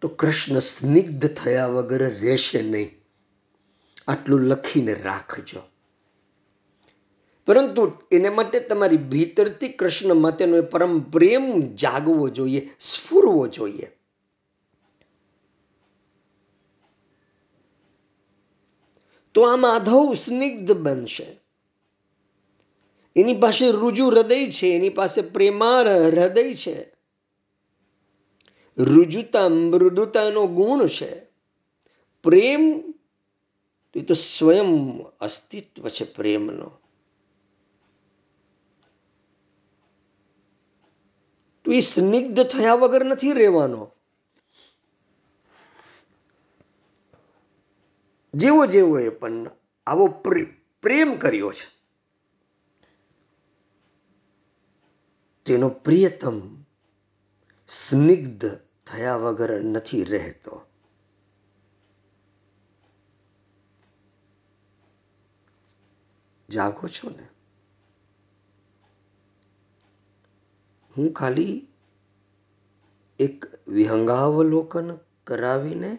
તો 0.00 0.08
કૃષ્ણ 0.08 0.58
સ્નિગ્ધ 0.58 1.28
થયા 1.28 1.66
વગર 1.66 2.02
રહેશે 2.20 2.62
નહીં. 2.62 2.90
આટલું 4.08 4.40
લખીને 4.40 4.94
રાખજો. 4.94 5.69
પરંતુ 7.46 7.92
એને 8.12 8.28
માટે 8.28 8.60
તમારી 8.60 8.96
ભીતરથી 8.96 9.68
કૃષ્ણ 9.68 10.14
માટેનો 10.14 10.56
એ 10.56 10.60
પરમ 10.60 11.00
પ્રેમ 11.00 11.74
જાગવો 11.74 12.28
જોઈએ, 12.28 12.70
સ્ફુરવો 12.80 13.46
જોઈએ. 13.46 13.96
તો 19.34 19.42
આ 19.42 19.56
માધવ 19.56 20.14
સ્નિગ્ધ 20.14 20.72
બનશે. 20.72 21.40
એની 23.16 23.40
પાસે 23.40 23.70
રુજુ 23.70 24.06
હૃદય 24.06 24.50
છે, 24.50 24.66
એની 24.66 24.88
પાસે 24.88 25.20
પ્રેમાર 25.20 25.88
હૃદય 25.88 26.54
છે. 26.54 26.92
રુજુતા 28.78 29.48
મૃદુતાનો 29.48 30.46
ગુણ 30.46 30.86
છે. 30.86 31.20
પ્રેમ, 32.22 32.94
એ 33.94 34.00
તો 34.00 34.14
સ્વયં 34.14 34.98
અસ્તિત્વ 35.20 35.88
છે 35.88 36.04
પ્રેમનો. 36.04 36.79
તો 41.70 41.74
એ 41.74 41.80
સ્નિગ્ધ 41.80 42.42
થયા 42.42 42.74
વગર 42.74 43.04
નથી 43.04 43.32
રહેવાનો. 43.32 43.92
જેવો 48.34 48.66
જેવો 48.66 48.98
એ 48.98 49.08
પણ 49.08 49.50
આવો 49.86 50.06
પ્રેમ 50.82 51.16
કર્યો 51.16 51.52
છે. 51.52 51.68
તેનો 55.44 55.68
પ્રિયતમ 55.68 56.64
સ્નિગ્ધ 57.68 58.58
થયા 58.86 59.16
વગર 59.16 59.60
નથી 59.60 60.04
રહેતો. 60.04 60.66
જાગો 66.50 66.88
છો 66.88 67.10
ને? 67.10 67.29
હું 71.00 71.12
ખાલી 71.12 71.68
એક 73.18 73.44
વિહંગાવલોકન 73.68 74.98
કરાવીને 75.24 75.98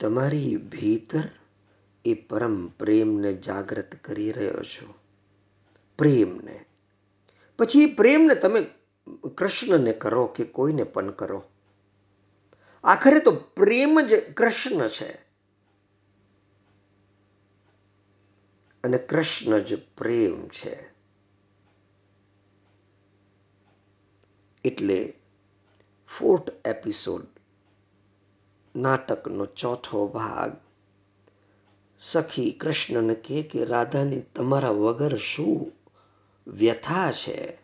તમારી 0.00 0.56
ભીતર 0.56 1.22
એ 2.04 2.14
પરમ 2.14 2.66
પ્રેમને 2.66 3.34
જાગૃત 3.34 3.94
કરી 3.94 4.32
રહ્યો 4.32 4.62
છું. 4.62 4.94
પ્રેમને. 5.98 6.64
પછી 7.58 7.82
એ 7.82 7.94
પ્રેમને 7.94 8.34
તમે 8.34 8.66
કૃષ્ણને 9.38 9.92
કરો 9.92 10.26
કે 10.26 10.44
કોઈને 10.44 10.84
પણ 10.84 11.10
કરો? 11.10 11.44
આખરે 12.84 13.20
તો 13.20 13.30
પ્રેમ 13.30 14.00
જ 14.00 14.32
કૃષ્ણ 14.34 14.88
છે. 14.88 15.12
અને 18.84 18.98
કૃષ્ણ 18.98 19.58
જ 19.58 19.74
પ્રેમ 19.96 20.48
છે. 20.48 20.93
એટલે 24.64 25.14
ફોર્થ 26.18 26.66
એપિસોડ 26.66 27.26
નાટકનો 28.76 29.46
ચોથો 29.46 30.06
ભાગ. 30.06 30.56
સખી 31.98 32.52
કૃષ્ણને 32.52 33.14
કહે 33.14 33.42
કે, 33.42 33.64
રાધાની 33.64 34.20
તમારા 34.20 34.70
વગર 34.70 35.16
શું 35.16 35.72
વ્યથા 36.46 37.12
છે? 37.12 37.58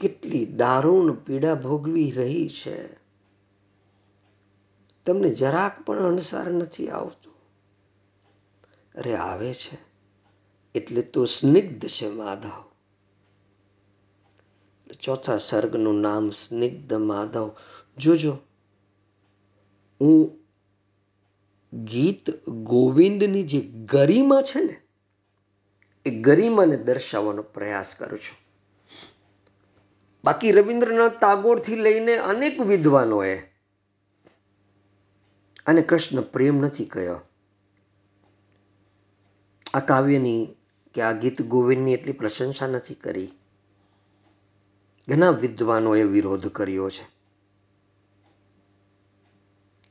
કેટલી 0.00 0.46
દારૂણ 0.46 1.14
પીડા 1.14 1.54
ભોગવી 1.54 2.10
રહી 2.10 2.48
છે. 2.48 2.94
તમને 5.06 5.30
જરાક 5.30 5.82
પણ 5.82 5.98
અણસાર 5.98 6.50
નથી 6.50 6.88
આવતો. 6.88 7.30
અરે, 8.94 9.16
આવે 9.16 9.54
છે. 9.54 9.78
એટલે 10.74 11.02
તો 11.02 11.24
સ્નિગ્ધ 11.24 11.88
છે, 11.88 12.08
માધવ. 12.08 12.71
ચોથા 15.00 15.38
સર્ગનું 15.38 16.00
નામ 16.00 16.30
સ્નિગ્ધ 16.30 16.94
માધવ. 16.94 17.56
જોજો, 17.98 18.38
હું 20.00 20.38
ગીત 21.84 22.48
ગોવિંદની 22.48 23.42
જે 23.42 23.60
ગરિમા 23.60 24.42
છે 24.42 24.60
ને, 24.60 24.82
એ 26.06 26.20
ગરિમાને 26.20 26.76
દર્શાવવાનો 26.76 27.42
પ્રયાસ 27.42 27.94
કરું 27.94 28.18
છું. 28.18 28.42
બાકી 30.24 30.52
રવિન્દ્રનાથ 30.52 31.12
ટાગોરથી 31.18 31.76
લઈને 31.76 32.16
અનેક 32.16 32.60
વિદ્વાનોએ 32.60 33.36
અને 35.66 35.82
કૃષ્ણ 35.82 36.20
પ્રેમ 36.20 36.56
નથી 36.56 36.84
કહ્યો. 36.84 37.20
આ 39.74 39.80
કાવ્યની 39.80 40.48
કે 40.94 41.02
આ 41.02 41.12
ગીત 41.12 41.42
ગોવિંદની 41.42 41.92
એટલી 41.92 42.12
પ્રશંસા 42.12 42.66
નથી 42.66 42.94
કરી. 42.94 43.32
ઘણા 45.08 45.30
વિદ્વાનોએ 45.30 46.02
વિરોધ 46.02 46.48
કર્યો 46.48 46.90
છે 46.90 47.22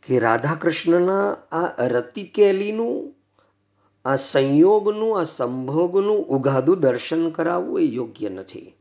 કે 0.07 0.20
રાધા 0.20 0.55
કૃષ્ણના 0.55 1.34
આ 1.34 1.88
રતિકેલીનું, 1.88 3.16
આ 4.05 4.16
સંયોગનું, 4.16 5.20
આ 5.20 5.24
સંભોગનું 5.24 6.26
ઉગાદું 6.26 6.80
દર્શન 6.80 7.30
કરાવવું 7.30 7.80
એ 7.80 7.84
યોગ્ય 7.84 8.30
નથી. 8.30 8.74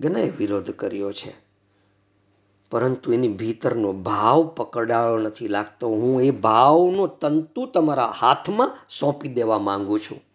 ઘણાએ 0.00 0.30
વિરોધ 0.30 0.70
કર્યો 0.70 1.12
છે. 1.12 1.34
પરંતુ 2.70 3.12
એની 3.12 3.28
ભીતરનો 3.28 3.92
ભાવ 3.92 4.46
પકડાયો 4.46 5.18
નથી 5.18 5.48
લાગતો. 5.48 5.88
હું 5.88 6.22
એ 6.22 6.30
ભાવનો 6.30 7.06
તંતુ 7.06 7.66
તમારા 7.66 8.06
હાથમાં 8.06 8.76
સોંપી 9.00 9.28
દેવા 9.28 9.58
માંગુ 9.58 9.98
છું. 9.98 10.29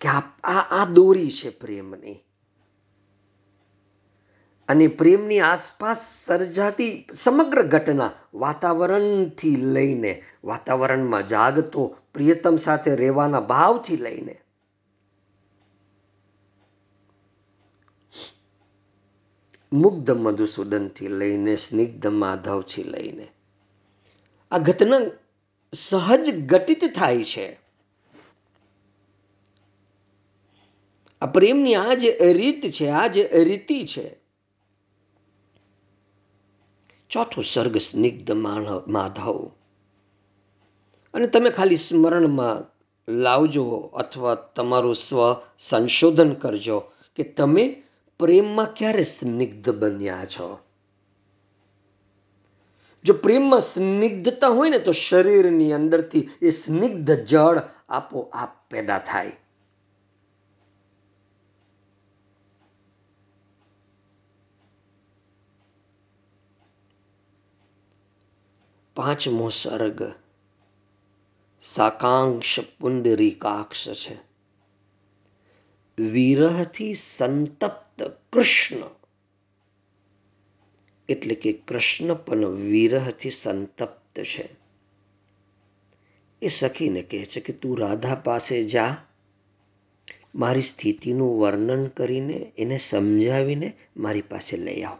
કે 0.00 0.08
આ 0.08 0.82
આ 0.82 0.84
દોરી 0.84 1.30
છે 1.30 1.48
પ્રેમની. 1.48 2.24
અને 4.68 4.86
પ્રેમની 4.86 5.40
આસપાસ 5.40 6.24
સર્જાતી 6.26 7.06
સમગ્ર 7.14 7.62
ઘટના 7.62 8.10
વાતાવરણથી 8.34 9.56
લઈને, 9.56 10.22
વાતાવરણમાં 10.44 11.26
જાગતો, 11.26 11.96
પ્રિયતમ 12.14 12.56
સાથે 12.56 12.96
રહેવાના 12.96 13.40
ભાવથી 13.40 13.96
લઈને. 13.96 14.40
મુગ્ધ 19.72 20.10
મધુસૂદનથી 20.10 21.08
લઈને, 21.08 21.56
સ્નિગ્ધ 21.56 22.06
માધવથી 22.06 22.82
લઈને. 22.82 23.28
આ 24.50 24.58
ઘટના 24.58 24.96
સહજ 25.74 26.46
ઘટિત 26.46 26.94
થાય 26.96 27.24
છે. 27.24 27.67
આ 31.20 31.26
પ્રેમની 31.26 31.74
આ 31.74 31.94
જે 31.94 32.32
રીત 32.32 32.70
છે, 32.70 32.88
આ 32.88 33.06
જે 33.06 33.30
રીતિ 33.44 33.86
છે. 33.86 34.14
ચોથો 37.10 37.42
સર્ગ 37.42 37.76
સ્નિગ્ધ 37.76 38.30
માધવ. 38.86 39.50
અને 41.14 41.26
તમે 41.26 41.50
ખાલી 41.50 41.76
સ્મરણમાં 41.76 42.78
લાવજો 43.12 43.78
અથવા 43.78 44.34
તમારું 44.34 44.94
સ્વ 44.94 45.36
સંશોધન 45.58 46.34
કરજો 46.34 46.78
કે 47.16 47.22
તમે 47.22 47.82
પ્રેમમાં 48.18 48.74
ક્યારે 48.74 49.02
સ્નિગ્ધ 49.02 49.70
બન્યા 49.70 50.24
છો. 50.24 50.58
જો 53.04 53.14
પ્રેમમાં 53.14 53.60
સ્નિગ્ધતા 53.60 54.48
હોય 54.48 54.70
ને 54.70 54.78
તો 54.78 54.92
શરીરની 54.92 55.72
અંદરથી 55.72 56.28
એ 56.42 56.50
સ્નિગ્ધ 56.50 57.10
જળ 57.10 57.62
આપોઆપ 57.88 58.70
પેદા 58.70 58.98
થાય. 58.98 59.32
પાંચમો 68.98 69.48
સર્ગ. 69.48 70.12
સાકાંક્ષ 71.62 72.60
પુંડરીકાક્ષ 72.60 73.88
છે. 73.88 74.16
વિરહથી 76.02 76.94
સંતપ્ત 76.94 78.02
કૃષ્ણ. 78.32 78.76
એટલે 81.08 81.34
કે 81.34 81.52
કૃષ્ણ 81.52 82.14
પણ 82.14 82.46
વિરહથી 82.46 83.30
સંતપ્ત 83.30 84.20
છે. 84.20 84.48
એ 86.42 86.48
સખીને 86.48 87.02
કહે 87.02 87.26
છે 87.26 87.40
કે 87.40 87.52
તું 87.52 87.78
રાધા 87.78 88.14
પાસે 88.14 88.64
જા. 88.64 88.96
મારી 90.34 90.62
સ્થિતિનું 90.62 91.40
વર્ણન 91.40 91.86
કરીને 91.86 92.52
એને 92.58 92.78
સમજાવીને 92.78 93.76
મારી 93.96 94.22
પાસે 94.22 94.56
લઈ 94.56 94.82
આવ. 94.82 94.98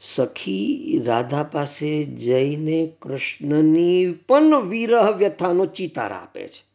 સખી 0.00 1.02
રાધા 1.06 1.42
પાસે 1.42 2.04
જઈને 2.04 2.92
કૃષ્ણની 3.02 4.12
પણ 4.12 4.62
વિરહ 4.68 5.10
વ્યથાનો 5.10 5.66
ચિતાર 5.66 6.12
આપે 6.12 6.48
છે. 6.48 6.70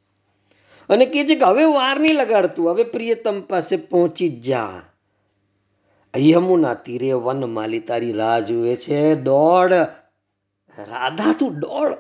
અને 0.90 1.06
કહે 1.06 1.24
છે 1.24 1.36
કે 1.36 1.46
હવે 1.46 1.64
વાર 1.64 2.00
નહીં 2.00 2.16
લગાડતું, 2.16 2.72
હવે 2.72 2.84
પ્રિયતમ 2.84 3.42
પાસે 3.42 3.76
પહોંચી 3.76 4.30
જ 4.30 4.42
જા. 4.42 4.82
યમુના 6.18 6.74
તીરે 6.74 7.12
વનમાલી 7.12 7.80
તારી 7.80 8.12
રાહ 8.12 8.40
જુએ 8.40 8.76
છે, 8.76 9.16
દોડ. 9.16 9.74
રાધા, 10.78 11.36
તું 11.40 11.60
દોડ. 11.60 11.94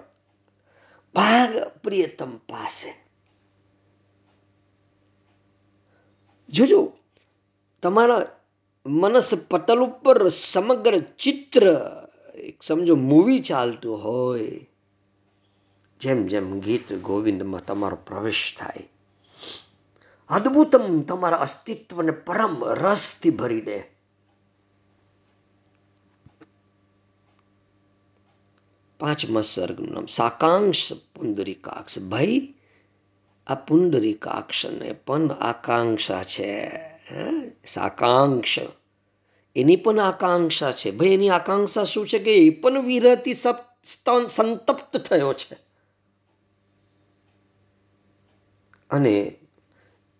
ભાગ 1.13 1.49
પ્રિયતમ 1.83 2.37
પાસે. 2.37 3.05
જોજો, 6.49 6.93
તમારા 7.81 8.27
મનસ 8.85 9.33
પટલ 9.49 9.79
ઉપર 9.79 10.29
સમગ્ર 10.29 10.99
ચિત્ર, 10.99 11.63
એક 12.35 12.63
સમજો 12.63 12.95
મૂવી 12.95 13.39
ચાલતું 13.39 14.03
હોય, 14.03 14.67
જેમ 15.99 16.27
જેમ 16.27 16.59
ગીત 16.59 16.93
ગોવિંદમાં 16.93 17.65
તમારો 17.65 17.97
પ્રવેશ 18.07 18.55
થાય, 18.57 18.89
અદ્ભુતમ 20.29 21.01
તમારા 21.01 21.37
અસ્તિત્વને 21.37 22.11
પરમ 22.11 22.63
રસથી 22.63 23.29
ભરી 23.29 23.61
દે. 23.61 23.95
પાંચમા 28.99 29.41
સર્ગનું 29.41 29.93
નામ 29.93 30.05
સાકાંક્ષ 30.05 30.93
પુંડરીકાક્ષ 30.93 31.99
ભાઈ 31.99 32.54
આ 33.47 33.55
પુંડરીકાક્ષને 33.55 34.91
પણ 34.91 35.31
આકાંક્ષા 35.31 36.23
છે 36.23 36.71
સાકાંક્ષ. 37.65 38.59
એની 39.55 39.75
પણ 39.75 39.99
આકાંક્ષા 39.99 40.71
છે. 40.71 40.91
ભાઈ, 40.91 41.07
એની 41.07 41.29
આકાંક્ષા 41.29 41.83
શું 41.83 42.07
છે 42.07 42.19
કે 42.19 42.35
એ 42.35 42.49
પણ 42.49 42.81
વિરહથી 42.81 43.33
સંતપ્ત 44.27 44.97
થયો 44.97 45.33
છે. 45.33 45.55
અને 48.89 49.35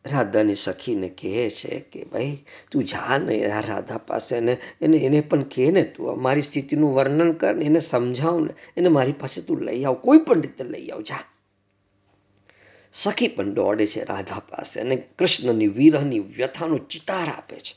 રાધાની 0.06 0.56
સખીને 0.56 1.10
કહે 1.10 1.50
છે 1.50 1.80
કે, 1.80 2.04
ભાઈ, 2.04 2.38
તું 2.72 2.84
જા 2.84 3.18
ને 3.18 3.52
આ 3.52 3.62
રાધા 3.62 3.98
પાસે 3.98 4.40
ને, 4.40 4.58
એને 4.82 4.98
એને 4.98 5.22
પણ 5.22 5.44
કહે 5.44 5.72
ને 5.72 5.84
તું 5.84 6.22
મારી 6.22 6.42
સ્થિતિનું 6.42 6.96
વર્ણન 6.96 7.34
કર 7.34 7.56
ને, 7.56 7.66
એને 7.66 7.80
સમજાવ 7.80 8.40
ને, 8.40 8.54
એને 8.78 8.90
મારી 8.90 9.12
પાસે 9.12 9.42
તું 9.42 9.62
લઈ 9.62 9.84
આવ, 9.84 9.94
કોઈ 9.94 10.18
પણ 10.18 10.42
રીતે 10.42 10.64
લઈ 10.64 10.90
આવ, 10.90 11.02
જા. 11.02 11.35
સખી 12.96 13.28
પણ 13.28 13.54
દોડે 13.54 13.86
છે 13.88 14.04
રાધા 14.04 14.42
પાસે 14.50 14.76
અને 14.82 14.96
કૃષ્ણની 15.20 15.74
વિરહની 15.78 16.20
વ્યથાનો 16.20 16.78
ચિતાર 16.92 17.28
આપે 17.30 17.58
છે 17.60 17.76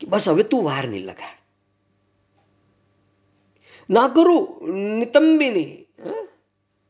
કે 0.00 0.04
બસ 0.06 0.28
હવે 0.28 0.42
તું 0.42 0.64
વાર 0.64 0.84
નહીં 0.88 1.06
લગાડ. 1.06 1.38
ના 3.90 4.08
કરું 4.08 4.44
નિતંબિની 4.98 5.72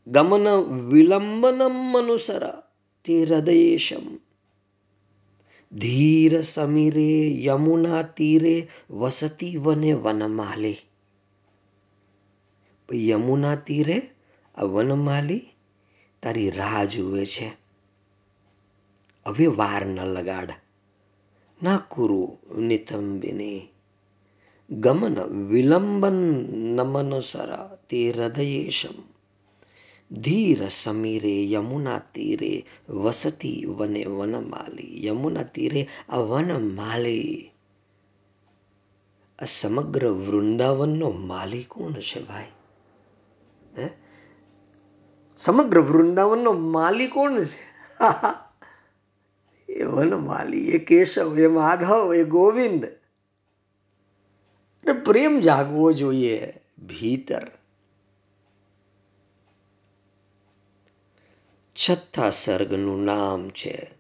ગમન 0.07 0.47
વિલંબનમ 0.91 1.99
અનુસર 1.99 2.45
તે 3.05 3.15
હૃદયેશમ. 3.25 4.07
ધીર 5.73 6.33
સમીરે 6.43 7.13
યમુના 7.45 8.03
તીરે 8.17 8.57
વસતી 8.91 9.57
વને 9.57 9.93
વનમાલી. 10.05 10.79
યમુના 12.93 13.57
તીરે 13.67 13.99
આ 14.55 14.71
વનમાલી 14.75 15.45
તારી 16.25 16.51
રાહ 16.51 16.85
જુએ 16.85 17.25
છે. 17.25 17.47
હવે 19.27 19.47
વાર 19.47 19.87
ન 19.87 20.01
લગાડ. 20.01 20.53
ના 21.63 21.79
કુરુ 21.79 22.39
નિતંબિની. 22.59 23.69
ગમન 24.71 25.21
વિલંબન 25.21 26.13
નમનુસર 26.77 27.79
તે 27.91 28.11
હૃદયેશમ. 28.11 29.15
ધીર 30.21 30.69
સમીરે 30.69 31.51
યમુના 31.51 31.99
તીરે 31.99 32.65
વસતી 32.89 33.65
વને 33.65 34.05
વનમાલી 34.05 35.07
યમુના 35.07 35.43
તીરે 35.43 35.89
આ 36.09 36.17
વનમાલી 36.17 37.51
આ 39.39 39.45
સમગ્ર 39.45 40.07
વૃંદાવનનો 40.07 41.11
માલી 41.11 41.65
કોણ 41.65 41.93
છે 41.93 42.25
ભાઈ? 42.25 42.45
હે? 43.79 44.04
સમગ્ર 45.37 45.81
વૃંદાવનનો 45.81 46.53
માલી 46.53 47.07
કોણ 47.07 47.41
છે? 47.41 47.75
એ 49.73 49.85
વનમાલી 49.85 50.71
એ 50.71 50.79
કેશવ, 50.79 51.39
એ 51.39 51.47
માધવ, 51.47 52.15
એ 52.15 52.25
ગોવિંદ. 52.25 52.85
પ્રેમ 55.05 55.41
જાગવો 55.41 55.93
જોઈએ 55.93 56.53
ભીતર. 56.87 57.51
છઠ્ઠા 61.75 62.31
સર્ગનું 62.31 63.05
નામ 63.05 63.49
છે 63.49 63.91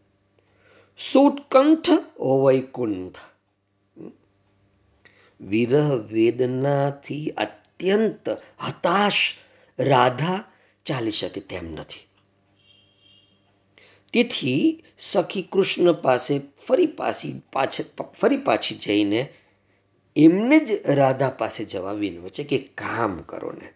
સુટકંઠ 1.12 1.90
ઓ 2.16 2.46
વૈકુંઠ. 2.46 3.18
વિરહ 5.40 5.94
વેદનાથી 5.94 7.30
અત્યંત 7.30 8.28
હતાશ 8.68 9.34
રાધા 9.78 10.44
ચાલી 10.86 11.10
શકે 11.10 11.40
તેમ 11.40 11.72
નથી. 11.72 12.08
તેથી 14.12 14.84
સખી 14.98 15.42
કૃષ્ણ 15.42 15.92
પાસે 15.92 16.40
ફરી 16.68 16.86
પાછી 16.86 17.40
ફરી 18.20 18.36
પાછી 18.36 18.74
જઈને 18.74 19.34
એમને 20.16 20.60
જ 20.60 20.82
રાધા 20.86 21.30
પાસે 21.30 21.64
જવા 21.64 21.92
વિનવે 21.92 22.30
છે 22.30 22.44
કે 22.44 22.58
કામ 22.58 23.22
કરો 23.22 23.52
ને. 23.52 23.72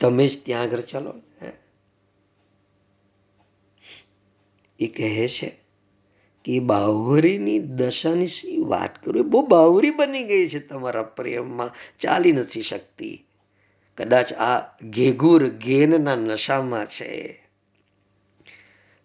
તમે 0.00 0.28
જ 0.28 0.44
ત્યાં 0.44 0.62
આગળ 0.62 0.80
ચાલો 0.80 1.14
એ 4.80 4.86
કહે 4.86 5.28
છે 5.28 5.50
કે 6.44 6.58
બાવરીની 6.60 7.58
દશાની 7.58 8.26
શી 8.26 8.56
વાત 8.56 9.04
કરું? 9.04 9.30
બહુ 9.30 9.46
બાવરી 9.46 9.90
બની 9.90 10.24
ગઈ 10.24 10.48
છે 10.48 10.58
તમારા 10.58 11.02
પ્રેમમાં. 11.02 11.72
ચાલી 11.98 12.32
નથી 12.32 12.62
શકતી. 12.62 13.25
કદાચ 13.98 14.32
આ 14.32 14.76
ઘેઘુર 14.82 15.48
ગેનના 15.48 16.14
નશામાં 16.14 16.86
છે. 16.86 17.42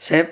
સાહેબ 0.02 0.26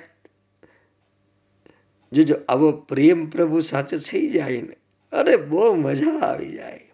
જોજો 2.11 2.35
આવો 2.49 2.71
પ્રેમ 2.71 3.29
પ્રભુ 3.29 3.59
સાથે 3.59 3.97
થઈ 3.97 4.29
જાય 4.29 4.61
ને, 4.61 4.77
અરે 5.11 5.35
બહુ 5.35 5.75
મજા 5.75 6.19
આવી 6.19 6.51
જાય. 6.51 6.91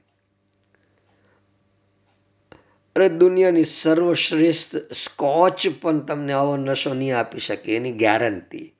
અરે 2.95 3.09
દુનિયાની 3.09 3.65
સર્વશ્રેષ્ઠ 3.65 4.75
સ્કોચ 4.75 5.67
પણ 5.81 5.99
તમને 5.99 6.33
આવો 6.33 6.57
નશો 6.57 6.93
નહીં 6.93 7.17
આપી 7.17 7.39
શકે, 7.39 7.75
એની 7.75 7.91
ગેરંટી. 7.91 8.71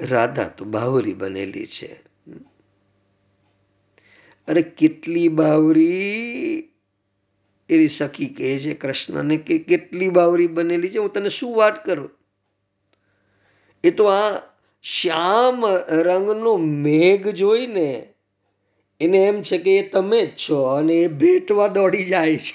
રાધા 0.00 0.48
તો 0.48 0.64
બાહુરી 0.64 1.14
બનેલી 1.14 1.66
છે. 1.66 2.11
અરે 4.48 4.62
કેટલી 4.62 5.28
બાવરી? 5.28 6.68
એની 7.70 7.88
સખી 7.88 8.26
કહે 8.26 8.58
છે 8.58 8.74
કૃષ્ણને 8.74 9.36
કે 9.36 9.58
કેટલી 9.58 10.08
બાવરી 10.08 10.46
બનેલી 10.46 10.88
છે, 10.88 10.98
હું 10.98 11.12
તને 11.12 11.28
શું 11.28 11.56
વાત 11.56 11.84
કરું? 11.84 12.10
એ 13.84 13.90
તો 13.90 14.04
આ 14.04 14.40
શ્યામ 14.82 15.66
રંગનો 15.88 16.56
મેઘ 16.56 17.28
જોઈને 17.28 18.08
એને 19.00 19.18
એમ 19.18 19.42
છે 19.42 19.58
કે 19.58 19.78
એ 19.78 19.88
તમે 19.88 20.26
જ 20.26 20.36
છો 20.36 20.64
અને 20.64 20.94
એ 20.94 21.08
ભેટવા 21.08 21.68
દોડી 21.68 22.04
જાય 22.04 22.36
છે. 22.36 22.54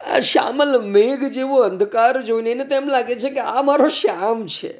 આ 0.00 0.20
શ્યામલ 0.20 0.82
મેઘ 0.82 1.24
જેવો 1.32 1.56
અંધકાર 1.62 2.22
જોઈને 2.22 2.50
એને 2.50 2.64
તો 2.64 2.74
એમ 2.74 2.88
લાગે 2.88 3.14
છે 3.16 3.30
કે 3.30 3.40
આ 3.40 3.62
મારો 3.62 3.88
શ્યામ 3.88 4.46
છે. 4.46 4.72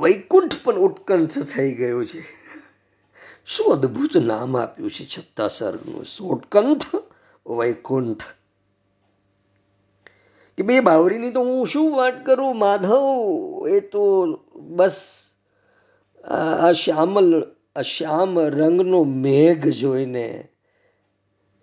વૈકુંઠ 0.00 0.54
પણ 0.64 0.74
ઉત્કંઠ 0.74 1.38
થઈ 1.38 1.74
ગયું 1.74 2.06
છે. 2.06 2.40
શું 3.46 3.72
અદ્ભુત 3.72 4.16
નામ 4.16 4.56
આપ્યું 4.56 4.90
છે 4.90 5.04
છત્તા 5.04 5.48
સરનું 5.48 6.04
સોટકંઠ, 6.04 6.84
વૈકુંઠ. 7.46 8.22
કે 10.56 10.62
બે 10.62 10.80
બાવરીની 10.80 11.30
તો 11.30 11.40
હું 11.40 11.66
શું 11.66 11.96
વાત 11.96 12.26
કરું 12.26 12.58
માધવ? 12.58 13.68
એ 13.68 13.80
તો 13.80 14.26
બસ 14.54 15.26
આ 16.60 16.72
શ્યામલ, 16.72 17.42
આ 17.76 17.82
શ્યામ 17.82 18.40
રંગનો 18.40 19.04
મેઘ 19.04 19.68
જોઈને, 19.68 20.48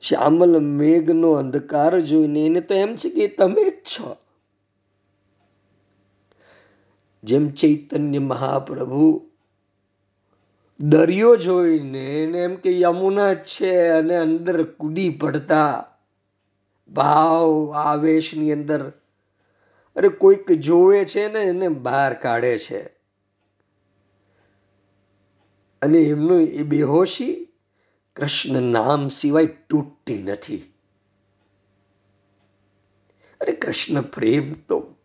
શ્યામલ 0.02 0.60
મેઘનો 0.60 1.32
અંધકાર 1.32 2.00
જોઈને, 2.00 2.46
એને 2.46 2.62
તો 2.62 2.74
એમ 2.74 2.96
છે 2.96 3.10
કે 3.10 3.28
તમે 3.28 3.70
જ 3.70 3.74
છો. 3.74 4.16
જેમ 7.28 7.50
ચૈતન્ય 7.52 8.20
મહાપ્રભુ 8.20 9.30
દરિયો 10.80 11.36
જોઈને 11.36 12.24
એને 12.24 12.38
એમ 12.38 12.56
કે, 12.56 12.80
યમુના 12.80 13.36
છે 13.36 13.88
અને 13.88 14.16
અંદર 14.16 14.64
કૂદી 14.64 15.10
પડતા. 15.10 15.86
ભાવ 16.90 17.72
આવેશની 17.72 18.52
અંદર. 18.52 18.92
અરે 19.96 20.08
કોઈક 20.08 20.52
જોવે 20.52 21.06
છે 21.06 21.32
ને, 21.32 21.40
એને 21.40 21.70
બહાર 21.70 22.14
કાઢે 22.14 22.60
છે. 22.60 22.84
અને 25.82 25.98
એમનું 25.98 26.42
એ 26.42 26.64
બેહોશી 26.64 27.48
કૃષ્ણ 28.16 28.62
નામ 28.62 29.10
સિવાય 29.10 29.46
તૂટતી 29.46 30.24
નથી. 30.24 30.74
અરે 33.42 33.52
કૃષ્ણ 33.52 34.02
પ્રેમ 34.02 34.54
તો 34.54 34.97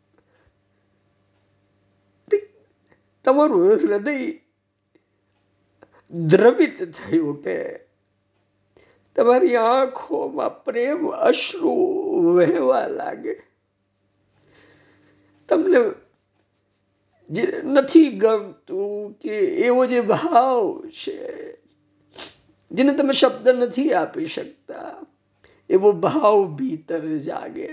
તમારું 3.24 3.72
હૃદય 3.72 4.32
દ્રવિત 6.10 6.92
થઈ 6.92 7.18
ઉઠે. 7.18 7.80
તમારી 9.16 9.56
આંખોમાં 9.56 10.64
પ્રેમ 10.64 11.06
અશ્રુ 11.06 11.74
વહેવા 12.36 12.86
લાગે. 12.86 13.42
તમને 15.48 15.78
જે 17.30 17.60
નથી 17.64 18.10
ગમતું 18.10 19.12
કે 19.12 19.38
એવો 19.38 19.86
જે 19.86 20.00
ભાવ 20.00 20.88
છે, 20.88 21.52
જેને 22.70 22.92
તમે 22.92 23.12
શબ્દ 23.12 23.48
નથી 23.48 23.92
આપી 23.92 24.26
શકતા, 24.26 25.06
એવો 25.70 25.92
ભાવ 25.92 26.44
ભીતર 26.44 27.06
જાગે. 27.06 27.68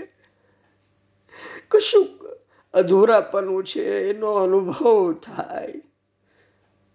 કશું 1.68 2.19
અધૂરાપનું 2.74 3.64
છે, 3.64 4.10
એનો 4.10 4.32
અનુભવ 4.32 5.12
થાય. 5.12 5.74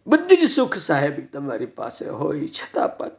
બધી 0.07 0.35
જ 0.35 0.49
સુખ 0.49 0.77
સાહેબ 0.77 1.13
તમારી 1.33 1.65
પાસે 1.65 2.09
હોય 2.09 2.47
છતાં 2.47 2.97
પણ. 2.97 3.11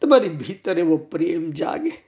તમારી 0.00 0.28
ભીતર 0.28 0.78
એવો 0.78 0.96
પ્રેમ 0.96 1.50
જાગે. 1.50 2.04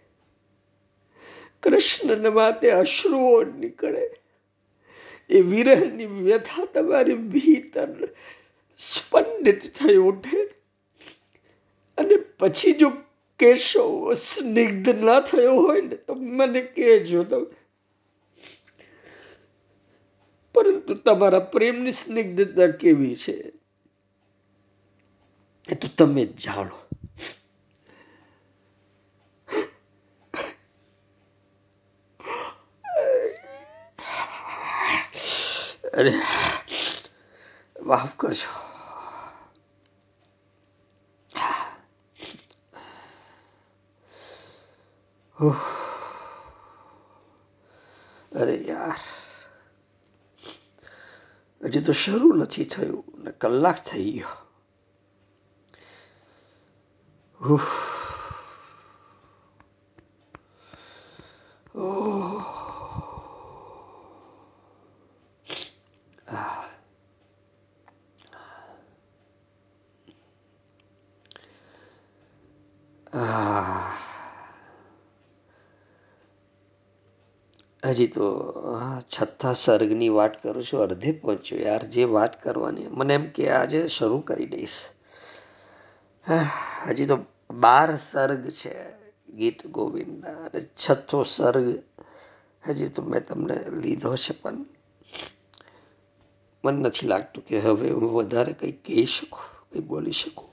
કૃષ્ણને 1.62 2.28
માતે 2.28 2.70
અશ્રુઓ 2.70 3.42
નીકળે. 3.42 4.10
એ 5.30 5.40
વિરહની 5.40 6.06
વ્યથા 6.06 6.64
તમારી 6.64 7.14
ભીતર 7.14 8.08
સ્પંદિત 8.78 9.60
થઈ 9.62 9.96
ઉઠે. 9.96 10.54
અને 11.98 12.16
પછી 12.16 12.72
જો 12.72 12.92
કેશો 13.38 14.14
સ્નિગ્ધ 14.14 15.04
ના 15.04 15.20
થયો 15.20 15.54
હોય 15.54 15.80
ને, 15.80 15.96
તો 15.96 16.14
મને 16.14 16.60
કહેજો 16.60 17.24
તમે 17.24 17.57
પરંતુ 20.58 20.94
તમારા 20.94 21.38
પ્રેમની 21.38 21.92
સ્નિગ્ધતા 21.92 22.66
કેવી 22.66 23.16
છે? 23.16 23.52
એ 25.68 25.74
તો 25.74 25.88
તમે 25.96 26.24
જ 26.24 26.38
જાણો. 26.38 26.76
અરે, 35.98 36.12
માફ 37.82 38.16
કરજો. 38.16 38.68
અરે 48.40 48.54
યાર. 48.54 49.17
હજી 51.68 51.80
તો 51.80 51.92
શરૂ 51.94 52.32
નથી 52.34 52.64
થયું 52.64 53.04
ને 53.24 53.30
કલાક 53.32 53.78
થઈ 53.84 54.10
ગયો 54.14 54.36
હજી 77.98 78.10
તો 78.14 78.26
છઠ્ઠા 79.10 79.54
સર્ગની 79.54 80.08
વાત 80.08 80.34
કરું 80.42 80.64
છું 80.64 80.82
અડધે 80.82 81.10
પહોંચ્યો 81.12 81.58
યાર, 81.58 81.82
જે 81.94 82.04
વાત 82.16 82.34
કરવાની 82.42 82.88
મને 82.90 83.14
એમ 83.14 83.24
કે, 83.30 83.44
આજે 83.50 83.80
શરૂ 83.88 84.20
કરી 84.28 84.46
દઈશ. 84.46 84.78
હજી 86.86 87.06
તો 87.06 87.16
બાર 87.64 87.88
સર્ગ 87.96 88.42
છે 88.50 88.74
ગીત 89.38 89.66
ગોવિંદના, 89.66 90.38
અને 90.46 90.60
છઠ્ઠો 90.60 91.18
સર્ગ 91.24 91.66
હજી 92.62 92.90
તો 92.94 93.02
મેં 93.02 93.22
તમને 93.24 93.56
લીધો 93.82 94.12
છે, 94.16 94.32
પણ 94.42 94.62
મને 96.64 96.78
નથી 96.88 97.10
લાગતું 97.12 97.42
કે 97.48 97.56
હવે 97.66 97.90
હું 97.90 98.08
વધારે 98.14 98.52
કંઈ 98.52 98.78
કહી 98.84 99.06
શકું, 99.06 99.50
કંઈ 99.70 99.86
બોલી 99.90 100.18
શકું. 100.22 100.50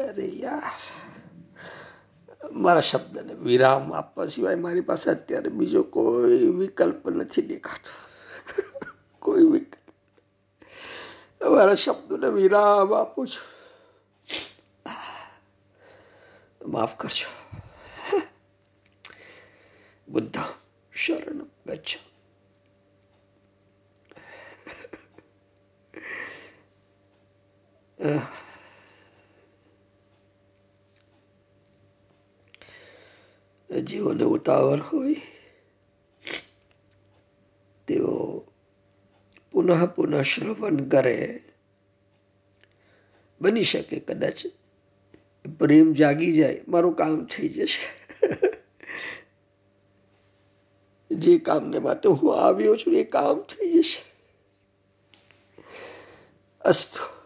અરે 0.00 0.26
યાર 0.42 0.80
મારા 2.50 2.80
શબ્દને 2.80 3.34
વિરામ 3.34 3.94
આપવા 3.94 4.26
સિવાય 4.26 4.54
મારી 4.54 4.80
પાસે 4.80 5.10
અત્યારે 5.10 5.48
બીજો 5.48 5.82
કોઈ 5.82 6.38
વિકલ્પ 6.38 7.08
નથી 7.08 7.42
દેખાતો. 7.42 7.90
કોઈ 9.18 9.44
વિકલ્પ. 9.44 9.80
મારા 11.50 11.74
શબ્દોને 11.74 12.28
વિરામ 12.28 12.94
આપું 12.94 13.26
છું. 13.26 13.60
માફ 16.68 16.96
કરજો. 16.96 17.58
બુદ્ધ 20.08 20.38
શરણ 20.94 21.46
ગચ્છ. 21.66 21.98
જેઓને 33.78 34.24
ઉતાવળ 34.24 34.80
હોય, 34.80 35.16
તેઓ 37.86 38.44
પુનઃ 39.52 39.86
પુનઃ 39.86 40.22
શ્રવણ 40.22 40.88
કરે. 40.88 41.44
બની 43.40 43.64
શકે 43.64 44.00
કદાચ. 44.00 44.46
પ્રેમ 45.58 45.92
જાગી 45.92 46.32
જાય, 46.32 46.60
મારું 46.68 46.96
કામ 46.96 47.24
થઈ 47.24 47.48
જશે. 47.48 48.00
જે 51.10 51.38
કામને 51.38 51.78
માટે 51.78 52.08
હું 52.08 52.44
આવ્યો 52.44 52.76
છું, 52.76 52.94
એ 52.94 53.04
કામ 53.04 53.40
થઈ 53.40 53.72
જશે. 53.72 54.10
અસ્તુ 56.60 57.19